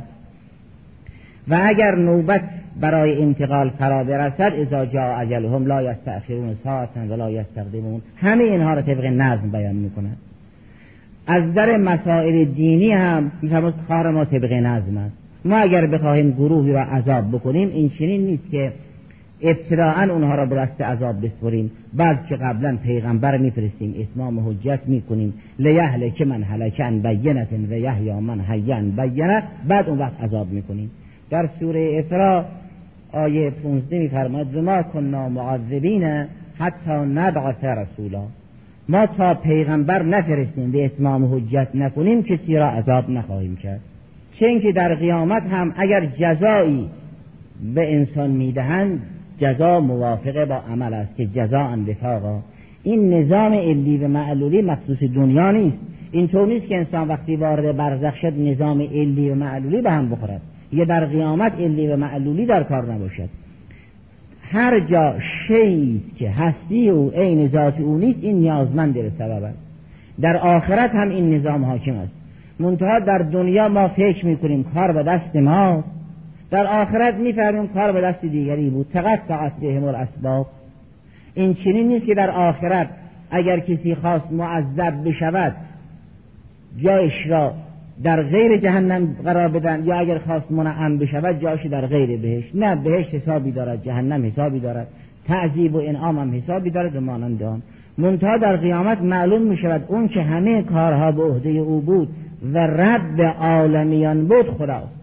و 1.48 1.60
اگر 1.64 1.96
نوبت 1.96 2.42
برای 2.82 3.22
انتقال 3.22 3.70
فرا 3.70 4.04
برسد 4.04 4.54
اذا 4.58 4.86
جا 4.86 5.16
اجلهم 5.16 5.66
لا 5.66 5.82
یستأخرون 5.92 6.56
ساعتا 6.64 7.00
ولا 7.10 7.32
یستقدمون. 7.32 8.02
همه 8.16 8.44
اینها 8.44 8.74
را 8.74 8.82
طبق 8.82 9.06
نظم 9.06 9.50
بیان 9.52 9.76
می‌کند. 9.76 10.18
از 11.28 11.54
در 11.54 11.78
مسائل 11.78 12.46
دینی 12.46 12.92
هم 12.92 13.32
میفرماد 13.42 13.74
کار 13.88 14.12
ما 14.12 14.26
طبق 14.26 14.54
نظم 14.54 14.98
است. 14.98 15.18
ما 15.46 15.58
اگر 15.58 15.88
بخواهیم 15.88 16.32
گروهی 16.32 16.72
را 16.72 16.82
عذاب 16.82 17.32
بکنیم 17.32 17.70
این 17.70 17.90
چنین 17.90 18.22
نیست 18.22 18.52
که 18.52 18.74
ابتداعا 19.42 20.14
اونها 20.14 20.36
را 20.36 20.46
به 20.46 20.56
دست 20.56 20.82
عذاب 20.82 21.26
بسپریم. 21.26 21.72
بعد 21.94 22.34
قبلا 22.34 22.78
پیغمبر 22.84 23.38
میفرستیم 23.38 23.96
اتمام 24.00 24.50
حجت 24.50 24.80
می‌کنیم. 24.86 25.34
لیهله 25.60 26.10
که 26.10 26.26
من 26.26 26.44
هلکن 26.44 27.00
بینت 27.00 27.48
و 27.70 27.74
یحیا 27.74 28.20
من 28.20 28.40
حیان 28.40 28.90
بینت 28.92 29.44
بعد 29.68 29.90
اون 29.90 30.00
وقت 30.00 30.22
عذاب 30.22 30.52
می‌کنیم. 30.52 30.92
در 31.30 31.50
سوره 31.60 32.04
اسراء 32.06 32.44
آیه 33.12 33.50
15 33.50 34.00
میفرماید 34.00 34.58
ما 34.58 34.84
کننا 34.84 35.30
معذبین 35.30 36.26
حتی 36.60 36.92
نبعث 36.92 37.64
رسولا. 37.64 38.22
ما 38.90 39.06
تا 39.06 39.34
پیغمبر 39.34 40.04
نفرستیم 40.04 40.72
به 40.72 40.86
اتمام 40.86 41.36
حجت 41.36 41.68
نکنیم 41.74 42.24
کسی 42.24 42.56
را 42.56 42.70
عذاب 42.70 43.10
نخواهیم 43.10 43.56
کرد. 43.56 43.80
چه 44.40 44.46
اینکه 44.46 44.72
در 44.72 44.96
قیامت 44.96 45.44
هم 45.44 45.74
اگر 45.78 46.06
جزایی 46.06 46.90
به 47.76 47.96
انسان 47.96 48.32
می‌دهند 48.32 49.02
جزا 49.40 49.80
موافقه 49.80 50.46
با 50.46 50.56
عمل 50.56 50.94
است 50.94 51.16
که 51.16 51.26
جزا 51.26 51.78
وفاقا 51.88 52.40
این 52.84 53.14
نظام 53.14 53.54
علی 53.54 53.98
و 53.98 54.08
معلولی 54.08 54.62
مخصوص 54.62 55.04
دنیا 55.04 55.52
نیست. 55.52 55.78
اینطور 56.12 56.48
نیست 56.48 56.68
که 56.68 56.78
انسان 56.78 57.08
وقتی 57.08 57.36
وارد 57.36 57.78
برزخ 57.78 58.16
شد 58.16 58.40
نظام 58.40 58.82
علی 58.82 59.30
و 59.30 59.36
معلولی 59.36 59.82
به 59.82 59.92
هم 59.92 60.10
بخورد. 60.10 60.42
یه 60.74 60.86
در 60.86 61.06
قیامت 61.06 61.54
علی 61.60 61.88
و 61.88 61.98
معلولی 61.98 62.46
در 62.46 62.64
کار 62.64 62.94
نباشد. 62.94 63.30
هر 64.56 64.80
جا 64.80 65.16
شیعی 65.48 66.02
که 66.18 66.30
هستی 66.30 66.90
او 66.90 67.12
عین 67.12 67.48
ذات 67.48 67.80
او 67.80 67.98
نیست 67.98 68.20
این 68.22 68.40
نیازمند 68.40 68.94
به 68.94 69.12
سبب 69.18 69.44
است. 69.44 69.58
در 70.22 70.38
آخرت 70.38 70.96
هم 70.96 71.10
این 71.10 71.34
نظام 71.34 71.66
حاکم 71.66 71.96
است. 71.96 72.12
منتها 72.60 73.00
در 73.00 73.18
دنیا 73.18 73.70
ما 73.70 73.88
فکر 73.88 74.26
می‌کنیم 74.26 74.64
کار 74.64 74.92
به 74.92 75.04
دست 75.04 75.36
ماست. 75.36 75.88
در 76.52 76.68
آخرت 76.68 77.14
می‌فهمیم 77.16 77.68
کار 77.68 77.92
به 77.92 78.02
دست 78.02 78.26
دیگری 78.26 78.70
بود. 78.70 78.88
تقطعت 78.94 79.54
بهم 79.62 79.84
الاسباب. 79.84 80.48
این 81.34 81.54
چنین 81.54 81.88
نیست 81.88 82.06
که 82.06 82.16
در 82.16 82.30
آخرت 82.30 82.90
اگر 83.32 83.60
کسی 83.60 83.96
خواست 83.96 84.32
معذب 84.32 85.10
بشود 85.10 85.56
جایش 86.84 87.28
را 87.28 87.54
در 88.04 88.24
غیر 88.24 88.58
جهنم 88.58 89.16
قرار 89.24 89.48
بدن 89.48 89.84
یا 89.86 89.96
اگر 89.96 90.18
خواست 90.18 90.52
منعم 90.52 90.98
بشود 90.98 91.42
جایش 91.42 91.66
در 91.66 91.86
غیر 91.86 92.20
بهش 92.20 92.44
نه 92.54 92.76
بهش 92.76 93.06
حسابی 93.06 93.52
دارد 93.52 93.84
جهنم 93.84 94.26
حسابی 94.26 94.60
دارد. 94.60 94.88
تعذیب 95.28 95.76
و 95.76 95.80
انعام 95.80 96.20
هم 96.20 96.34
حسابی 96.36 96.70
دارد 96.70 96.96
و 96.96 97.02
مانند 97.02 97.44
آن. 97.44 97.62
منتها 97.98 98.38
در 98.38 98.56
قیامت 98.56 99.02
معلوم 99.02 99.42
می 99.42 99.58
شود 99.58 99.86
اون 99.88 100.08
که 100.08 100.22
همه 100.22 100.64
کارها 100.64 101.12
به 101.12 101.24
عهده 101.24 101.50
او 101.50 101.82
بود 101.82 102.08
و 102.54 102.58
رب 102.58 103.22
عالمیان 103.22 104.28
بود 104.28 104.50
خداست. 104.50 104.96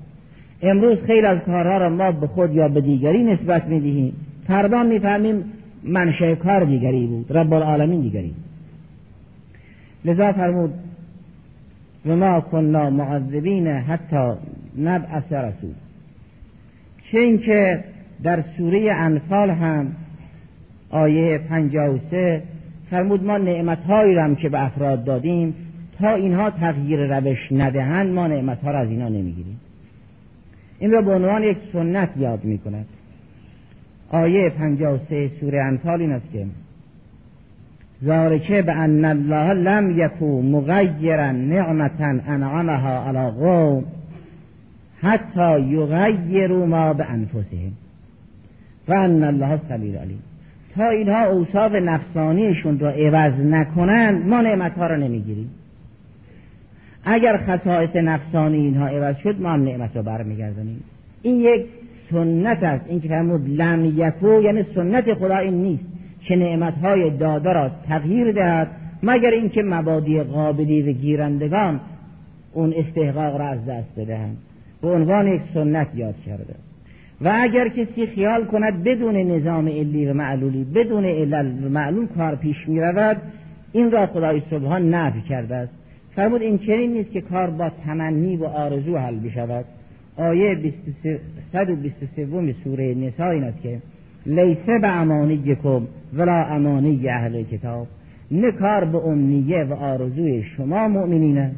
امروز 0.63 0.99
خیلی 1.07 1.27
از 1.27 1.39
کارها 1.39 1.79
را 1.79 1.89
ما 1.89 2.13
به 2.13 2.27
خود 2.27 2.55
یا 2.55 2.69
به 2.69 2.81
دیگری 2.81 3.23
نسبت 3.23 3.67
می‌دهیم. 3.67 4.13
فردا 4.47 4.83
می‌فهمیم 4.83 5.45
منشه 5.85 6.35
کار 6.37 6.65
دیگری 6.65 7.07
بود 7.07 7.37
رب 7.37 7.53
العالمین 7.53 8.01
دیگری 8.01 8.35
لذا 10.05 10.33
فرمود 10.33 10.75
و 12.07 12.17
ما 12.17 12.41
کننا 12.41 12.91
معذبین 12.91 13.67
حتی 13.67 14.33
نبعث 14.79 15.33
رسول. 15.33 15.75
چه 17.13 17.19
اینکه 17.19 17.85
در 18.23 18.45
سوره 18.57 18.93
انفال 18.93 19.51
هم 19.51 19.93
آیه 20.91 21.39
53 21.39 22.43
فرمود 22.91 23.25
ما 23.25 23.39
نعمتهایی 23.39 24.19
هم 24.19 24.37
که 24.37 24.49
به 24.49 24.65
افراد 24.65 25.05
دادیم 25.05 25.55
تا 25.99 26.15
اینها 26.15 26.51
تغییر 26.51 27.19
روش 27.19 27.53
ندهند 27.53 28.11
ما 28.11 28.27
نعمتها 28.27 28.71
را 28.71 28.79
از 28.79 28.89
اینا 28.89 29.09
نمی‌گیریم. 29.09 29.61
این 30.79 30.91
را 30.91 31.03
به 31.03 31.15
عنوان 31.15 31.43
یک 31.43 31.57
سنت 31.73 32.11
یاد 32.17 32.45
می 32.45 32.59
کند 32.59 32.87
آیه 34.11 34.51
53 34.51 35.31
سوره 35.41 35.63
انفال 35.63 36.01
این 36.01 36.13
است 36.13 36.33
که 36.33 36.47
ذالکه 38.05 38.63
به 38.63 38.73
ان 38.73 39.05
الله 39.05 39.53
لم 39.53 39.99
یکو 39.99 40.43
مغیرا 40.43 41.31
نعمتا 41.31 42.15
انعمها 42.27 43.09
علی 43.09 43.31
قوم 43.31 43.85
حتی 45.03 45.61
یغیروا 45.61 46.67
ما 46.67 46.93
به 46.93 47.11
انفسهم 47.11 47.73
و 48.89 48.93
ان 48.93 49.23
الله 49.23 49.61
سبیل 49.69 49.97
علیم. 49.97 50.23
تا 50.77 50.89
اینها 50.89 51.25
اوصاف 51.25 51.73
نفسانیشون 51.73 52.79
را 52.79 52.91
عوض 52.91 53.41
نکنند 53.41 54.27
ما 54.27 54.41
نعمتها 54.41 54.87
را 54.87 54.97
نمی‌گیریم. 54.97 55.51
اگر 57.05 57.37
خصائص 57.37 57.97
نفسانی 57.97 58.57
اینها 58.57 58.87
عوض 58.87 59.17
شد 59.17 59.41
ما 59.41 59.51
هم 59.51 59.65
نعمت 59.65 59.97
را 59.97 60.03
برمیگردانیم. 60.03 60.81
این 61.23 61.41
یک 61.41 61.67
سنت 62.11 62.63
است. 62.63 62.85
این 62.89 63.01
که 63.01 63.09
فرمود 63.09 63.61
لم 63.61 63.85
یکو 63.85 64.43
یعنی 64.43 64.63
سنت 64.75 65.15
خدا 65.15 65.37
این 65.37 65.55
نیست. 65.55 65.85
که 66.25 66.37
نعمتهای 66.37 67.11
داده 67.11 67.53
را 67.53 67.71
تغییر 67.89 68.33
دهد 68.33 68.69
مگر 69.03 69.31
اینکه 69.31 69.63
مبادی 69.63 70.23
قابلی 70.23 70.83
و 70.83 70.93
گیرندگان 70.93 71.81
اون 72.53 72.75
استحقاق 72.77 73.37
را 73.37 73.47
از 73.47 73.67
دست 73.67 74.01
بدهند. 74.01 74.37
به 74.83 74.89
عنوان 74.89 75.27
یک 75.27 75.43
سنت 75.55 75.89
یاد 75.95 76.15
کرده. 76.27 76.55
و 77.21 77.33
اگر 77.35 77.69
کسی 77.69 78.07
خیال 78.07 78.45
کند 78.45 78.85
بدون 78.85 79.17
نظام 79.17 79.69
علی 79.69 80.07
و 80.07 80.13
معلولی 80.13 80.65
بدون 80.65 81.05
علل 81.05 81.65
و 81.65 81.69
معلول 81.69 82.07
کار 82.07 82.35
پیش 82.35 82.69
می 82.69 82.81
رود 82.81 83.17
این 83.73 83.91
را 83.91 84.07
خدای 84.07 84.43
سبحان 84.51 84.95
نفی 84.95 85.21
کرده 85.21 85.55
است. 85.55 85.73
فرمود 86.17 86.43
این 86.43 86.59
چنین 86.59 86.93
نیست 86.93 87.11
که 87.11 87.21
کار 87.21 87.51
با 87.51 87.71
تمنی 87.85 88.37
و 88.37 88.45
آرزو 88.45 88.97
حل 88.97 89.19
بشود. 89.19 89.65
آیه 90.17 90.59
123 91.53 92.27
سوره 92.65 92.95
نسا 92.95 93.31
این 93.31 93.45
است 93.45 93.63
که 93.63 93.79
لیسه 94.27 94.79
به 94.79 94.89
امانی 94.89 95.57
کم 95.63 95.83
ولا 96.13 96.45
امانی 96.45 97.09
اهل 97.09 97.43
کتاب. 97.43 97.87
نه 98.31 98.53
کار 98.53 98.85
به 98.85 98.99
امنیه 98.99 99.65
و 99.65 99.73
آرزوی 99.73 100.43
شما 100.43 100.89
مؤمنین 100.89 101.51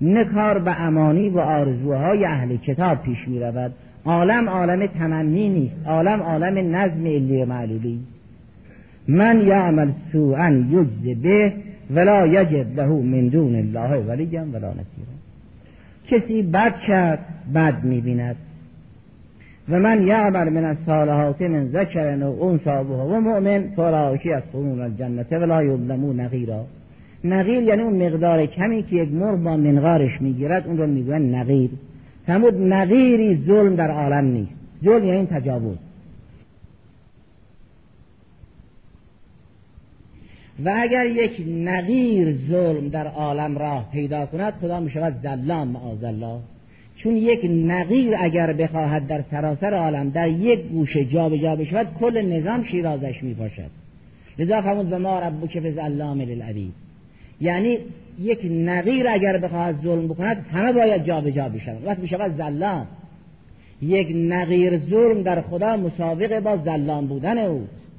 نه 0.00 0.24
کار 0.24 0.58
به 0.58 0.80
امانی 0.80 1.28
و 1.28 1.38
آرزوهای 1.38 2.24
اهل 2.24 2.56
کتاب 2.56 3.02
پیش 3.02 3.28
می 3.28 3.40
رود. 3.40 3.72
عالم 4.04 4.48
عالم 4.48 4.86
تمنی 4.86 5.48
نیست. 5.48 5.76
عالم 5.86 6.22
عالم 6.22 6.76
نظم 6.76 7.06
علی 7.06 7.44
معلولی. 7.44 8.00
من 9.08 9.40
یعمل 9.46 9.90
سوءا 10.12 10.50
یجز 10.50 11.22
به 11.22 11.52
ولا 11.90 12.26
یجد 12.26 12.80
له 12.80 12.86
من 12.86 13.28
دون 13.28 13.54
الله 13.54 13.96
ولیا 13.96 14.44
ولا 14.52 14.70
نصیرا. 14.70 15.14
کسی 16.08 16.42
بد 16.42 16.74
کرد 16.86 17.18
بد 17.54 17.84
می‌بیند 17.84 18.36
و 19.68 19.78
من 19.78 20.06
یعمل 20.06 20.48
من 20.48 20.64
الصالحات 20.64 21.42
من 21.42 21.68
ذکر 21.68 22.24
و 22.24 22.42
انثى 22.42 22.70
و 22.70 23.20
مؤمن 23.20 23.70
فاولئک 23.76 24.26
یدخلون 24.26 24.80
الجنه 24.80 25.26
ولا 25.30 25.62
یظلمون 25.62 26.20
نقیرا. 26.20 26.64
نقیر 27.24 27.62
یعنی 27.62 27.82
اون 27.82 28.06
مقدار 28.06 28.46
کمی 28.46 28.82
که 28.82 28.96
یک 28.96 29.12
مرغ 29.12 29.42
با 29.42 29.56
منقارش 29.56 30.20
می‌گیرد 30.22 30.66
اون 30.66 30.78
رو 30.78 30.86
می‌گوین 30.86 31.34
نقیر. 31.34 31.70
فرمود 32.26 32.54
نقیری 32.54 33.44
ظلم 33.46 33.76
در 33.76 33.90
عالم 33.90 34.24
نیست. 34.24 34.54
ظلم 34.84 35.04
یعنی 35.04 35.26
تجاوز. 35.26 35.76
و 40.64 40.72
اگر 40.76 41.06
یک 41.06 41.44
نقیر 41.48 42.34
ظلم 42.48 42.88
در 42.88 43.06
عالم 43.06 43.58
راه 43.58 43.88
پیدا 43.92 44.26
کند 44.26 44.52
خدا 44.60 44.80
می 44.80 44.90
شود 44.90 45.14
زلام 45.22 45.68
معاذ 45.68 46.04
الله 46.04 46.40
چون 46.96 47.16
یک 47.16 47.40
نقیر 47.44 48.14
اگر 48.18 48.52
بخواهد 48.52 49.06
در 49.06 49.24
سراسر 49.30 49.74
عالم 49.74 50.10
در 50.10 50.28
یک 50.28 50.60
گوشه 50.60 51.04
جا 51.04 51.28
به 51.28 51.38
جا 51.38 51.56
بشود 51.56 51.86
کل 52.00 52.22
نظام 52.22 52.64
شیرازش 52.64 53.22
می 53.22 53.34
باشد 53.34 53.70
لذا 54.38 54.62
فرمود 54.62 54.90
به 54.90 54.98
ما 54.98 55.18
رب 55.18 55.60
به 55.62 55.72
زلام 55.72 56.20
للعبید. 56.20 56.72
یعنی 57.40 57.78
یک 58.20 58.38
نقیر 58.50 59.08
اگر 59.08 59.38
بخواهد 59.38 59.82
ظلم 59.82 60.08
بکند 60.08 60.46
همه 60.52 60.72
باید 60.72 61.04
جا 61.04 61.20
به 61.20 61.32
جا 61.32 61.48
بشود 61.48 61.86
وقت 61.86 61.98
بشود 61.98 62.36
زلام. 62.36 62.86
یک 63.82 64.08
نقیر 64.14 64.78
ظلم 64.78 65.22
در 65.22 65.40
خدا 65.40 65.76
مسابقه 65.76 66.40
با 66.40 66.56
زلام 66.56 67.06
بودن 67.06 67.38
اوست. 67.38 67.90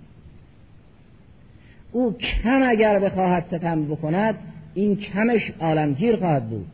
او 1.92 2.14
کم 2.18 2.64
اگر 2.64 3.00
بخواهد 3.00 3.46
ستم 3.48 3.86
بکند 3.86 4.36
این 4.74 4.96
کمش 4.96 5.52
عالمگیر 5.60 6.16
خواهد 6.16 6.50
بود. 6.50 6.66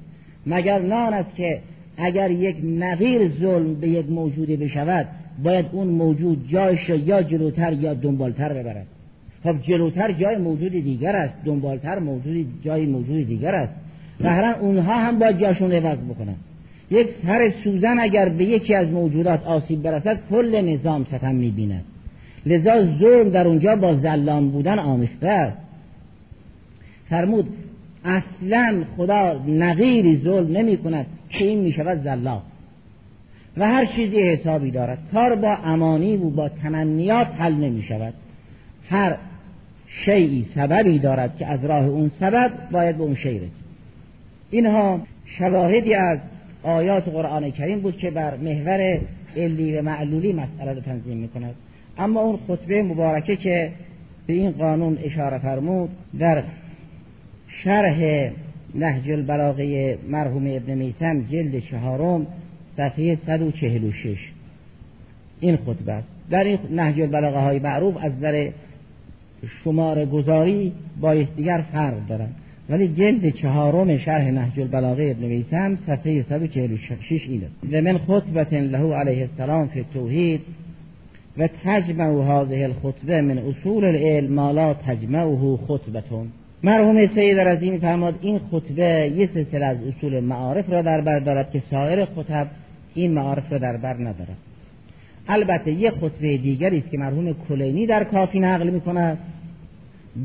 مگر 0.45 0.79
نان 0.79 1.13
است 1.13 1.35
که 1.35 1.61
اگر 1.97 2.31
یک 2.31 2.55
نغیر 2.63 3.27
ظلم 3.27 3.73
به 3.73 3.87
یک 3.87 4.09
موجودی 4.09 4.57
بشود 4.57 5.07
باید 5.43 5.65
اون 5.71 5.87
موجود 5.87 6.47
جایش 6.49 6.89
یا 6.89 7.23
جلوتر 7.23 7.73
یا 7.73 7.93
دنبالتر 7.93 8.53
ببرد. 8.53 8.87
خب 9.43 9.61
جلوتر 9.61 10.11
جای 10.11 10.37
موجود 10.37 10.71
دیگر 10.71 11.15
است 11.15 11.33
دنبالتر 11.45 11.99
موجود 11.99 12.45
جای 12.63 12.85
موجود 12.85 13.27
دیگر 13.27 13.55
است. 13.55 13.73
قهرا 14.19 14.59
اونها 14.59 14.95
هم 14.95 15.19
باید 15.19 15.39
جاشون 15.39 15.71
عوض 15.71 15.97
بکنن. 15.97 16.35
یک 16.91 17.07
سر 17.23 17.53
سوزن 17.63 17.99
اگر 17.99 18.29
به 18.29 18.45
یکی 18.45 18.75
از 18.75 18.87
موجودات 18.87 19.45
آسیب 19.45 19.81
برسد 19.81 20.19
کل 20.29 20.61
نظام 20.61 21.05
ستم 21.05 21.35
می‌بیند. 21.35 21.83
لذا 22.45 22.85
ظلم 22.99 23.29
در 23.29 23.47
اونجا 23.47 23.75
با 23.75 23.95
زلام 23.95 24.49
بودن 24.49 24.79
آمیخته 24.79 25.27
است. 25.27 25.57
فرمود 27.09 27.47
اصلا 28.05 28.83
خدا 28.97 29.41
نغیری 29.47 30.17
ظلم 30.17 30.57
نمی 30.57 30.77
کند 30.77 31.05
که 31.29 31.45
این 31.45 31.59
می 31.59 31.71
شود 31.71 32.07
و 33.57 33.67
هر 33.67 33.85
چیزی 33.85 34.21
حسابی 34.21 34.71
دارد. 34.71 34.97
کار 35.13 35.35
با 35.35 35.55
امانی 35.63 36.17
و 36.17 36.29
با 36.29 36.49
تمنیات 36.49 37.27
حل 37.37 37.53
نمی 37.53 37.83
شود 37.83 38.13
هر 38.89 39.17
شیعی 39.87 40.45
سببی 40.55 40.99
دارد 40.99 41.37
که 41.37 41.45
از 41.45 41.65
راه 41.65 41.85
اون 41.85 42.11
سبب 42.19 42.51
باید 42.71 42.97
به 42.97 43.03
اون 43.03 43.15
شی 43.15 43.35
رسید. 43.35 43.51
اینها 44.51 44.99
شواهدی 45.25 45.93
از 45.93 46.19
آیات 46.63 47.09
قرآن 47.09 47.51
کریم 47.51 47.79
بود 47.79 47.97
که 47.97 48.11
بر 48.11 48.37
محور 48.37 48.99
علی 49.37 49.77
و 49.77 49.81
معلولی 49.81 50.33
مسئله 50.33 50.73
رو 50.73 50.81
تنظیم 50.81 51.17
می 51.17 51.27
کند 51.27 51.55
اما 51.97 52.21
اون 52.21 52.39
خطبه 52.47 52.83
مبارکه 52.83 53.35
که 53.35 53.71
به 54.27 54.33
این 54.33 54.51
قانون 54.51 54.97
اشاره 55.03 55.37
فرمود 55.37 55.89
در 56.19 56.43
شرح 57.63 58.31
نهج 58.75 59.11
البلاغه 59.11 59.97
مرحوم 60.09 60.43
ابن 60.47 60.73
میسم 60.73 61.21
جلد 61.21 61.59
چهارم 61.59 62.27
صفحه 62.77 63.17
146 63.25 64.17
این 65.39 65.57
خطبه 65.57 65.91
است. 65.91 66.07
در 66.29 66.43
این 66.43 66.59
نهج 66.71 67.01
البلاغه 67.01 67.39
های 67.39 67.59
معروف 67.59 67.97
از 68.01 68.19
در 68.19 68.49
شمار 69.63 70.05
گذاری 70.05 70.71
با 71.01 71.15
یکدیگر 71.15 71.65
فرق 71.71 72.07
دارند 72.07 72.35
ولی 72.69 72.87
جلد 72.87 73.29
چهارم 73.29 73.97
شرح 73.97 74.31
نهج 74.31 74.59
البلاغه 74.59 75.15
ابن 75.17 75.25
میسم 75.25 75.77
صفحه 75.87 76.25
146 76.29 77.25
این 77.27 77.43
است. 77.43 77.73
و 77.73 77.81
من 77.81 77.97
خطبت 77.97 78.53
له 78.53 78.95
علیه 78.95 79.21
السلام 79.21 79.67
فی 79.67 79.79
التوحید 79.79 80.41
و 81.37 81.49
تجمع 81.63 82.23
هذه 82.23 82.63
الخطبه 82.63 83.21
من 83.21 83.37
اصول 83.37 83.85
العلم 83.85 84.33
ما 84.33 84.51
لا 84.51 84.73
تجمعه 84.73 85.57
خطبتون 85.67 86.27
مرحوم 86.63 87.07
سید 87.07 87.39
رضی 87.39 87.69
میفرماد 87.69 88.15
این 88.21 88.39
خطبه 88.51 89.11
یه 89.15 89.29
سلسله 89.33 89.65
از 89.65 89.77
اصول 89.87 90.19
معارف 90.19 90.69
را 90.69 90.81
در 90.81 91.01
بر 91.01 91.19
دارد 91.19 91.51
که 91.51 91.61
سایر 91.71 92.05
خطب 92.05 92.47
این 92.93 93.11
معارف 93.11 93.51
را 93.51 93.57
در 93.57 93.77
بر 93.77 93.93
ندارد. 93.93 94.37
البته 95.27 95.71
یه 95.71 95.91
خطبه 95.91 96.37
دیگری 96.37 96.77
است 96.77 96.89
که 96.91 96.97
مرحوم 96.97 97.35
کلینی 97.49 97.87
در 97.87 98.03
کافی 98.03 98.39
نقل 98.39 98.69
می 98.69 98.81
کند 98.81 99.17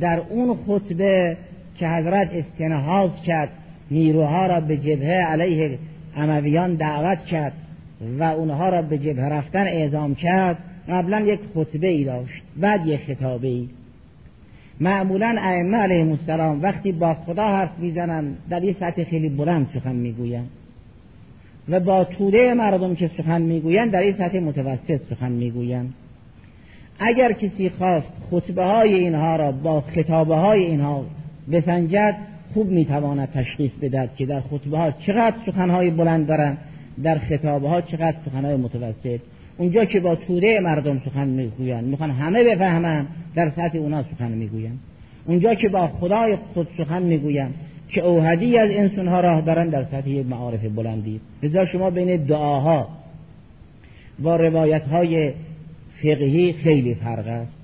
در 0.01 0.23
اون 0.29 0.57
خطبه 0.67 1.37
که 1.79 1.89
حضرت 1.89 2.31
استنهاز 2.33 3.11
کرد 3.27 3.49
نیروها 3.91 4.47
را 4.47 4.61
به 4.61 4.77
جبهه 4.77 5.27
علیه 5.27 5.79
امویان 6.17 6.75
دعوت 6.75 7.25
کرد 7.25 7.53
و 8.19 8.23
اونها 8.23 8.69
را 8.69 8.83
به 8.83 8.99
جبهه 8.99 9.25
رفتن 9.25 9.67
اعزام 9.67 10.15
کرد 10.15 10.59
قبلا 10.89 11.21
یک 11.21 11.41
خطبه 11.55 11.89
ای 11.89 12.05
داشت 12.05 12.43
بعد 12.57 12.87
یک 12.87 13.01
خطابه 13.01 13.49
ای 13.49 13.69
معمولا 14.81 15.37
ائمه 15.39 15.77
علیهم 15.77 16.11
السلام 16.11 16.63
وقتی 16.63 16.93
با 16.93 17.15
خدا 17.15 17.43
حرف 17.43 17.79
می‌زنن 17.79 18.35
در 18.51 18.65
یه 18.65 18.77
سطح 18.81 19.05
خیلی 19.05 19.29
بلند 19.29 19.71
سخن 19.75 19.95
می‌گویند. 19.95 20.49
و 21.69 21.81
با 21.81 22.05
توده 22.05 22.55
مردم 22.55 22.95
که 22.95 23.11
سخن 23.17 23.43
می‌گویند 23.43 23.91
در 23.91 24.01
این 24.01 24.13
سطح 24.13 24.39
متوسط 24.39 25.01
سخن 25.11 25.33
می‌گویند. 25.33 25.95
اگر 26.99 27.33
کسی 27.33 27.71
خواست 27.71 28.13
خطبه 28.31 28.65
های 28.65 28.95
اینها 28.95 29.37
را 29.37 29.53
با 29.53 29.81
خطابه 29.81 30.35
های 30.35 30.65
اینها 30.65 31.05
بسنجد 31.53 32.17
خوب 32.55 32.71
می‌تواند 32.71 33.29
تشخیص 33.35 33.73
بدهد 33.83 34.17
که 34.17 34.27
در 34.27 34.41
خطبه 34.41 34.79
ها 34.79 34.91
چقدر 34.91 35.37
سخنهای 35.47 35.91
بلند 35.91 36.27
دارند 36.27 36.59
در 37.03 37.19
خطابه 37.19 37.69
ها 37.69 37.81
چقدر 37.81 38.17
سخنهای 38.27 38.57
متوسط. 38.57 39.21
اونجا 39.59 39.85
که 39.85 40.01
با 40.01 40.15
توده 40.15 40.61
مردم 40.61 41.03
سخن 41.05 41.29
می‌گویند 41.29 41.85
می‌خوان 41.85 42.11
همه 42.11 42.45
بفهمن 42.45 43.07
در 43.35 43.51
سطح 43.51 43.79
اونا 43.79 44.03
سخن 44.03 44.33
می‌گویند. 44.33 44.79
اونجا 45.27 45.55
که 45.55 45.69
با 45.69 45.89
خدای 45.89 46.37
خود 46.55 46.69
سخن 46.79 47.03
می‌گویند 47.03 47.55
که 47.89 48.01
اوهدی 48.01 48.59
از 48.59 48.71
انسانها 48.71 49.21
راه 49.21 49.41
دارن 49.41 49.69
در 49.69 49.85
سطح 49.85 50.23
معارف 50.29 50.65
بلندی. 50.65 51.21
لذا 51.43 51.67
شما 51.67 51.91
بین 51.91 52.17
دعاها 52.17 52.89
با 54.19 54.37
روایت 54.37 54.83
های 54.83 55.33
فقهی 56.03 56.53
خیلی 56.53 56.95
فرق 56.95 57.27
است. 57.27 57.57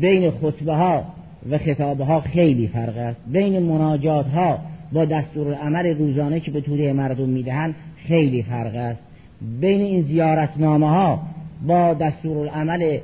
بین 0.00 0.30
خطبه 0.30 0.74
ها 0.74 1.04
و 1.50 1.58
خطابه 1.58 2.04
ها 2.04 2.20
خیلی 2.20 2.68
فرق 2.68 2.96
است. 2.96 3.20
بین 3.32 3.62
مناجات 3.62 4.26
ها 4.26 4.58
با 4.92 5.04
دستور 5.04 5.54
عمل 5.54 5.86
روزانه 5.86 6.40
که 6.40 6.50
به 6.50 6.60
توده 6.60 6.92
مردم 6.92 7.28
می‌دهند 7.28 7.74
خیلی 7.96 8.42
فرق 8.42 8.74
است. 8.74 9.07
بین 9.60 9.80
این 9.80 10.02
زیارتنامه 10.02 10.88
ها 10.88 11.20
با 11.66 11.94
دستور 11.94 12.48
عمل 12.48 12.98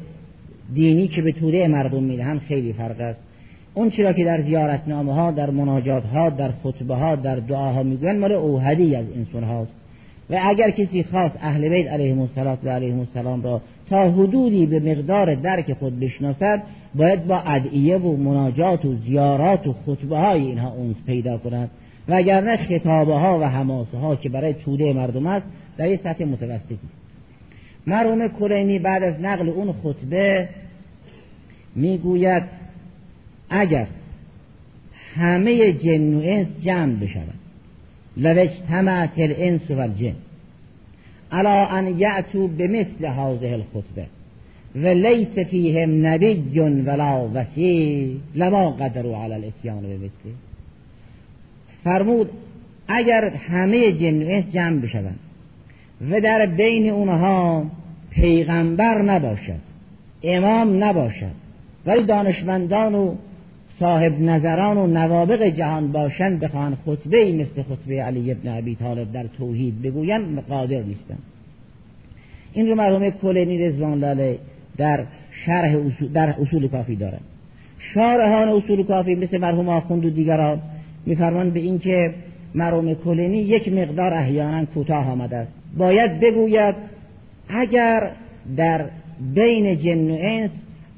دینی 0.75 1.09
که 1.09 1.23
به 1.23 1.33
توده 1.33 1.69
مردم 1.69 2.03
می‌دهند 2.03 2.41
خیلی 2.41 2.73
فرق 2.73 3.01
است. 3.01 3.21
اون 3.75 3.91
چرا 3.91 4.13
که 4.13 4.25
در 4.25 4.43
زیارتنامه 4.43 5.15
ها 5.15 5.31
در 5.31 5.51
مناجات 5.51 6.05
ها 6.05 6.31
در 6.31 6.51
خطبه 6.63 6.95
ها 6.95 7.17
در 7.17 7.37
دعاها 7.37 7.83
می‌گویند 7.83 8.21
مال 8.21 8.33
اوهدی 8.33 8.97
از 8.97 9.07
انسان 9.17 9.45
هاست. 9.45 9.73
و 10.31 10.41
اگر 10.43 10.71
کسی 10.71 11.03
خواست 11.03 11.39
اهل 11.41 11.69
بیت 11.69 11.93
علیهم 11.93 12.21
السلام 12.21 12.59
و 12.65 12.69
علیهم 12.69 12.99
السلام 12.99 13.43
را 13.43 13.61
تا 13.91 14.11
حدودی 14.11 14.67
به 14.67 14.81
مقدار 14.81 15.35
درک 15.35 15.73
خود 15.73 16.01
بشناسد 16.01 16.63
باید 16.95 17.27
با 17.27 17.39
ادعیه 17.39 17.97
و 17.97 18.17
مناجات 18.17 18.85
و 18.85 18.95
زیارات 18.95 19.67
و 19.67 19.75
خطبه 19.87 20.19
های 20.19 20.41
اینها 20.41 20.73
اونس 20.73 20.97
پیدا 21.07 21.39
کند. 21.39 21.71
و 22.09 22.15
اگر 22.15 22.41
نه 22.41 22.57
خطابه 22.57 23.15
ها 23.15 23.39
و 23.39 23.45
حماسه 23.45 23.99
ها 23.99 24.17
که 24.17 24.29
برای 24.29 24.55
توده 24.55 24.93
مردم 24.93 25.27
است 25.27 25.47
در 25.77 25.89
یک 25.89 26.01
سطح 26.01 26.25
متوسطی. 26.25 26.79
مرحوم 27.87 28.29
کرینی 28.29 28.79
بعد 28.79 29.03
از 29.03 29.21
نقل 29.21 29.49
اون 29.49 29.73
خطبه 29.73 30.49
می‌گوید 31.75 32.43
اگر 33.51 33.87
همه 35.15 35.73
جن 35.73 36.15
و 36.15 36.21
انس 36.25 36.47
جمع 36.63 36.95
بشوند 36.95 37.39
و 38.17 38.29
اجتمعت 38.29 39.19
الانس 39.19 39.71
و 39.71 39.81
الجن. 39.81 40.15
علا 41.33 41.67
ان 41.67 41.99
یعتو 41.99 42.49
بمثل 42.49 43.07
هذه 43.07 43.53
الخطبه 43.53 44.07
و 44.75 44.87
لیس 44.89 45.39
فیهم 45.39 46.07
نبی 46.07 46.61
ولا 46.87 47.31
وسیع 47.35 48.17
لما 48.35 48.71
قدروا 48.71 49.25
علی 49.25 49.35
الاتیان 49.35 49.83
بمثله. 49.83 50.35
فرمود 51.85 52.31
اگر 52.89 53.29
همه 53.29 53.93
جن 53.93 54.23
و 54.23 54.29
انس 54.29 54.53
جمع 54.53 54.81
بشوند 54.81 55.19
و 56.11 56.21
در 56.21 56.47
بین 56.47 56.91
اونها 56.91 57.65
پیغمبر 58.11 59.03
نباشد 59.03 59.61
امام 60.23 60.85
نباشد 60.85 61.45
ولی 61.87 62.07
دانشمندان 62.07 62.95
و 62.95 63.15
صاحب 63.81 64.21
نظران 64.21 64.79
و 64.79 64.87
نوابق 64.87 65.43
جهان 65.43 65.93
باشند 65.93 66.41
بخواهند 66.41 66.79
خطبه 66.87 67.19
ای 67.19 67.33
مثل 67.33 67.63
خطبه 67.63 68.03
علی 68.03 68.33
ابن 68.33 68.59
ابی 68.59 68.75
طالب 68.75 69.13
در 69.13 69.25
توحید 69.39 69.83
بگویند 69.83 70.45
قادر 70.49 70.83
نیستند. 70.83 71.23
این 72.53 72.69
رو 72.69 72.75
مرحوم 72.75 73.11
کلینی 73.11 73.59
رضوان 73.59 73.99
لاله 73.99 74.39
در 74.77 75.05
شرح 75.47 75.77
اصول 75.77 76.09
در 76.09 76.35
اصول 76.41 76.69
کافی 76.69 76.97
دارد 76.97 77.21
شارحان 77.95 78.49
اصول 78.49 78.83
کافی 78.83 79.15
مثل 79.15 79.39
مرحوم 79.39 79.69
آخوند 79.69 80.05
و 80.05 80.11
دیگران 80.11 80.61
میفرمان 81.07 81.51
به 81.51 81.61
اینکه 81.61 82.15
مرحوم 82.55 82.95
کلینی 82.95 83.39
یک 83.39 83.73
مقدار 83.73 84.15
احیانا 84.15 84.65
کوتاه 84.65 85.11
آمده 85.11 85.37
است. 85.37 85.64
باید 85.77 86.21
بگوید 86.21 86.75
اگر 87.49 88.11
در 88.57 88.85
بین 89.35 89.79
جن 89.79 90.11
و 90.11 90.19
انس 90.21 90.51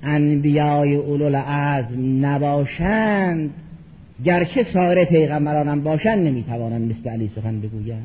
انبیای 0.02 0.94
اولو 0.94 1.36
عزم 1.36 2.26
نباشند 2.26 3.50
گرچه 4.24 4.62
سایر 4.72 5.04
پیغمبرانم 5.04 5.80
باشند 5.80 6.26
نمی‌توانند 6.26 6.90
مثل 6.90 7.10
علی 7.10 7.30
سخن 7.36 7.60
بگویند. 7.60 8.02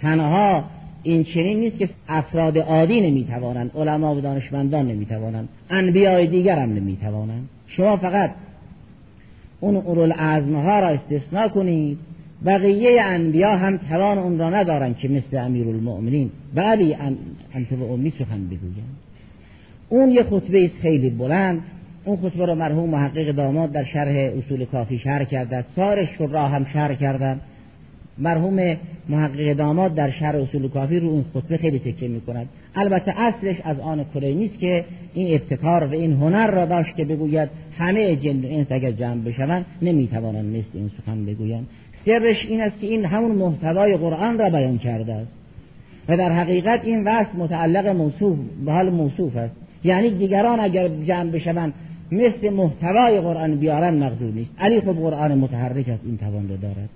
تنها 0.00 0.64
این 1.02 1.24
چنین 1.24 1.60
نیست 1.60 1.78
که 1.78 1.88
افراد 2.08 2.58
عادی 2.58 3.00
نمی‌توانند 3.00 3.70
علما 3.74 4.14
و 4.14 4.20
دانشمندان 4.20 4.86
نمی‌توانند 4.88 5.48
انبیای 5.70 6.26
دیگر 6.26 6.58
هم 6.58 6.74
نمی‌توانند. 6.74 7.48
شما 7.66 7.96
فقط 7.96 8.30
اون 9.60 9.76
اولو 9.76 10.12
ها 10.54 10.80
را 10.80 10.88
استثناء 10.88 11.48
کنید. 11.48 11.98
بقیه 12.46 13.02
انبیا 13.02 13.56
هم 13.56 13.76
توان 13.76 14.18
اون 14.18 14.38
را 14.38 14.50
ندارند 14.50 14.96
که 14.96 15.08
مثل 15.08 15.36
امیر 15.36 15.68
المؤمنین 15.68 16.30
بعدی 16.54 16.94
انت 17.54 17.72
و 17.72 17.92
امی 17.92 18.10
سخن 18.10 18.44
بگویند 18.44 18.96
اون 19.88 20.10
یه 20.10 20.22
خطبه 20.22 20.64
است 20.64 20.74
خیلی 20.82 21.10
بلند. 21.10 21.62
اون 22.04 22.16
خطبه 22.16 22.46
را 22.46 22.54
مرحوم 22.54 22.90
محقق 22.90 23.32
داماد 23.32 23.72
در 23.72 23.84
شرح 23.84 24.32
اصول 24.38 24.64
کافی 24.64 24.98
شرح 24.98 25.24
کرده 25.24 25.64
سار 25.76 26.04
شرا 26.04 26.48
هم 26.48 26.64
شرح 26.64 26.94
کردن. 26.94 27.40
مرحوم 28.18 28.76
محقق 29.08 29.52
داماد 29.52 29.94
در 29.94 30.10
شرح 30.10 30.36
اصول 30.36 30.68
کافی 30.68 31.00
رو 31.00 31.08
اون 31.08 31.24
خطبه 31.34 31.56
خیلی 31.56 31.78
تکه 31.78 32.08
می 32.08 32.20
کند 32.20 32.48
البته 32.74 33.20
اصلش 33.20 33.56
از 33.64 33.80
آن 33.80 34.04
کلی 34.14 34.34
نیست 34.34 34.58
که 34.58 34.84
این 35.14 35.34
ابتکار 35.34 35.84
و 35.84 35.92
این 35.92 36.12
هنر 36.12 36.50
را 36.50 36.64
داشت 36.64 36.96
که 36.96 37.04
بگوید 37.04 37.48
همه 37.78 38.16
جن 38.16 38.44
و 38.44 38.48
انس 38.48 38.66
اگر 38.70 38.90
جمع 38.90 39.22
بشوند 39.22 39.66
نمی‌توانند 39.82 40.56
مثل 40.56 40.68
این 40.74 40.90
سخن 40.98 41.26
بگویند. 41.26 41.66
سرش 42.08 42.46
این 42.46 42.60
است 42.60 42.80
که 42.80 42.86
این 42.86 43.04
همون 43.04 43.30
محتوای 43.30 43.96
قرآن 43.96 44.38
را 44.38 44.50
بیان 44.50 44.78
کرده 44.78 45.14
است. 45.14 45.30
و 46.08 46.16
در 46.16 46.32
حقیقت 46.32 46.84
این 46.84 47.04
وصف 47.04 47.34
متعلق 47.34 47.86
موصوف 47.86 48.38
به 48.64 48.72
حال 48.72 48.90
موصوف 48.90 49.36
است. 49.36 49.54
یعنی 49.84 50.10
دیگران 50.10 50.60
اگر 50.60 50.88
جمع 50.88 51.30
بشوند 51.30 51.74
مثل 52.12 52.50
محتوای 52.50 53.20
قرآن 53.20 53.56
بیارن 53.56 53.94
مقدور 53.94 54.32
نیست. 54.32 54.50
علی 54.58 54.80
خب 54.80 54.92
قرآن 54.92 55.38
متحرک 55.38 55.88
است 55.88 56.02
این 56.04 56.18
توان 56.18 56.48
رو 56.48 56.56
دارد. 56.56 56.88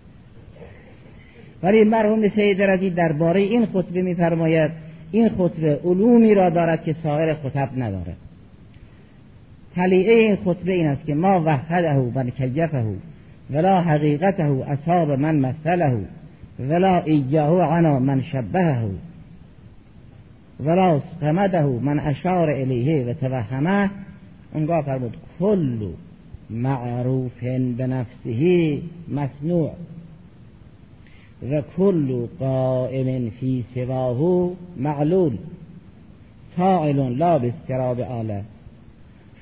ولی 1.62 1.84
مرحوم 1.84 2.28
سید 2.28 2.62
رضی 2.62 2.90
درباره 2.90 3.40
این 3.40 3.66
خطبه 3.66 4.02
میفرماید 4.02 4.70
این 5.10 5.28
خطبه 5.28 5.80
علومی 5.84 6.34
را 6.34 6.50
دارد 6.50 6.84
که 6.84 6.92
سایر 6.92 7.34
خطب 7.34 7.68
ندارد. 7.76 8.16
تلیعه 9.74 10.14
این 10.14 10.36
خطبه 10.36 10.72
این 10.72 10.86
است 10.86 11.06
که 11.06 11.14
ما 11.14 11.42
وحده 11.44 11.94
و 11.94 12.30
کیفه. 12.30 12.84
ولا 13.52 13.80
حقیقته 13.80 14.64
اصحاب 14.66 15.10
من 15.10 15.38
مثله 15.40 16.04
ولا 16.58 17.04
ایجاه 17.04 17.62
عنا 17.62 17.98
من 17.98 18.22
شبهه 18.22 18.90
ولا 20.60 20.96
استمده 20.96 21.66
من 21.66 22.00
اشار 22.00 22.50
الیه 22.50 23.06
و 23.06 23.12
توهمه 23.12 23.90
اونگاه 24.54 24.82
فرمود 24.82 25.16
کل 25.40 25.88
معروف 26.50 27.40
به 27.76 27.86
نفسه 27.86 28.78
مصنوع 29.08 29.70
و 31.50 31.62
کل 31.76 32.26
قائم 32.40 33.30
فی 33.30 33.64
سواه 33.74 34.50
معلول 34.76 35.38
فاعل 36.56 36.96
لا 36.96 37.38
بسکراب 37.38 38.00
آله. 38.00 38.42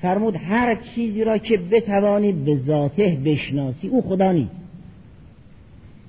فرمود 0.01 0.35
هر 0.35 0.75
چیزی 0.95 1.23
را 1.23 1.37
که 1.37 1.57
بتوانی 1.57 2.31
به 2.31 2.57
ذاته 2.57 3.17
بشناسی 3.25 3.87
او 3.87 4.01
خدا 4.01 4.31
نیست. 4.31 4.61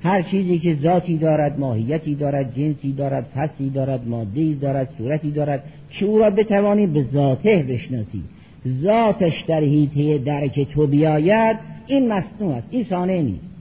هر 0.02 0.22
چیزی 0.22 0.58
که 0.58 0.76
ذاتی 0.82 1.16
دارد 1.16 1.58
ماهیتی 1.58 2.14
دارد 2.14 2.54
جنسی 2.54 2.92
دارد 2.92 3.24
فصلی 3.34 3.70
دارد 3.70 4.08
مادهی 4.08 4.54
دارد 4.54 4.88
صورتی 4.98 5.30
دارد 5.30 5.64
که 5.90 6.06
او 6.06 6.18
را 6.18 6.30
بتوانی 6.30 6.86
به 6.86 7.02
ذاته 7.02 7.66
بشناسی. 7.68 8.22
ذاتش 8.82 9.44
در 9.48 9.60
حیطه 9.60 10.18
درک 10.18 10.72
تو 10.74 10.86
بیاید 10.86 11.56
این 11.86 12.12
مصنوع 12.12 12.54
است 12.54 12.66
این 12.70 12.84
سانه 12.84 13.22
نیست. 13.22 13.52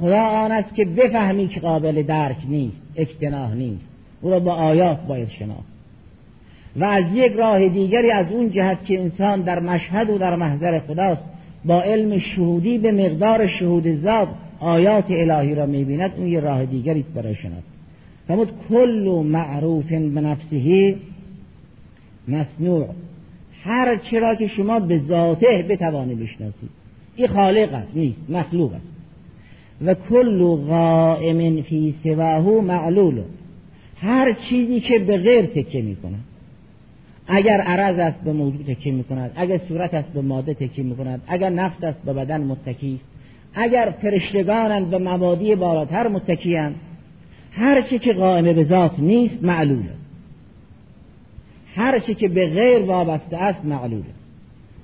خدا 0.00 0.22
آن 0.22 0.52
است 0.52 0.74
که 0.74 0.84
بفهمی 0.84 1.48
که 1.48 1.60
قابل 1.60 2.02
درک 2.02 2.36
نیست 2.48 2.82
اجتناح 2.96 3.54
نیست. 3.54 3.88
او 4.20 4.30
را 4.30 4.40
با 4.40 4.52
آیات 4.52 5.06
باید 5.06 5.28
شناخت. 5.28 5.71
و 6.76 6.84
از 6.84 7.04
یک 7.14 7.32
راه 7.32 7.68
دیگری 7.68 8.10
از 8.10 8.26
اون 8.32 8.50
جهت 8.50 8.84
که 8.84 9.00
انسان 9.00 9.40
در 9.40 9.60
مشهد 9.60 10.10
و 10.10 10.18
در 10.18 10.36
محضر 10.36 10.78
خداست 10.78 11.22
با 11.64 11.82
علم 11.82 12.18
شهودی 12.18 12.78
به 12.78 12.92
مقدار 12.92 13.48
شهود 13.48 14.02
ذات 14.02 14.28
آیات 14.60 15.10
الهی 15.10 15.54
را 15.54 15.66
می‌بیند 15.66 16.12
اون 16.16 16.26
یه 16.26 16.40
راه 16.40 16.66
دیگری 16.66 17.00
است 17.00 17.14
برای 17.14 17.34
شناخت. 17.34 17.66
فرمود 18.28 18.52
کل 18.68 19.22
معروف 19.24 19.88
به 19.88 20.20
نفسه 20.20 20.94
مصنوع 22.28 22.86
هر 23.64 23.96
چرا 23.96 24.34
که 24.34 24.46
شما 24.46 24.80
به 24.80 24.98
ذاته 24.98 25.66
بتوانی 25.68 26.14
بشناسید. 26.14 26.70
این 27.16 27.26
خالق 27.26 27.74
است 27.74 27.88
نیست 27.94 28.30
مخلوق 28.30 28.72
است. 28.74 28.86
و 29.84 29.94
کل 29.94 30.56
قائم 30.56 31.62
فی 31.62 31.94
سواه 32.02 32.60
معلول. 32.60 33.22
هر 33.96 34.32
چیزی 34.32 34.80
که 34.80 34.98
به 34.98 35.18
غیر 35.18 35.46
تکه 35.46 35.82
می 35.82 35.96
کند 35.96 36.24
اگر 37.26 37.60
عرض 37.60 37.98
است 37.98 38.20
به 38.20 38.32
موضوع 38.32 38.62
تکیه 38.62 38.92
می 38.92 39.04
کند 39.04 39.32
اگر 39.36 39.58
صورت 39.68 39.94
است 39.94 40.08
به 40.12 40.20
ماده 40.20 40.54
تکیه 40.54 40.84
می 40.84 40.96
کند 40.96 41.22
اگر 41.28 41.50
نفس 41.50 41.84
است 41.84 42.02
به 42.04 42.12
بدن 42.12 42.40
متکی 42.40 42.94
است 42.94 43.04
اگر 43.54 43.94
فرشتگانند 44.02 44.90
به 44.90 44.98
مبادی 44.98 45.54
بالاتر 45.54 46.08
متکیند 46.08 46.74
هر 47.52 47.82
چی 47.82 47.98
که 47.98 48.12
قائم 48.12 48.52
به 48.52 48.64
ذات 48.64 48.98
نیست 48.98 49.44
معلول 49.44 49.78
است. 49.78 50.02
هر 51.74 51.98
چی 51.98 52.14
که 52.14 52.28
به 52.28 52.48
غیر 52.48 52.82
وابسته 52.82 53.36
است 53.36 53.64
معلول 53.64 54.00
است. 54.00 54.22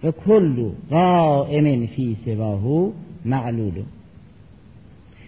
و 0.04 0.10
کل 0.10 0.70
قائم 0.90 1.86
فی 1.86 2.16
سواهو 2.24 2.90
معلول. 3.24 3.72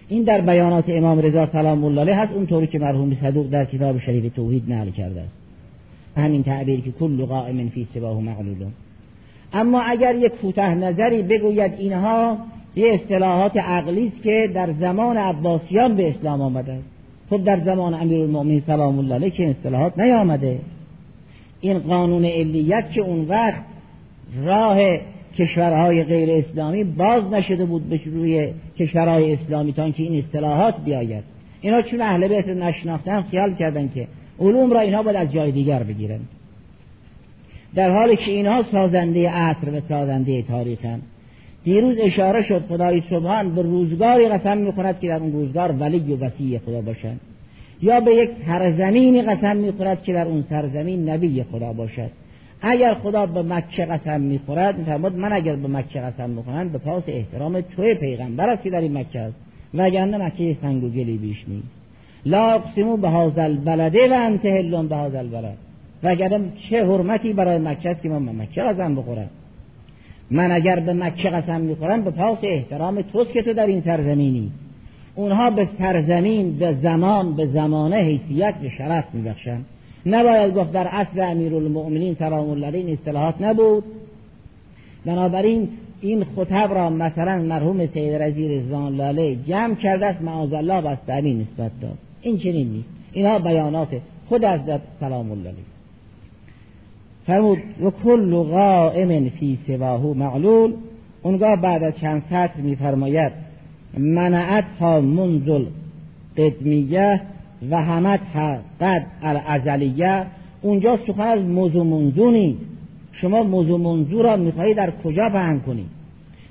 این 0.09 0.23
در 0.23 0.41
بیانات 0.41 0.85
امام 0.89 1.19
رضا 1.19 1.47
سلام 1.47 1.85
الله 1.85 2.01
علیه 2.01 2.15
هست 2.15 2.33
اونطوری 2.33 2.67
که 2.67 2.79
مرحوم 2.79 3.15
صدوق 3.15 3.51
در 3.51 3.65
کتاب 3.65 3.99
شریف 3.99 4.35
توحید 4.35 4.73
نقل 4.73 4.91
کرده 4.91 5.21
است. 5.21 5.40
همین 6.17 6.43
تعبیر 6.43 6.81
که 6.81 6.93
کل 6.93 7.25
قائم 7.25 7.69
فی 7.69 7.87
سواه 7.95 8.21
معلول 8.21 8.67
اما 9.53 9.83
اگر 9.83 10.15
یک 10.15 10.33
کوتاه 10.33 10.75
نظری 10.75 11.23
بگوید 11.23 11.73
اینها 11.79 12.39
یه 12.77 12.93
اصطلاحات 12.95 13.57
عقلی 13.57 14.07
است 14.07 14.23
که 14.23 14.51
در 14.55 14.73
زمان 14.73 15.17
عباسیان 15.17 15.97
به 15.97 16.09
اسلام 16.09 16.41
آمده. 16.41 16.73
است 16.73 16.85
خب 17.31 17.45
در 17.45 17.61
زمان 17.61 17.95
امیرالمومنین 17.95 18.63
سلام 18.67 18.99
الله 18.99 19.15
علیه 19.15 19.31
که 19.31 19.51
اصطلاحات 19.51 19.99
نیامده. 19.99 20.59
این 21.61 21.79
قانون 21.79 22.25
علیت 22.25 22.93
که 22.93 23.01
اون 23.01 23.29
وقت 23.29 23.63
راه 24.45 24.79
کشورهای 25.39 26.05
غیر 26.05 26.31
اسلامی 26.31 26.85
باز 26.85 27.25
نشده 27.25 27.65
بود 27.65 27.89
به 27.89 28.01
روی 28.05 28.53
کشورهای 28.79 29.33
اسلامی 29.33 29.73
تا 29.73 29.91
که 29.91 30.03
این 30.03 30.25
اصطلاحات 30.25 30.75
بیاید. 30.85 31.25
اینا 31.61 31.83
چون 31.83 32.01
اهل 32.01 32.29
بیت 32.29 32.49
نشناختن 32.49 33.23
خیال 33.23 33.55
کردن 33.55 33.91
که 33.95 34.09
علوم 34.41 34.73
را 34.73 34.81
اینها 34.81 35.03
باید 35.03 35.17
از 35.17 35.33
جای 35.33 35.53
دیگر 35.53 35.83
بگیرن 35.83 36.21
در 37.75 37.91
حالی 37.91 38.17
که 38.17 38.31
اینها 38.31 38.63
سازنده 38.63 39.31
عصر 39.31 39.71
و 39.71 39.81
سازنده 39.89 40.43
تاریخن 40.43 41.01
دیروز 41.65 41.99
اشاره 42.01 42.43
شد 42.43 42.65
خدای 42.69 43.03
سبحان 43.11 43.55
به 43.55 43.63
روزگاری 43.63 44.29
قسم 44.29 44.59
می‌خورد 44.59 45.01
که 45.01 45.09
در 45.09 45.17
اون 45.17 45.33
روزگار 45.33 45.73
ولی 45.73 46.15
و 46.15 46.25
وسیع 46.25 46.59
خدا 46.59 46.81
باشد 46.81 47.17
یا 47.83 48.01
به 48.01 48.15
یک 48.15 48.31
سرزمینی 48.47 49.23
قسم 49.23 49.57
می‌خورد 49.57 50.03
که 50.03 50.13
در 50.13 50.27
اون 50.27 50.45
سرزمین 50.51 51.09
نبی 51.09 51.43
خدا 51.53 51.73
باشد. 51.73 52.11
اگر 52.63 52.95
خدا 52.95 53.27
به 53.27 53.43
مکه 53.43 53.85
قسم 53.85 54.21
می‌خورد 54.21 54.79
میفرماد 54.79 55.17
من 55.17 55.33
اگر 55.33 55.57
به 55.57 55.69
مکه 55.69 56.01
قسم 56.01 56.31
می‌خورم 56.31 56.69
به 56.69 56.79
پاس 56.79 57.03
احترام 57.07 57.61
توی 57.61 57.95
پیغمبر 57.95 58.49
است 58.49 58.63
که 58.63 58.71
در 58.71 58.81
این 58.81 58.99
مکه 58.99 59.21
است. 59.21 59.37
وگرنه 59.75 60.19
مکه 60.19 60.57
سنگ 60.63 60.85
و 60.85 60.89
گلی 60.89 61.17
بیش 61.17 61.45
نیست. 61.49 61.80
لا 62.27 62.55
اقسمو 62.55 62.97
به 62.97 63.09
هازل 63.09 63.57
بلده 63.57 64.09
و 64.09 64.13
انت 64.13 64.45
هلون 64.45 64.89
به 64.89 64.97
هازل 64.97 65.27
بلد 65.29 65.57
وگرنه 66.03 66.45
چه 66.71 66.87
حرمتی 66.87 67.33
برای 67.33 67.59
مکه 67.59 67.91
است 67.91 68.03
که 68.03 68.09
من 68.09 68.43
مکه 68.43 68.63
قسم 68.63 68.95
بخورم؟ 68.95 69.31
من 70.31 70.53
اگر 70.53 70.81
به 70.81 70.93
مکه 70.93 71.31
قسم 71.31 71.61
می‌خورم 71.61 72.03
به 72.03 72.11
پاس 72.11 72.39
احترام 72.43 73.03
توست 73.03 73.33
که 73.33 73.43
تو 73.43 73.53
در 73.53 73.67
این 73.67 73.81
سرزمینی. 73.81 74.51
اونها 75.15 75.51
به 75.51 75.69
سرزمین 75.79 76.59
به 76.59 76.77
زمان 76.83 77.37
به 77.37 77.47
زمانه 77.47 77.97
حیثیت 77.97 78.55
به 78.55 78.69
شرف 78.69 79.05
میبخشند 79.13 79.65
نباید 80.07 80.55
گفت 80.55 80.73
در 80.73 80.87
عصر 80.87 81.31
امیرالمؤمنین 81.31 82.17
سلام 82.19 82.51
الله 82.51 82.75
این 82.75 82.89
اصطلاحات 82.89 83.35
نبود. 83.41 83.85
بنابراین 85.07 85.69
این 86.01 86.25
خطب 86.25 86.71
را 86.75 86.91
مثلا 86.91 87.43
مرحوم 87.43 87.87
سید 87.87 88.15
رضی 88.15 88.49
رضوان 88.49 88.97
لاله 88.97 89.37
جمع 89.37 89.75
کرده 89.75 90.07
است. 90.07 90.23
معاذ 90.23 90.53
الله 90.53 90.99
همین 91.09 91.41
نسبت 91.41 91.71
داد. 91.81 92.10
این 92.23 92.39
چنین 92.39 92.69
نیست. 92.69 92.89
اینها 93.13 93.39
بیانات 93.39 93.89
خود 94.29 94.45
از 94.45 94.61
سلام 95.01 95.31
الله 95.31 95.49
علیه 95.49 95.65
فرمود 97.27 97.59
و 97.83 97.91
کل 97.91 98.35
قائم 98.35 99.29
فی 99.29 99.59
سواهو 99.67 100.15
معلول. 100.15 100.73
اونگاه 101.23 101.57
بعد 101.57 101.83
از 101.83 101.99
چند 101.99 102.23
سطر 102.31 102.61
میفرماید 102.61 103.33
منعت 103.99 104.65
ها 104.81 105.01
منزل 105.01 105.65
قدمیه 106.37 107.21
و 107.71 107.77
همت 107.77 108.21
قد 108.81 109.07
الازلیه. 109.23 110.27
اونجا 110.63 110.99
سخن 111.07 111.21
از 111.21 111.45
موضوع 111.45 111.85
منزو 111.85 112.31
نیست. 112.31 112.61
شما 113.13 113.43
موضوع 113.43 113.81
منزو 113.81 114.23
را 114.23 114.37
می‌خواهی 114.37 114.75
در 114.75 114.91
کجا 114.91 115.29
پهن 115.33 115.61
کنی؟ 115.61 115.87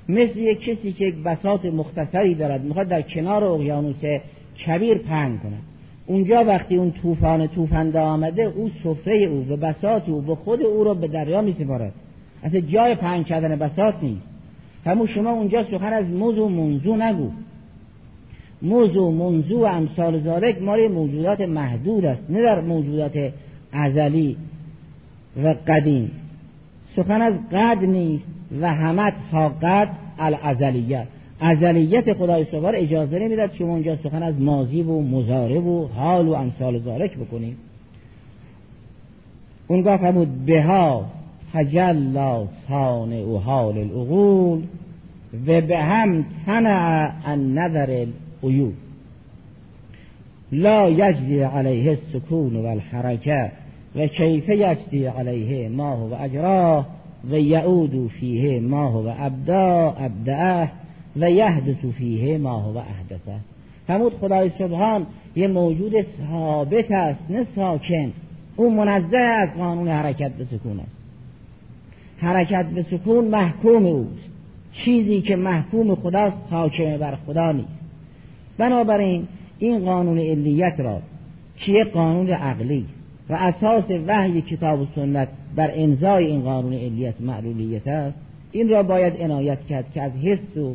مثل 0.08 0.38
یک 0.38 0.60
کسی 0.60 0.92
که 0.92 1.04
یک 1.04 1.14
بساط 1.14 1.64
مختصری 1.64 2.34
دارد 2.34 2.64
می‌خواد 2.64 2.88
در 2.88 3.02
کنار 3.02 3.44
اقیانوس 3.44 4.04
کبیر 4.66 4.98
پهن 4.98 5.38
کند 5.38 5.62
اونجا 6.10 6.44
وقتی 6.44 6.76
اون 6.76 6.92
طوفان 6.92 7.46
توفنده 7.46 8.00
آمده 8.00 8.42
او 8.42 8.70
سفره 8.84 9.16
او 9.16 9.46
و 9.48 9.56
بساط 9.56 10.08
او 10.08 10.26
و 10.26 10.34
خود 10.34 10.62
او 10.62 10.84
را 10.84 10.94
به 10.94 11.08
دریا 11.08 11.42
میسپارد. 11.42 11.92
اصلا 12.42 12.60
جای 12.60 12.94
پهن 12.94 13.22
کردن 13.22 13.56
بساط 13.56 13.94
نیست. 14.02 14.26
همون 14.86 15.06
شما 15.06 15.30
اونجا 15.30 15.64
سخن 15.70 15.92
از 15.92 16.06
موضوع 16.06 16.50
منزو 16.50 16.96
نگو. 16.96 17.30
موضوع 18.62 19.12
منزو 19.12 19.60
و 19.60 19.64
امثال 19.64 20.20
زارک 20.20 20.62
ماری 20.62 20.88
موجودات 20.88 21.40
محدود 21.40 22.04
است 22.04 22.22
نه 22.30 22.42
در 22.42 22.60
موجودات 22.60 23.32
ازلی 23.72 24.36
و 25.42 25.54
قدیم. 25.68 26.10
سخن 26.96 27.22
از 27.22 27.34
قد 27.52 27.84
نیست 27.84 28.26
و 28.60 28.74
همت 28.74 29.14
ها 29.32 29.48
قد 29.48 29.88
الازلیت 30.18 31.06
ازلیت 31.40 32.12
خدای 32.12 32.44
سبحان 32.44 32.74
اجازه 32.74 33.18
نمی‌داد 33.18 33.54
شما 33.54 33.72
اونجا 33.72 33.96
سخن 33.96 34.22
از 34.22 34.40
ماضی 34.40 34.82
و 34.82 35.00
مزاره 35.00 35.60
و 35.60 35.86
حال 35.86 36.28
و 36.28 36.32
امثال 36.32 36.78
زارک 36.78 37.16
بکنید 37.16 37.56
اونگاه 39.68 39.96
فرمود 39.96 40.46
بها 40.46 41.06
تجلا 41.52 42.44
و 42.44 43.38
حال 43.38 43.78
العقول 43.78 44.62
و 45.46 45.60
به 45.60 45.78
هم 45.78 46.24
تنع 46.46 47.12
النظر 47.24 48.06
العیوب. 48.42 48.72
لا 50.52 50.90
یجزی 50.90 51.40
علیه 51.40 51.90
السکون 51.90 52.56
و 52.56 52.66
الحرکه 52.66 53.52
و 53.96 54.06
کیف 54.06 54.48
یجزی 54.48 55.06
علیه 55.06 55.68
ما 55.68 55.96
هو 55.96 56.22
اجراه 56.22 56.86
و 57.30 57.38
یعود 57.38 58.10
فیه 58.20 58.60
ما 58.60 58.88
هو 58.88 59.14
ابدا 59.18 59.96
ابدعه. 59.98 60.70
و 61.16 61.30
یحدث 61.30 61.84
فیه 61.98 62.38
ما 62.38 62.60
هو 62.60 62.76
احدثه 62.76 63.40
فرمود 63.86 64.14
خدای 64.14 64.50
سبحان 64.58 65.06
یه 65.36 65.48
موجود 65.48 65.92
ثابت 66.02 66.90
است 66.90 67.20
نه 67.30 67.46
ساکن. 67.54 68.12
او 68.56 68.70
منزه 68.70 69.18
از 69.18 69.48
قانون 69.58 69.88
حرکت 69.88 70.32
به 70.32 70.44
سکون 70.44 70.80
است. 70.80 70.96
حرکت 72.18 72.66
به 72.66 72.82
سکون 72.82 73.24
محکوم 73.24 73.86
اوست. 73.86 74.30
چیزی 74.72 75.20
که 75.20 75.36
محکوم 75.36 75.94
خداست 75.94 76.36
حاکم 76.50 76.96
بر 76.96 77.14
خدا 77.26 77.52
نیست. 77.52 77.80
بنابراین 78.58 79.28
این 79.58 79.84
قانون 79.84 80.18
علیت 80.18 80.74
را 80.78 81.02
که 81.56 81.72
یک 81.72 81.92
قانون 81.92 82.30
عقلی 82.30 82.86
و 83.30 83.34
اساس 83.34 83.84
وحی 84.06 84.40
کتاب 84.40 84.80
و 84.80 84.86
سنت 84.94 85.28
بر 85.56 85.70
انزای 85.74 86.26
این 86.26 86.42
قانون 86.42 86.72
علیت 86.72 87.20
معلولیت 87.20 87.88
است 87.88 88.18
این 88.52 88.68
را 88.68 88.82
باید 88.82 89.22
عنایت 89.22 89.66
کرد 89.66 89.92
که 89.94 90.02
از 90.02 90.12
حس 90.12 90.56
و 90.56 90.74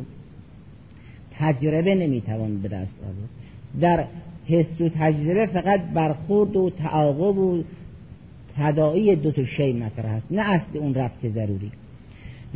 تجربه 1.38 1.94
نمی‌توان 1.94 2.62
به 2.62 2.68
دست 2.68 2.94
آورد. 3.02 3.28
در 3.80 4.04
حس 4.48 4.80
و 4.80 4.88
تجربه 4.88 5.46
فقط 5.46 5.80
برخورد 5.94 6.56
و 6.56 6.70
تعاقب 6.70 7.38
و 7.38 7.62
تداعی 8.58 9.16
دو 9.16 9.30
تا 9.30 9.44
شی 9.44 9.72
مطرح 9.72 10.12
است 10.12 10.26
نه 10.30 10.50
اصل 10.50 10.78
اون 10.78 10.94
رفت 10.94 11.28
ضروری. 11.28 11.70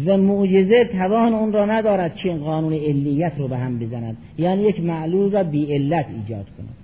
و 0.07 0.17
معجزه 0.17 0.85
توان 0.85 1.35
اون 1.35 1.53
را 1.53 1.67
ندارد 1.67 2.13
این 2.25 2.39
قانون 2.39 2.73
علیت 2.73 3.33
رو 3.39 3.49
به 3.49 3.57
هم 3.57 3.79
بزند 3.79 4.17
یعنی 4.39 4.63
یک 4.63 4.81
معلول 4.81 5.33
را 5.33 5.43
بی 5.43 5.75
علت 5.75 6.07
ایجاد 6.09 6.47
کند. 6.59 6.75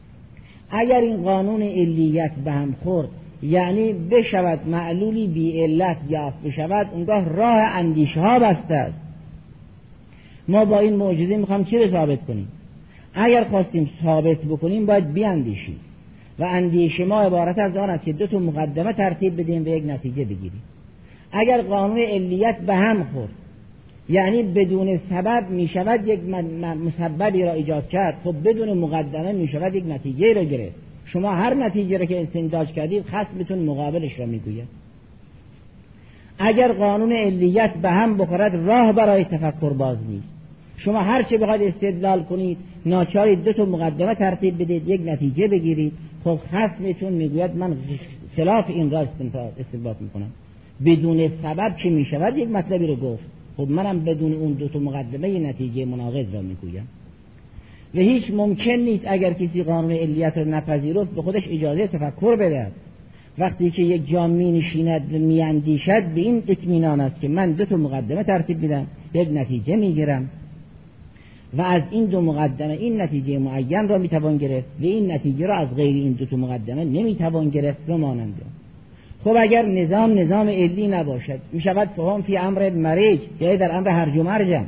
اگر 0.70 1.00
این 1.00 1.22
قانون 1.22 1.62
علیت 1.62 2.32
به 2.44 2.52
هم 2.52 2.76
خورد 2.84 3.08
یعنی 3.42 3.92
بشود 3.92 4.68
معلولی 4.68 5.26
بی 5.26 5.62
علت 5.62 5.96
یافت 6.08 6.42
بشود 6.42 6.86
اونگاه 6.92 7.28
راه 7.28 7.56
اندیشه 7.56 8.20
ها 8.20 8.38
بسته 8.38 8.74
است. 8.74 9.05
ما 10.48 10.64
با 10.64 10.78
این 10.78 10.96
معجزه 10.96 11.36
می‌خوام 11.36 11.64
چی 11.64 11.78
رو 11.78 11.90
ثابت 11.90 12.26
کنیم؟ 12.26 12.48
اگر 13.14 13.44
خواستیم 13.44 13.90
ثابت 14.02 14.38
بکنیم 14.38 14.86
باید 14.86 15.12
بیاندیشیم. 15.12 15.80
و 16.38 16.44
اندیشه 16.44 17.04
ما 17.04 17.20
عبارت 17.20 17.58
از 17.58 17.76
آن 17.76 17.90
است 17.90 18.04
که 18.04 18.12
دو 18.12 18.26
تا 18.26 18.38
مقدمه 18.38 18.92
ترتیب 18.92 19.40
بدیم 19.40 19.64
به 19.64 19.70
یک 19.70 19.84
نتیجه 19.86 20.24
بگیریم. 20.24 20.62
اگر 21.32 21.62
قانون 21.62 21.98
علیت 21.98 22.58
به 22.58 22.74
هم 22.74 23.04
خورد 23.04 23.30
یعنی 24.08 24.42
بدون 24.42 25.00
سبب 25.10 25.50
می 25.50 25.68
شود 25.68 26.08
یک 26.08 26.20
مسببی 26.86 27.42
را 27.42 27.52
ایجاد 27.52 27.88
کرد 27.88 28.16
خب 28.24 28.34
بدون 28.44 28.78
مقدمه 28.78 29.32
می 29.32 29.48
شود 29.48 29.74
یک 29.74 29.84
نتیجه 29.88 30.32
را 30.32 30.44
گرفت. 30.44 30.74
شما 31.04 31.30
هر 31.30 31.54
نتیجه 31.54 31.98
را 31.98 32.04
که 32.04 32.22
استنتاج 32.22 32.68
کردید 32.68 33.04
خصمتون 33.06 33.58
مقابلش 33.58 34.20
را 34.20 34.26
می‌گوید. 34.26 34.68
اگر 36.38 36.72
قانون 36.72 37.12
علیت 37.12 37.74
به 37.74 37.90
هم 37.90 38.16
بخورد 38.16 38.54
راه 38.54 38.92
برای 38.92 39.24
تفکر 39.24 39.70
باز 39.70 39.98
نیست. 40.08 40.35
شما 40.76 41.00
هر 41.00 41.22
چه 41.22 41.38
بخواید 41.38 41.62
استدلال 41.62 42.22
کنید 42.22 42.58
ناچارید 42.86 43.44
دو 43.44 43.52
تا 43.52 43.64
مقدمه 43.64 44.14
ترتیب 44.14 44.62
بدید 44.62 44.88
یک 44.88 45.00
نتیجه 45.04 45.48
بگیرید. 45.48 45.92
خب 46.24 46.38
خصمتون 46.52 47.12
می‌گوید 47.12 47.56
من 47.56 47.76
خلاف 48.36 48.64
این 48.68 48.90
را 48.90 49.06
استنباط 49.60 49.96
می‌کنم. 50.00 50.30
بدون 50.84 51.28
سبب 51.42 51.76
که 51.76 51.90
می‌شود؟ 51.90 52.36
یک 52.36 52.48
مطلبی 52.50 52.86
رو 52.86 52.96
گفت. 52.96 53.24
خب 53.56 53.70
منم 53.70 54.04
بدون 54.04 54.32
اون 54.32 54.52
دو 54.52 54.68
تا 54.68 54.78
مقدمه 54.78 55.38
نتیجه 55.38 55.84
مناقض 55.84 56.34
را 56.34 56.42
می‌گویم. 56.42 56.88
و 57.94 57.98
هیچ 57.98 58.30
ممکن 58.30 58.70
نیست 58.70 59.04
اگر 59.06 59.32
کسی 59.32 59.62
قانون 59.62 59.92
علیت 59.92 60.38
رو 60.38 60.44
نپذیرفت 60.44 61.10
به 61.10 61.22
خودش 61.22 61.48
اجازه 61.50 61.86
تفکر 61.86 62.36
بده 62.36 62.66
وقتی 63.38 63.70
که 63.70 63.82
یک 63.82 64.08
جام 64.08 64.30
می 64.30 64.52
نشیند 64.52 65.14
و 65.14 65.18
می 65.18 65.42
اندیشد 65.42 66.02
به 66.14 66.20
این 66.20 66.42
اطمینان 66.48 67.00
است 67.00 67.20
که 67.20 67.28
من 67.28 67.52
دو 67.52 67.64
تا 67.64 67.76
مقدمه 67.76 68.24
ترتیب 68.24 68.62
میدم 68.62 68.86
یک 69.14 69.28
نتیجه 69.32 69.76
می‌گیرم. 69.76 70.30
و 71.58 71.62
از 71.62 71.82
این 71.90 72.04
دو 72.04 72.20
مقدمه 72.20 72.72
این 72.72 73.00
نتیجه 73.00 73.38
معین 73.38 73.88
را 73.88 73.98
می‌توان 73.98 74.36
گرفت 74.36 74.66
و 74.80 74.84
این 74.84 75.12
نتیجه 75.12 75.46
را 75.46 75.56
از 75.56 75.74
غیر 75.76 75.94
این 75.94 76.12
دو 76.12 76.36
مقدمه 76.36 76.84
نمی‌توان 76.84 77.48
گرفت 77.48 77.90
و 77.90 77.98
ماننده 77.98 78.42
خب 79.24 79.36
اگر 79.40 79.66
نظام 79.66 80.18
نظام 80.18 80.48
علی 80.48 80.86
نباشد 80.86 81.38
می‌شود 81.52 81.88
فهم 81.96 82.22
فی 82.22 82.36
امر 82.36 82.70
مریج 82.70 83.20
یعنی 83.40 83.56
در 83.56 83.76
امر 83.76 83.88
هرج 83.88 84.16
و 84.16 84.22
مرجم 84.22 84.66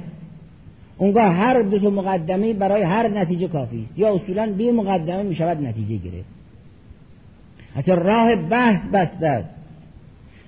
اونگاه 0.98 1.24
هر 1.24 1.62
دو 1.62 1.90
مقدمه 1.90 2.52
برای 2.54 2.82
هر 2.82 3.08
نتیجه 3.08 3.48
کافی 3.48 3.84
است. 3.84 3.98
یا 3.98 4.14
اصولا 4.14 4.52
بی 4.52 4.70
مقدمه 4.70 5.22
می‌شود 5.22 5.66
نتیجه 5.66 5.96
گرفت. 5.96 6.28
حتی 7.74 7.92
راه 7.92 8.36
بحث 8.36 8.80
بسته 8.92 9.26
است. 9.26 9.48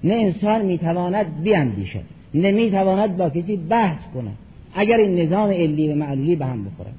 نه 0.05 0.15
انسان 0.15 0.67
می‌تواند 0.67 1.43
بیاندیشد 1.43 2.05
نه 2.35 2.51
می‌تواند 2.51 3.17
با 3.17 3.31
کسی 3.31 3.57
بحث 3.57 3.99
کند. 4.15 4.37
اگر 4.75 4.97
این 4.97 5.21
نظام 5.21 5.51
علی 5.51 5.93
و 5.93 5.95
معلولی 5.95 6.37
به 6.37 6.47
هم 6.47 6.65
بخورد 6.65 6.95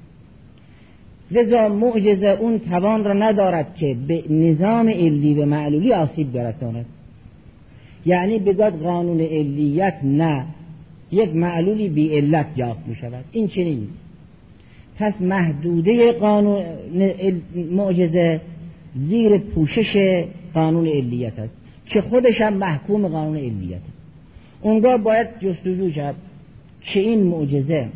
لذا 1.32 1.70
معجزه 1.70 2.28
اون 2.28 2.60
توان 2.60 3.04
را 3.04 3.14
ندارد 3.14 3.76
که 3.76 3.98
به 4.08 4.24
نظام 4.30 4.90
علی 4.90 5.34
و 5.34 5.46
معلولی 5.46 5.94
آسیب 5.94 6.32
برساند. 6.32 6.86
یعنی 8.06 8.40
بگاد 8.40 8.82
قانون 8.82 9.22
علیت 9.22 10.00
نه 10.04 10.46
یک 11.12 11.36
معلولی 11.36 11.90
بی 11.90 12.10
علت 12.10 12.46
یافت 12.56 12.88
می 12.88 12.96
شود 12.96 13.26
این 13.32 13.48
چنین 13.48 13.88
پس 15.00 15.22
محدوده 15.22 16.12
قانون 16.12 16.64
معجزه 17.72 18.42
زیر 18.96 19.38
پوشش 19.38 20.24
قانون 20.54 20.88
علیت 20.88 21.40
است 21.40 21.54
که 21.86 22.02
خودش 22.02 22.42
هم 22.42 22.54
محکوم 22.54 23.08
قانون 23.08 23.38
علیت 23.38 23.78
است. 23.78 23.94
اونگاه 24.62 24.98
باید 24.98 25.28
جستجو 25.40 25.90
کرد 25.90 26.16
که 26.82 27.00
این 27.00 27.24
معجزه 27.24 27.88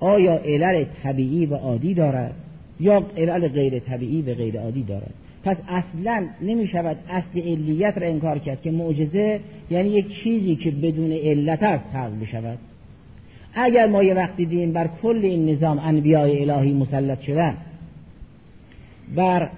آیا 0.00 0.38
علل 0.38 0.84
طبیعی 1.02 1.46
و 1.46 1.54
عادی 1.54 1.94
دارد 1.94 2.34
یا 2.80 3.06
علل 3.16 3.48
غیر 3.48 3.78
طبیعی 3.78 4.22
و 4.22 4.34
غیر 4.34 4.60
عادی 4.60 4.82
دارد؟ 4.82 5.14
پس 5.44 5.56
اصلا 5.68 6.26
نمی 6.42 6.66
شود 6.66 6.96
اصل 7.08 7.40
علیت 7.40 7.98
را 7.98 8.06
انکار 8.06 8.38
کرد 8.38 8.62
که 8.62 8.70
معجزه 8.70 9.40
یعنی 9.70 9.88
یک 9.88 10.22
چیزی 10.22 10.56
که 10.56 10.70
بدون 10.70 11.12
علت 11.12 11.62
است 11.62 11.84
خلق 11.92 12.20
بشود 12.22 12.58
اگر 13.54 13.86
ما 13.86 14.02
یه 14.02 14.14
وقتی 14.14 14.46
دیدیم 14.46 14.72
بر 14.72 14.88
کل 15.02 15.20
این 15.22 15.50
نظام 15.50 15.78
انبیای 15.78 16.50
الهی 16.50 16.72
مسلط 16.72 17.20
شدن 17.20 17.54
بر 19.16 19.50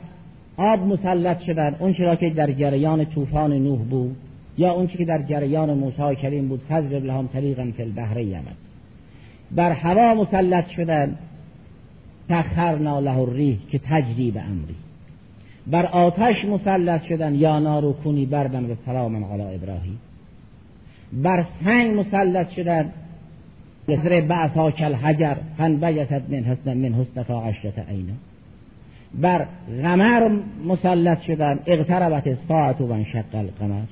آب 0.56 0.86
مسلط 0.86 1.38
شدن 1.40 1.76
اون 1.78 1.92
چرا 1.92 2.16
که 2.16 2.30
در 2.30 2.52
جریان 2.52 3.04
طوفان 3.04 3.52
نوح 3.52 3.78
بود 3.78 4.16
یا 4.58 4.72
اون 4.72 4.86
که 4.86 5.04
در 5.04 5.22
جریان 5.22 5.74
موسی 5.74 6.16
کریم 6.22 6.48
بود 6.48 6.60
فضرب 6.68 7.04
لهم 7.04 7.26
طریقا 7.26 7.72
فی 7.76 7.82
البحر 7.82 8.20
یمن 8.20 8.69
بر 9.54 9.72
هوا 9.72 10.14
مسلط 10.14 10.68
شدن 10.68 11.16
تخرنا 12.28 13.00
له 13.00 13.18
الریح 13.18 13.58
که 13.70 13.78
تجری 13.78 14.30
به 14.30 14.40
امری. 14.40 14.74
بر 15.66 15.86
آتش 15.86 16.44
مسلط 16.44 17.02
شدن 17.02 17.34
یا 17.34 17.58
نارو 17.58 17.92
کنی 17.92 18.26
بربن 18.26 18.64
و 18.64 18.74
سلام 18.86 19.24
علی 19.24 19.42
ابراهیم. 19.42 19.98
بر 21.12 21.44
سنگ 21.64 21.98
مسلط 21.98 22.50
شدن 22.50 22.92
یسر 23.88 24.20
بعثا 24.20 24.70
کل 24.70 24.94
حجر 24.94 25.36
فن 25.58 25.74
بیست 25.76 26.12
من 26.12 26.44
حسن 26.44 26.76
من 26.76 26.94
حسن 26.94 27.22
تا 27.22 27.42
عشرت 27.42 27.78
عینا 27.78 28.12
بر 29.14 29.46
غمر 29.82 30.38
مسلط 30.64 31.20
شدن 31.20 31.58
اغتربت 31.66 32.34
ساعت 32.48 32.80
و 32.80 32.92
انشق 32.92 33.34
القمر. 33.34 33.82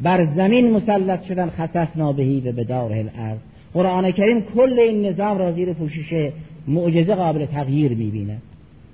بر 0.00 0.26
زمین 0.34 0.70
مسلط 0.70 1.22
شدن 1.22 1.50
خسفنا 1.50 2.12
بهی 2.12 2.40
و 2.40 2.52
بداره 2.52 2.98
الارض. 2.98 3.38
قرآن 3.74 4.10
کریم 4.10 4.40
کل 4.40 4.78
این 4.78 5.06
نظام 5.06 5.38
را 5.38 5.52
زیر 5.52 5.72
پوشش 5.72 6.30
معجزه 6.68 7.14
قابل 7.14 7.46
تغییر 7.46 7.94
می‌بینه 7.94 8.36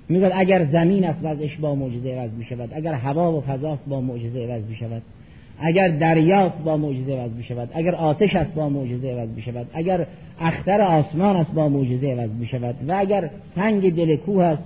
میگه 0.09 0.31
اگر 0.33 0.65
زمین 0.65 1.05
است 1.05 1.19
وضعش 1.23 1.57
با 1.57 1.75
معجزه 1.75 2.09
عوض 2.09 2.31
می 2.37 2.45
شود 2.45 2.69
اگر 2.73 2.93
هوا 2.93 3.37
و 3.37 3.41
فضاست 3.41 3.85
با 3.87 4.01
معجزه 4.01 4.39
عوض 4.39 4.63
می 4.69 4.75
شود 4.75 5.01
اگر 5.61 5.87
دریاست 5.87 6.57
با 6.57 6.77
معجزه 6.77 7.13
عوض 7.13 7.31
می 7.31 7.43
شود 7.43 7.69
اگر 7.73 7.95
آتش 7.95 8.35
است 8.35 8.53
با 8.53 8.69
معجزه 8.69 9.11
عوض 9.11 9.29
می 9.35 9.41
شود 9.41 9.67
اگر 9.73 10.05
اختر 10.41 10.81
آسمان 10.81 11.35
است 11.35 11.53
با 11.53 11.69
معجزه 11.69 12.07
عوض 12.07 12.29
می 12.39 12.47
شود 12.47 12.75
و 12.87 12.95
اگر 12.99 13.29
سنگ 13.55 13.95
دل 13.95 14.15
کوه 14.15 14.43
است 14.43 14.63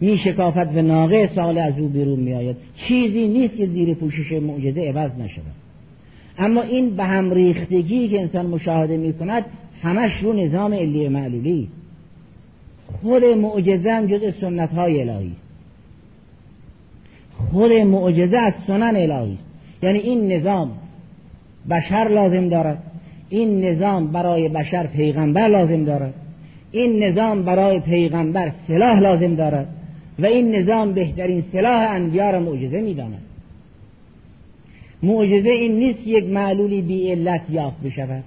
می 0.00 0.18
شکافت 0.18 0.76
و 0.76 0.82
ناقه 0.82 1.30
سال 1.34 1.58
از 1.58 1.78
او 1.78 1.88
بیرون 1.88 2.20
می 2.20 2.34
آید 2.34 2.56
چیزی 2.76 3.28
نیست 3.28 3.56
که 3.56 3.66
زیر 3.66 3.94
پوشش 3.94 4.32
معجزه 4.32 4.88
عوض 4.88 5.10
نشود. 5.10 5.63
اما 6.38 6.62
این 6.62 6.96
به 6.96 7.04
هم 7.04 7.30
ریختگی 7.30 8.08
که 8.08 8.20
انسان 8.20 8.46
مشاهده 8.46 8.96
می 8.96 9.12
کند 9.12 9.44
همش 9.82 10.12
رو 10.22 10.32
نظام 10.32 10.74
علی 10.74 11.08
معلولی. 11.08 11.68
است 11.68 11.84
خود 13.02 13.24
معجزه 13.24 13.92
هم 13.92 14.06
جز 14.06 14.34
سنت 14.40 14.70
های 14.70 15.00
الهی 15.00 15.32
است. 15.32 15.44
خود 17.50 17.72
معجزه 17.72 18.38
از 18.38 18.52
سنن 18.66 18.96
الهی 18.96 19.32
است. 19.32 19.44
یعنی 19.82 19.98
این 19.98 20.32
نظام 20.32 20.70
بشر 21.70 22.08
لازم 22.08 22.48
دارد. 22.48 22.82
این 23.28 23.64
نظام 23.64 24.12
برای 24.12 24.48
بشر 24.48 24.86
پیغمبر 24.86 25.48
لازم 25.48 25.84
دارد. 25.84 26.14
این 26.70 27.04
نظام 27.04 27.42
برای 27.42 27.80
پیغمبر 27.80 28.52
سلاح 28.68 28.98
لازم 29.00 29.34
دارد. 29.34 29.68
و 30.18 30.26
این 30.26 30.56
نظام 30.56 30.92
بهترین 30.92 31.44
سلاح 31.52 31.90
انبیا 31.90 32.30
را 32.30 32.40
معجزه 32.40 32.80
می‌داند. 32.80 33.22
معجزه 35.04 35.50
این 35.50 35.78
نیست 35.78 36.06
یک 36.06 36.24
معلولی 36.24 36.82
بی 36.82 37.10
علت 37.10 37.42
یافت 37.50 37.80
بشود. 37.82 38.24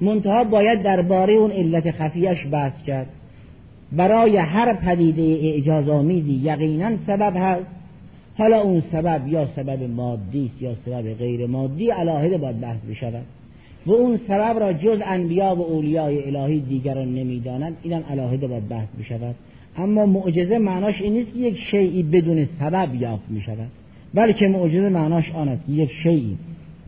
منتها 0.00 0.44
باید 0.44 0.82
درباره 0.82 1.34
اون 1.34 1.50
علت 1.50 1.90
خفیش 1.90 2.46
بحث 2.50 2.82
کرد. 2.82 3.06
برای 3.92 4.36
هر 4.36 4.74
پدیده 4.74 5.22
اعجاز 5.22 5.88
آمیزی 5.88 6.32
یقینا 6.32 6.90
سبب 7.06 7.32
هست. 7.36 7.66
حالا 8.38 8.60
اون 8.60 8.82
سبب 8.92 9.28
یا 9.28 9.46
سبب 9.56 9.82
مادی 9.82 10.46
است 10.46 10.62
یا 10.62 10.74
سبب 10.74 11.14
غیر 11.14 11.46
مادی 11.46 11.90
علاهده 11.90 12.38
باید 12.38 12.60
بحث 12.60 12.80
بشود. 12.90 13.24
و 13.86 13.92
اون 13.92 14.16
سبب 14.28 14.58
را 14.60 14.72
جز 14.72 14.98
انبیا 15.04 15.54
و 15.54 15.60
اولیای 15.60 16.36
الهی 16.36 16.60
دیگران 16.60 17.14
نمی‌دانند 17.14 17.76
اینم 17.82 18.02
علاهده 18.10 18.46
باید 18.46 18.68
بحث 18.68 18.88
بشود. 19.00 19.34
اما 19.76 20.06
معجزه 20.06 20.58
معناش 20.58 21.02
این 21.02 21.12
نیست 21.12 21.32
که 21.32 21.38
یک 21.38 21.58
شیعی 21.70 22.02
بدون 22.02 22.48
سبب 22.60 22.94
یافت 22.94 23.30
می 23.30 23.40
شود 23.40 23.81
بلکه 24.14 24.48
معجزه 24.48 24.88
معناش 24.88 25.30
آن 25.30 25.48
است 25.48 25.68
یک 25.68 25.90
شیعی 26.02 26.36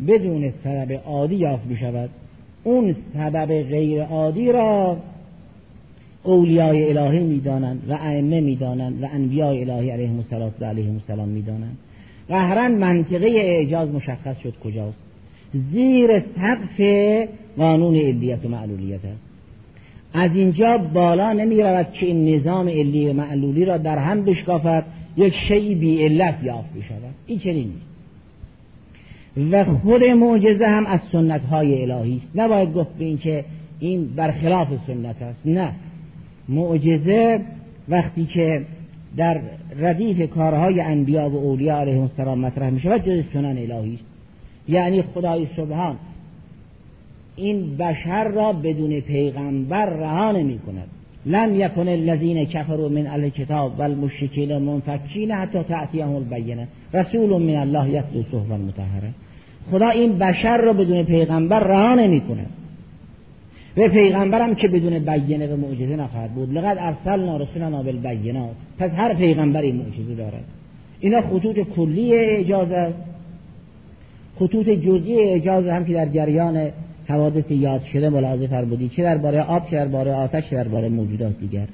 بدون 0.09 0.51
سبب 0.64 0.93
عادی 0.93 1.35
یافت 1.35 1.66
می 1.66 1.77
شود 1.77 2.11
اون 2.64 2.95
سبب 3.14 3.62
غیر 3.62 4.03
عادی 4.03 4.53
را 4.53 4.97
اولیای 6.22 6.99
الهی 6.99 7.25
می‌دانند 7.25 7.83
و 7.89 7.93
ائمه 7.93 8.41
می‌دانند 8.41 9.03
و 9.03 9.07
انبیاء 9.12 9.51
الهی 9.51 9.91
علیهم 9.91 10.16
السلام 10.16 10.51
و 10.61 10.64
علیهم 10.64 10.95
السلام 10.95 11.29
می‌دانند. 11.29 11.79
قهرا 12.29 12.68
منطقه 12.68 13.27
اعجاز 13.27 13.89
مشخص 13.89 14.39
شد 14.39 14.55
کجاست. 14.64 14.99
زیر 15.72 16.20
سقف 16.20 16.81
قانون 17.57 17.97
علیت 17.97 18.45
و 18.45 18.49
معلولیت 18.49 19.05
است. 19.05 19.20
از 20.14 20.37
اینجا 20.37 20.79
بالا 20.79 21.33
نمی 21.33 21.62
رود 21.62 21.93
که 21.93 22.07
این 22.07 22.35
نظام 22.35 22.68
علی 22.68 23.07
و 23.07 23.12
معلولی 23.12 23.64
را 23.64 23.79
در 23.79 23.99
هم 23.99 24.25
بشکافد. 24.25 24.85
یک 25.16 25.34
شیء 25.48 25.78
بی 25.78 26.02
علت 26.02 26.42
یافت 26.42 26.72
بشود 26.72 27.14
این 27.26 27.38
چنین 27.38 27.72
نیست. 27.72 27.94
و 29.52 29.64
خود 29.64 30.04
معجزه 30.04 30.66
هم 30.66 30.86
از 30.86 31.00
سنت 31.12 31.44
های 31.44 31.82
الهی 31.82 32.16
است. 32.16 32.28
نباید 32.34 32.72
گفت 32.72 32.94
به 32.98 33.04
این 33.04 33.18
که 33.18 33.44
این 33.80 34.06
برخلاف 34.16 34.68
سنت 34.86 35.22
است. 35.22 35.46
نه. 35.46 35.72
معجزه 36.48 37.40
وقتی 37.88 38.26
که 38.26 38.64
در 39.16 39.40
ردیف 39.78 40.30
کارهای 40.30 40.80
انبیا 40.80 41.30
و 41.30 41.36
اولیاء 41.36 41.80
علیهم 41.80 42.00
السلام 42.02 42.38
مطرح 42.38 42.70
می 42.70 42.80
شود 42.80 43.04
جز 43.04 43.24
سنن 43.32 43.58
الهی 43.58 43.94
است. 43.94 44.04
یعنی 44.68 45.02
خدای 45.02 45.46
سبحان. 45.56 45.96
این 47.36 47.76
بشر 47.76 48.28
را 48.28 48.52
بدون 48.52 49.00
پیغمبر 49.00 49.86
رها 49.86 50.32
نمی 50.32 50.58
کند 50.58 50.88
لم 51.27 51.61
یکن 51.61 51.89
الذین 51.89 52.45
کفروا 52.45 52.89
من 52.89 53.07
اهل 53.07 53.29
کتاب 53.29 53.79
والمشرکین 53.79 54.59
منفکین 54.59 55.33
حتی 55.33 55.62
تأتیهم 55.62 56.14
البینه. 56.14 56.68
رسول 56.95 57.43
من 57.43 57.57
الله 57.57 57.89
یتلو 57.89 58.22
صحبا 58.33 58.57
مطهره 58.57 59.11
خدا 59.70 59.89
این 59.89 60.18
بشر 60.18 60.57
را 60.57 60.72
بدون 60.72 61.05
پیغمبر 61.05 61.61
رها 61.61 61.95
نمی 61.95 62.20
کند 62.20 62.51
و 63.77 63.89
پیغمبرم 63.89 64.55
که 64.55 64.68
بدون 64.68 64.99
بیانه 64.99 65.47
و 65.47 65.57
معجزه 65.57 65.97
نخواهد 65.97 66.31
بود. 66.31 66.53
لقد 66.53 66.77
ارسلنا 66.81 67.37
رسولنا 67.37 67.83
بالبینات. 67.83 68.55
پس 68.79 68.91
هر 68.91 69.14
پیغمبری 69.14 69.72
معجزه 69.72 70.14
دارد 70.14 70.45
اینا 71.01 71.20
خطوط 71.20 71.59
کلی 71.77 72.14
اعجاز 72.14 72.70
است. 72.70 72.99
خطوط 74.39 74.68
جزئی 74.68 75.18
اعجاز 75.18 75.66
هم 75.66 75.85
که 75.85 75.93
در 75.93 76.07
جریان 76.07 76.70
حوادث 77.09 77.50
یاد 77.50 77.82
شده 77.92 78.09
ملاحظه 78.09 78.46
فرمودید 78.46 78.90
چه 78.90 79.02
درباره 79.02 79.40
آب 79.40 79.70
چه 79.70 79.76
درباره 79.76 80.12
آتش 80.12 80.50
چه 80.50 80.57
درباره 80.57 80.88
موجودات 80.88 81.38
دیگر. 81.40 81.66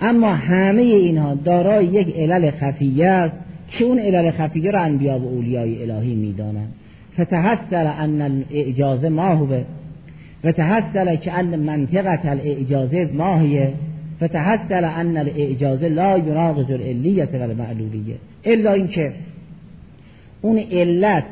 اما 0.00 0.34
همه 0.34 0.82
اینها 0.82 1.34
دارای 1.34 1.84
یک 1.84 2.16
علل 2.16 2.50
خفیه 2.50 3.06
است 3.06 3.36
که 3.68 3.84
اون 3.84 3.98
علل 3.98 4.30
خفیه 4.30 4.70
را 4.70 4.80
انبیا 4.80 5.18
و 5.18 5.28
اولیای 5.28 5.82
الهی 5.82 6.14
می‌دانند. 6.14 6.72
فتحصل 7.20 7.86
ان 7.98 8.22
الاعجاز 8.22 9.04
ما 9.04 9.34
هو. 9.34 9.60
و 10.44 10.52
تحصل 10.52 11.16
که 11.16 11.32
ان 11.32 11.56
منطقت 11.56 12.26
الاعجازه 12.26 13.04
ما 13.12 13.38
هیه 13.38 13.72
فتحصل 14.20 14.84
ان 14.84 15.16
الاعجازه 15.16 15.88
لا 15.88 16.18
یناقض 16.18 16.70
العلیت 16.70 17.34
و 17.34 17.42
المعلولیه 17.42 18.16
الا 18.44 18.72
اینکه 18.72 19.12
اون 20.42 20.58
علت 20.58 21.24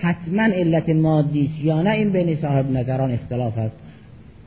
حتما 0.00 0.42
علت 0.42 0.88
مادی 0.88 1.50
یا 1.62 1.82
نه 1.82 1.90
این 1.90 2.10
بین 2.10 2.36
صاحب 2.36 2.70
نظران 2.70 3.10
اختلاف 3.10 3.58
است. 3.58 3.76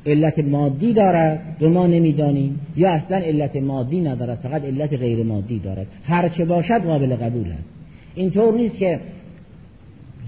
علت 0.05 0.39
مادی 0.39 0.93
دارد 0.93 1.39
و 1.61 1.69
ما 1.69 1.87
نمی‌دانیم. 1.87 2.59
یا 2.77 2.91
اصلا 2.91 3.17
علت 3.17 3.55
مادی 3.55 4.01
ندارد 4.01 4.39
فقط 4.43 4.65
علت 4.65 4.93
غیر 4.93 5.23
مادی 5.23 5.59
دارد. 5.59 5.87
هر 6.05 6.29
چه 6.29 6.45
باشد 6.45 6.81
قابل 6.83 7.15
قبول 7.15 7.47
است. 7.47 7.69
اینطور 8.15 8.53
نیست 8.53 8.77
که 8.77 8.99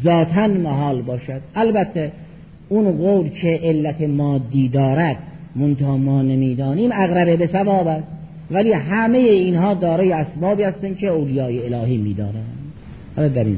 ذاتا 0.04 0.48
محال 0.48 1.02
باشد. 1.02 1.42
البته 1.56 2.12
اون 2.70 2.92
قول 2.92 3.30
که 3.30 3.60
علت 3.64 4.02
مادی 4.02 4.68
دارد 4.68 5.18
منتها 5.56 5.98
ما 5.98 6.22
نمی‌دانیم 6.22 6.92
اقربه 6.94 7.36
به 7.36 7.48
ثواب 7.48 7.88
است. 7.88 8.08
ولی 8.52 8.74
همه 8.74 9.18
اینها 9.18 9.74
دارای 9.74 10.12
اسبابی 10.12 10.64
هستند 10.64 10.98
که 10.98 11.08
اولیای 11.08 11.74
الهی 11.74 11.98
می‌دانند 11.98 12.56
حالا 13.16 13.28
در 13.28 13.44
این 13.44 13.58